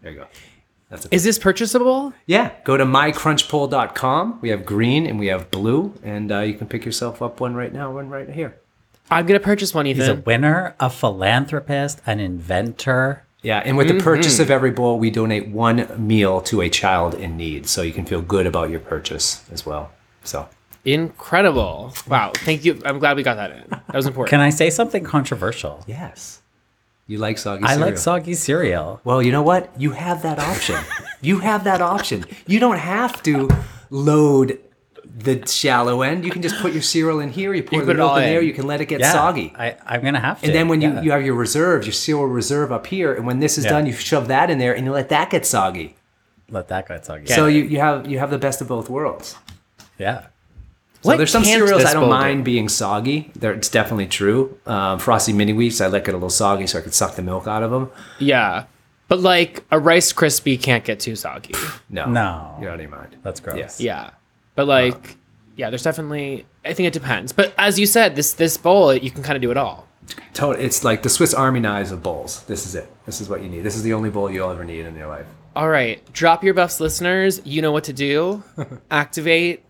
[0.03, 0.27] There you go.
[0.91, 1.13] That's it.
[1.13, 2.15] Is this purchasable?
[2.27, 4.39] Yeah, go to mycrunchbowl.com.
[4.41, 7.55] We have green and we have blue, and uh, you can pick yourself up one
[7.55, 8.59] right now, one right here.
[9.11, 13.25] I'm gonna purchase one, He's a winner, a philanthropist, an inventor.
[13.43, 17.15] Yeah, and with the purchase of every bowl, we donate one meal to a child
[17.15, 19.93] in need, so you can feel good about your purchase as well.
[20.25, 20.49] So,
[20.95, 21.93] Incredible!
[22.09, 22.81] Wow, thank you.
[22.85, 23.65] I'm glad we got that in.
[23.71, 24.31] That was important.
[24.31, 25.85] Can I say something controversial?
[25.87, 26.41] yes,
[27.07, 27.87] you like soggy I cereal.
[27.89, 29.01] like soggy cereal.
[29.05, 29.71] Well, you know what?
[29.81, 30.77] You have that option.
[31.21, 32.25] You have that option.
[32.47, 33.49] You don't have to
[33.91, 34.61] load
[35.05, 36.25] the shallow end.
[36.25, 37.53] You can just put your cereal in here.
[37.55, 38.41] You pour You the put it milk all in there.
[38.43, 39.53] You can let it get Yeah, soggy.
[39.59, 40.47] I, I'm gonna have to.
[40.47, 41.03] and then when you, yeah.
[41.03, 43.71] you have your reserves, your cereal reserve up here, and when this is Yeah.
[43.73, 45.97] done, you shove that in there and you let that get soggy.
[46.51, 47.27] let that get soggy.
[47.27, 49.37] So you, you have you have the best of both worlds.
[49.99, 50.27] yeah.
[51.03, 52.17] So What there's some cereals I don't bowl do?
[52.19, 53.31] mind being soggy.
[53.37, 54.59] There, it's definitely true.
[54.67, 57.23] Um, Frosty Mini Wheats, I like it a little soggy so I can suck the
[57.23, 57.91] milk out of them.
[58.19, 58.65] Yeah.
[59.07, 61.55] But like a Rice Krispie can't get too soggy.
[61.91, 62.59] No, No.
[62.61, 63.17] you're out of your mind.
[63.23, 63.57] That's gross.
[63.57, 63.81] Yes.
[63.81, 64.11] Yeah.
[64.57, 65.17] But like,
[65.57, 66.45] yeah, there's definitely.
[66.65, 67.33] I think it depends.
[67.33, 69.87] But as you said, this this bowl, you can kind of do it all.
[70.35, 72.43] Total, it's like the Swiss Army knives of bowls.
[72.45, 72.91] This is it.
[73.07, 73.61] This is what you need.
[73.63, 75.27] This is the only bowl you'll ever need in your life.
[75.57, 77.41] All right, drop your buffs, listeners.
[77.45, 78.43] You know what to do.
[78.91, 79.65] Activate.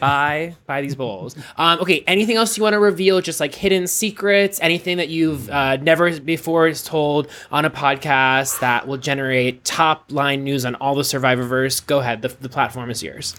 [0.00, 1.36] Buy buy these bowls.
[1.56, 2.04] Um, okay.
[2.06, 3.20] Anything else you want to reveal?
[3.20, 4.60] Just like hidden secrets.
[4.62, 10.10] Anything that you've uh, never before is told on a podcast that will generate top
[10.12, 11.84] line news on all the Survivorverse.
[11.86, 12.22] Go ahead.
[12.22, 13.34] The, the platform is yours.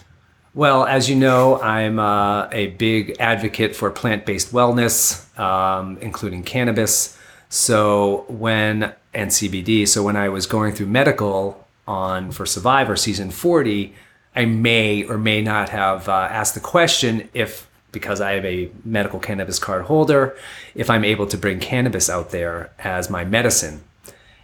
[0.54, 6.44] Well, as you know, I'm uh, a big advocate for plant based wellness, um, including
[6.44, 7.18] cannabis.
[7.48, 9.86] So when and CBD.
[9.86, 13.94] So when I was going through medical on for Survivor season 40,
[14.34, 18.70] I may or may not have uh, asked the question if because I have a
[18.84, 20.36] medical cannabis card holder,
[20.74, 23.84] if I'm able to bring cannabis out there as my medicine.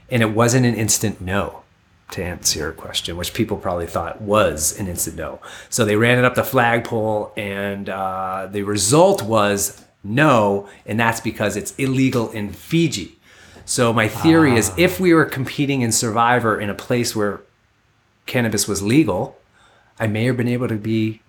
[0.09, 1.63] And it wasn't an instant no
[2.13, 5.41] to answer your question, which people probably thought was an instant no.
[5.69, 11.21] So they ran it up the flagpole, and uh, the result was no, and that's
[11.21, 13.19] because it's illegal in Fiji.
[13.65, 17.43] So my theory is if we were competing in Survivor in a place where
[18.27, 19.37] cannabis was legal,
[20.01, 21.21] I may have been able to be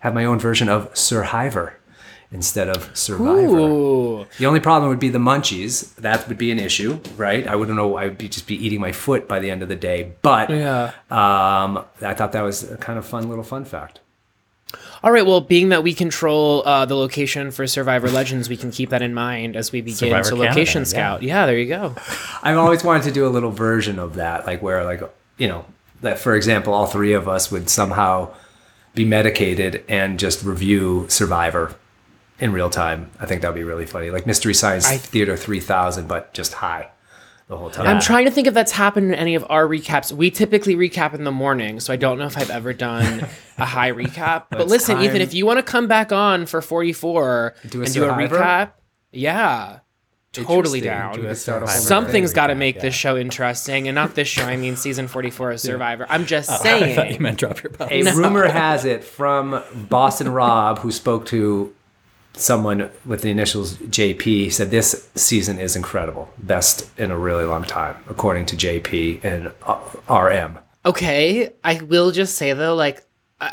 [0.00, 1.78] have my own version of Survivor
[2.30, 3.58] instead of Survivor.
[3.58, 4.26] Ooh.
[4.38, 5.94] The only problem would be the munchies.
[5.96, 7.46] That would be an issue, right?
[7.46, 7.96] I wouldn't know.
[7.96, 10.12] I would be, just be eating my foot by the end of the day.
[10.20, 10.92] But Yeah.
[11.10, 14.00] um, I thought that was a kind of fun little fun fact.
[15.02, 15.24] All right.
[15.24, 19.00] Well, being that we control uh, the location for Survivor Legends, we can keep that
[19.02, 21.22] in mind as we begin Survivor to location Canada, scout.
[21.22, 21.46] Yeah.
[21.46, 21.94] there you go.
[22.42, 25.00] I've always wanted to do a little version of that, like where, like
[25.38, 25.64] you know,
[26.04, 28.32] that for example, all three of us would somehow
[28.94, 31.74] be medicated and just review Survivor
[32.38, 33.10] in real time.
[33.20, 36.90] I think that would be really funny, like Mystery Science Theater 3000, but just high
[37.48, 37.86] the whole time.
[37.86, 40.10] I'm trying to think if that's happened in any of our recaps.
[40.12, 43.26] We typically recap in the morning, so I don't know if I've ever done
[43.58, 44.44] a high recap.
[44.50, 47.92] but listen, time- Ethan, if you want to come back on for 44 Do and
[47.92, 48.72] do a recap,
[49.12, 49.80] yeah,
[50.34, 51.14] totally down.
[51.14, 51.70] Do a Survivor.
[51.70, 52.82] Something's got to make yeah.
[52.82, 54.44] this show interesting, and not this show.
[54.44, 56.06] I mean, season 44 of Survivor.
[56.08, 57.22] I'm just I thought you saying.
[57.22, 57.90] meant drop your buff.
[57.90, 61.74] A rumor has it from Boston Rob, who spoke to
[62.34, 67.64] someone with the initials JP, said this season is incredible, best in a really long
[67.64, 69.52] time, according to JP and
[70.10, 70.58] RM.
[70.86, 73.02] Okay, I will just say though, like I-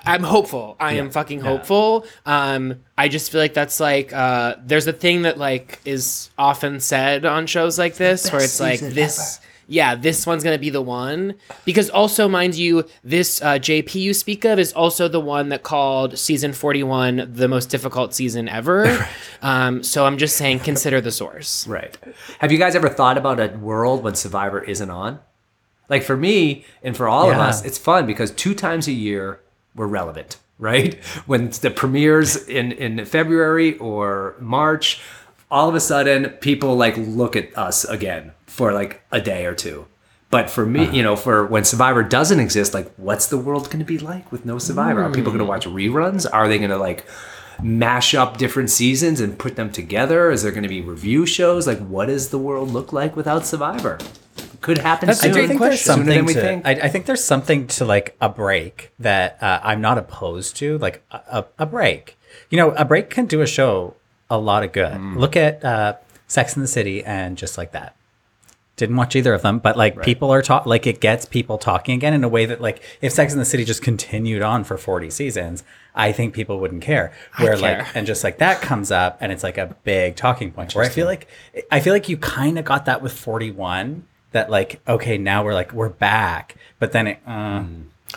[0.06, 0.76] I'm hopeful.
[0.80, 2.06] I am fucking hopeful.
[2.26, 6.80] Um, I just feel like that's like uh, there's a thing that like is often
[6.80, 9.40] said on shows like this where it's like this.
[9.68, 14.14] Yeah, this one's gonna be the one because also, mind you, this uh, JP you
[14.14, 19.08] speak of is also the one that called season 41 the most difficult season ever.
[19.42, 21.66] um, so I'm just saying, consider the source.
[21.68, 21.98] Right.
[22.40, 25.20] Have you guys ever thought about a world when Survivor isn't on?
[25.88, 29.42] Like for me and for all of us, it's fun because two times a year
[29.76, 30.96] we're relevant, right?
[31.26, 35.02] When the premieres in, in February or March,
[35.50, 39.54] all of a sudden people like look at us again for like a day or
[39.54, 39.86] two.
[40.30, 40.94] But for me, uh-huh.
[40.94, 44.32] you know, for when Survivor doesn't exist, like what's the world going to be like
[44.32, 45.04] with no Survivor?
[45.04, 45.50] Are people going to mm.
[45.50, 46.26] watch reruns?
[46.32, 47.06] Are they going to like
[47.62, 50.32] mash up different seasons and put them together?
[50.32, 51.68] Is there going to be review shows?
[51.68, 54.00] Like, what does the world look like without Survivor?
[54.62, 55.32] Could happen That's a soon.
[55.34, 55.94] great think there's question.
[55.94, 56.66] Sooner something than we to, think.
[56.66, 60.78] I, I think there's something to like a break that uh, I'm not opposed to,
[60.78, 62.18] like a, a, a break.
[62.50, 63.96] You know, a break can do a show
[64.30, 64.94] a lot of good.
[64.94, 65.18] Mm.
[65.18, 65.96] Look at uh,
[66.28, 67.96] Sex in the City and just like that.
[68.78, 71.94] Didn't watch either of them, but like people are talk like it gets people talking
[71.94, 74.78] again in a way that like if Sex in the City just continued on for
[74.78, 75.64] 40 seasons,
[75.94, 77.14] I think people wouldn't care.
[77.38, 77.80] Where care.
[77.80, 80.74] like and just like that comes up and it's like a big talking point.
[80.74, 81.28] Where I feel like
[81.70, 85.54] I feel like you kind of got that with 41 that like okay now we're
[85.54, 87.20] like we're back, but then it.
[87.26, 87.64] Uh,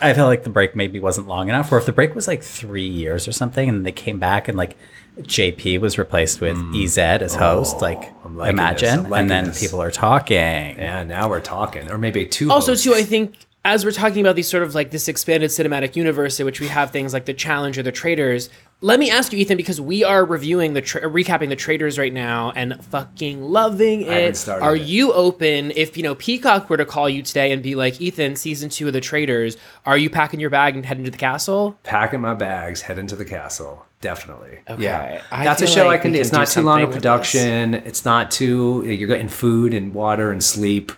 [0.03, 1.70] I felt like the break maybe wasn't long enough.
[1.70, 4.59] Or if the break was like three years or something, and they came back and
[4.59, 4.77] like
[5.20, 8.12] JP was replaced with EZ as host, like Mm.
[8.12, 8.62] Oh, I'm liking this.
[8.82, 9.61] imagine, I'm and then this.
[9.61, 10.36] people are talking.
[10.36, 12.51] yeah, now we're talking, or maybe two.
[12.51, 12.85] Also, hosts.
[12.85, 16.41] too, I think as we're talking about these sort of like this expanded cinematic universe
[16.41, 18.51] in which we have things like the challenge or the traitors
[18.81, 22.13] let me ask you ethan because we are reviewing the tra- recapping the traitors right
[22.13, 24.83] now and fucking loving it are it.
[24.83, 28.37] you open if you know peacock were to call you today and be like ethan
[28.37, 29.57] season two of the traitors
[29.87, 33.17] are you packing your bag and heading to the castle Packing my bags, heading to
[33.17, 33.87] the castle.
[34.01, 34.59] Definitely.
[34.69, 34.83] Okay.
[34.83, 35.23] Yeah.
[35.31, 36.21] I That's a show like I can we do.
[36.21, 37.75] It's can do not too long something of production.
[37.75, 40.93] It's not too, you're getting food and water and sleep.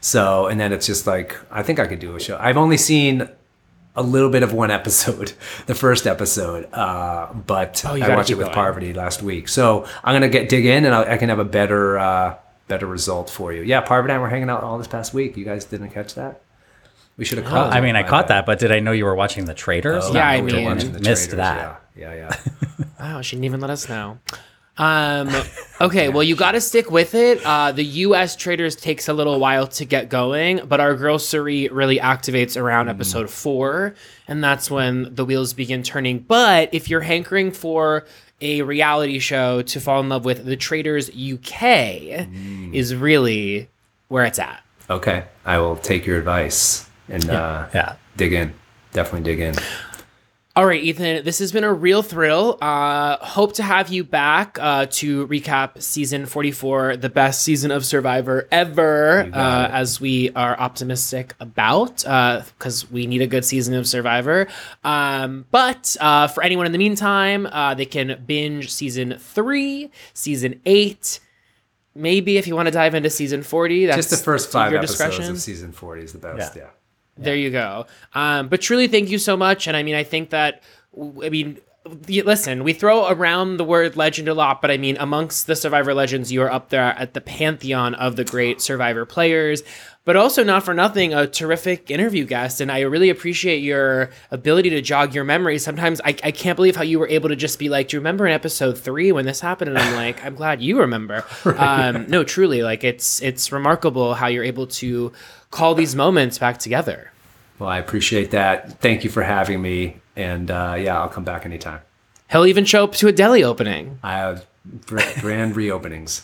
[0.00, 2.38] So, and then it's just like, I think I could do a show.
[2.40, 3.28] I've only seen
[3.96, 5.32] a little bit of one episode,
[5.66, 8.54] the first episode, uh, but Oh, I watched it with going.
[8.54, 9.48] Parvati last week.
[9.48, 12.36] So I'm gonna get dig in, and I, I can have a better uh,
[12.68, 13.62] better result for you.
[13.62, 15.36] Yeah, Parvati and I were hanging out all this past week.
[15.36, 16.42] You guys didn't catch that?
[17.16, 17.72] We should have called.
[17.72, 18.40] I mean, I caught bad.
[18.40, 20.04] that, but did I know you were watching the Traitors?
[20.06, 21.82] Oh, Yeah, I we were mean- watching the missed Traitors, that.
[21.96, 22.30] Yeah, yeah,
[22.78, 22.84] yeah.
[23.00, 24.18] Wow, she didn't even let us know.
[24.78, 25.30] Um,
[25.80, 27.40] okay, well, you got to stick with it.
[27.44, 28.36] Uh, the U.S.
[28.36, 32.88] traitors takes a little while to get going, but our girl Cirie really activates around
[32.88, 33.94] episode four,
[34.28, 36.18] and that's when the wheels begin turning.
[36.18, 38.04] But if you're hankering for
[38.40, 41.62] a reality show to fall in love with, the Traitors UK
[42.74, 43.68] is really
[44.08, 44.62] where it's at.
[44.90, 47.96] Okay, I will take your advice and uh, Yeah.
[48.16, 48.52] dig in.
[48.92, 49.54] Definitely dig in.
[50.56, 52.56] All right, Ethan, this has been a real thrill.
[52.62, 57.84] Uh, hope to have you back uh, to recap season 44, the best season of
[57.84, 63.86] Survivor ever, uh, as we are optimistic about, because we need a good season of
[63.86, 64.46] Survivor.
[64.82, 70.62] Um, but uh, for anyone in the meantime, uh, they can binge season three, season
[70.64, 71.20] eight.
[71.94, 74.78] Maybe if you want to dive into season 40, that's Just the first five your
[74.78, 75.32] episodes discretion.
[75.32, 76.56] of season 40 is the best.
[76.56, 76.62] Yeah.
[76.62, 76.70] Yeah.
[77.16, 77.86] There you go.
[78.14, 79.66] Um, but truly, thank you so much.
[79.66, 80.62] And I mean, I think that,
[81.22, 81.58] I mean,
[82.08, 85.94] listen, we throw around the word legend a lot, but I mean, amongst the Survivor
[85.94, 89.62] legends, you are up there at the pantheon of the great Survivor players.
[90.06, 92.60] But also, not for nothing, a terrific interview guest.
[92.60, 95.58] And I really appreciate your ability to jog your memory.
[95.58, 98.00] Sometimes I, I can't believe how you were able to just be like, Do you
[98.00, 99.70] remember in episode three when this happened?
[99.70, 101.24] And I'm like, I'm glad you remember.
[101.66, 105.12] Um, no, truly, like it's it's remarkable how you're able to
[105.50, 107.10] call these moments back together.
[107.58, 108.78] Well, I appreciate that.
[108.80, 109.96] Thank you for having me.
[110.14, 111.80] And uh, yeah, I'll come back anytime.
[112.30, 113.98] He'll even show up to a deli opening.
[114.02, 114.46] I have
[114.86, 116.22] grand reopenings.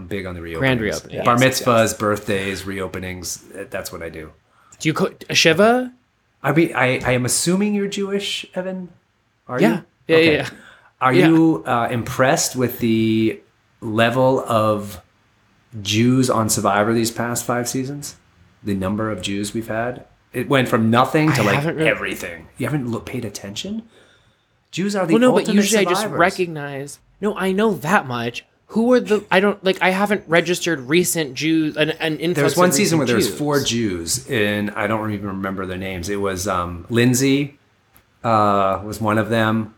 [0.00, 0.58] I'm big on the reopenings.
[0.58, 3.68] Grand reopening, Bar yes, mitzvahs, birthdays, reopenings.
[3.70, 4.32] That's what I do.
[4.78, 5.92] Do you cook a shiva?
[6.42, 8.88] I mean, I, I am assuming you're Jewish, Evan.
[9.46, 9.76] Are Yeah.
[9.76, 9.84] you?
[10.08, 10.50] Yeah, yeah, yeah.
[11.02, 11.26] Are Yeah.
[11.28, 13.40] you uh, impressed with the
[13.82, 15.02] level of
[15.82, 18.16] Jews on Survivor these past five seasons?
[18.62, 20.06] The number of Jews we've had.
[20.32, 22.48] It went from nothing to I like really- everything.
[22.56, 23.82] You haven't look, paid attention.
[24.70, 27.00] Jews are the Well, no, but usually I just recognize.
[27.20, 28.46] No, I know that much.
[28.70, 29.24] Who are the?
[29.30, 29.78] I don't like.
[29.82, 31.76] I haven't registered recent Jews.
[31.76, 33.38] An, an influx There was one season where recent there was Jews.
[33.38, 36.08] four Jews, and I don't even remember their names.
[36.08, 37.58] It was um, Lindsay
[38.22, 39.74] uh, was one of them.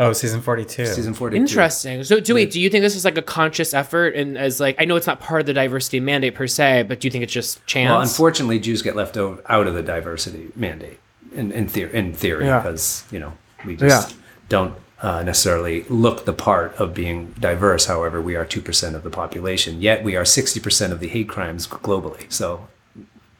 [0.00, 0.86] Oh, season 42.
[0.86, 1.36] Season forty.
[1.36, 2.04] Interesting.
[2.04, 2.52] So, do wait.
[2.52, 5.08] Do you think this is like a conscious effort, and as like I know it's
[5.08, 7.90] not part of the diversity mandate per se, but do you think it's just chance?
[7.90, 11.00] Well, unfortunately, Jews get left out of the diversity mandate
[11.34, 12.60] in in, theor- in theory Yeah.
[12.60, 13.32] because you know
[13.66, 14.14] we just
[14.48, 17.86] don't uh, necessarily look the part of being diverse.
[17.86, 21.08] However, we are two percent of the population, yet we are sixty percent of the
[21.08, 22.30] hate crimes globally.
[22.32, 22.66] So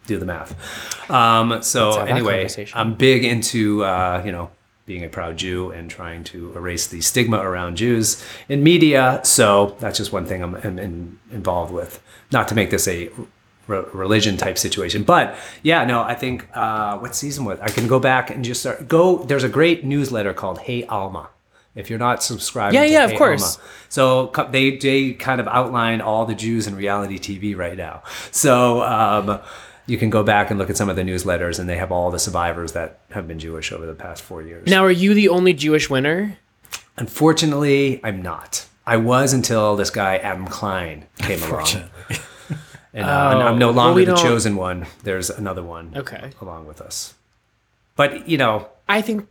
[0.06, 1.10] do the math.
[1.10, 2.48] Um, so anyway.
[2.74, 4.50] I'm big into uh, you know
[4.86, 9.20] being a proud Jew and trying to erase the stigma around Jews in media.
[9.22, 12.02] So that's just one thing I'm, I'm in, involved with.
[12.32, 13.10] Not to make this a
[13.66, 17.86] re- religion type situation, but yeah, no, I think uh, what season was I can
[17.86, 19.18] go back and just start go.
[19.18, 21.28] There's a great newsletter called Hey Alma.
[21.78, 23.56] If you're not subscribed, Yeah, to yeah, of course.
[23.56, 23.68] Alma.
[23.88, 28.02] So they they kind of outline all the Jews in reality TV right now.
[28.32, 29.40] So um,
[29.86, 32.10] you can go back and look at some of the newsletters, and they have all
[32.10, 34.66] the survivors that have been Jewish over the past four years.
[34.68, 36.36] now, are you the only Jewish winner?
[36.98, 38.66] Unfortunately, I'm not.
[38.86, 41.66] I was until this guy Adam Klein came along.
[42.94, 44.86] And, uh, and I'm no Oh, well, longer we the don't- chosen one.
[45.04, 46.30] There's another one Okay.
[46.40, 47.14] along with us.
[47.96, 49.28] But you know, I think.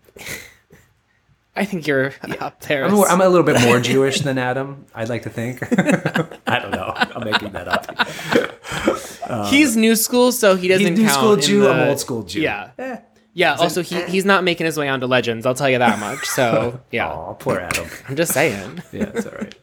[1.57, 2.85] I think you're up there.
[2.85, 4.85] I'm, more, I'm a little bit more Jewish than Adam.
[4.95, 5.61] I'd like to think.
[6.47, 6.93] I don't know.
[6.95, 9.47] I'm making that up.
[9.49, 11.61] he's new school, so he doesn't He's new count school in Jew.
[11.61, 12.41] the- I'm old school Jew.
[12.41, 12.69] Yeah.
[12.77, 12.97] Eh.
[13.33, 13.55] Yeah.
[13.55, 15.45] Also, he, he's not making his way onto Legends.
[15.45, 16.25] I'll tell you that much.
[16.25, 17.87] So yeah, Aw, poor Adam.
[18.07, 18.81] I'm just saying.
[18.91, 19.55] Yeah, it's all right.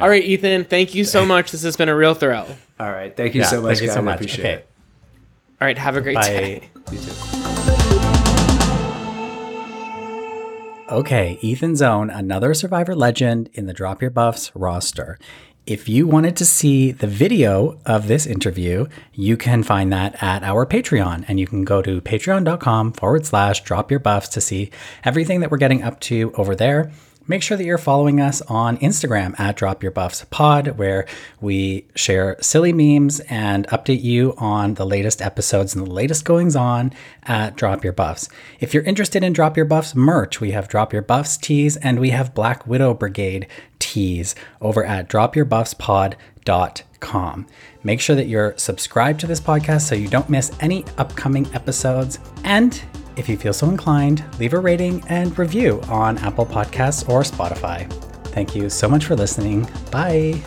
[0.00, 0.64] All right, Ethan.
[0.64, 1.50] Thank you so much.
[1.50, 2.46] This has been a real thrill.
[2.78, 3.16] All right.
[3.16, 3.94] Thank you Yeah, so much, thank you guys.
[3.94, 4.14] so I much.
[4.16, 4.54] appreciate Okay.
[4.54, 4.68] it.
[5.60, 5.78] All right.
[5.78, 6.68] Have a great day.
[6.84, 6.92] Bye.
[6.92, 7.85] You too.
[10.88, 15.18] Okay, Ethan Zohn, another Survivor legend in the Drop Your Buffs roster.
[15.66, 20.44] If you wanted to see the video of this interview, you can find that at
[20.44, 21.24] our Patreon.
[21.26, 24.70] And you can go to patreon.com forward slash drop your buffs to see
[25.02, 26.92] everything that we're getting up to over there.
[27.28, 31.06] Make sure that you're following us on Instagram at Drop Your Buffs Pod, where
[31.40, 36.54] we share silly memes and update you on the latest episodes and the latest goings
[36.54, 36.92] on
[37.24, 38.28] at Drop Your Buffs.
[38.60, 41.98] If you're interested in Drop Your Buffs merch, we have Drop Your Buffs tees and
[41.98, 43.48] we have Black Widow Brigade
[43.80, 47.46] tees over at dropyourbuffspod.com.
[47.82, 52.20] Make sure that you're subscribed to this podcast so you don't miss any upcoming episodes.
[52.44, 52.80] And
[53.16, 57.90] if you feel so inclined, leave a rating and review on Apple Podcasts or Spotify.
[58.28, 59.66] Thank you so much for listening.
[59.90, 60.42] Bye.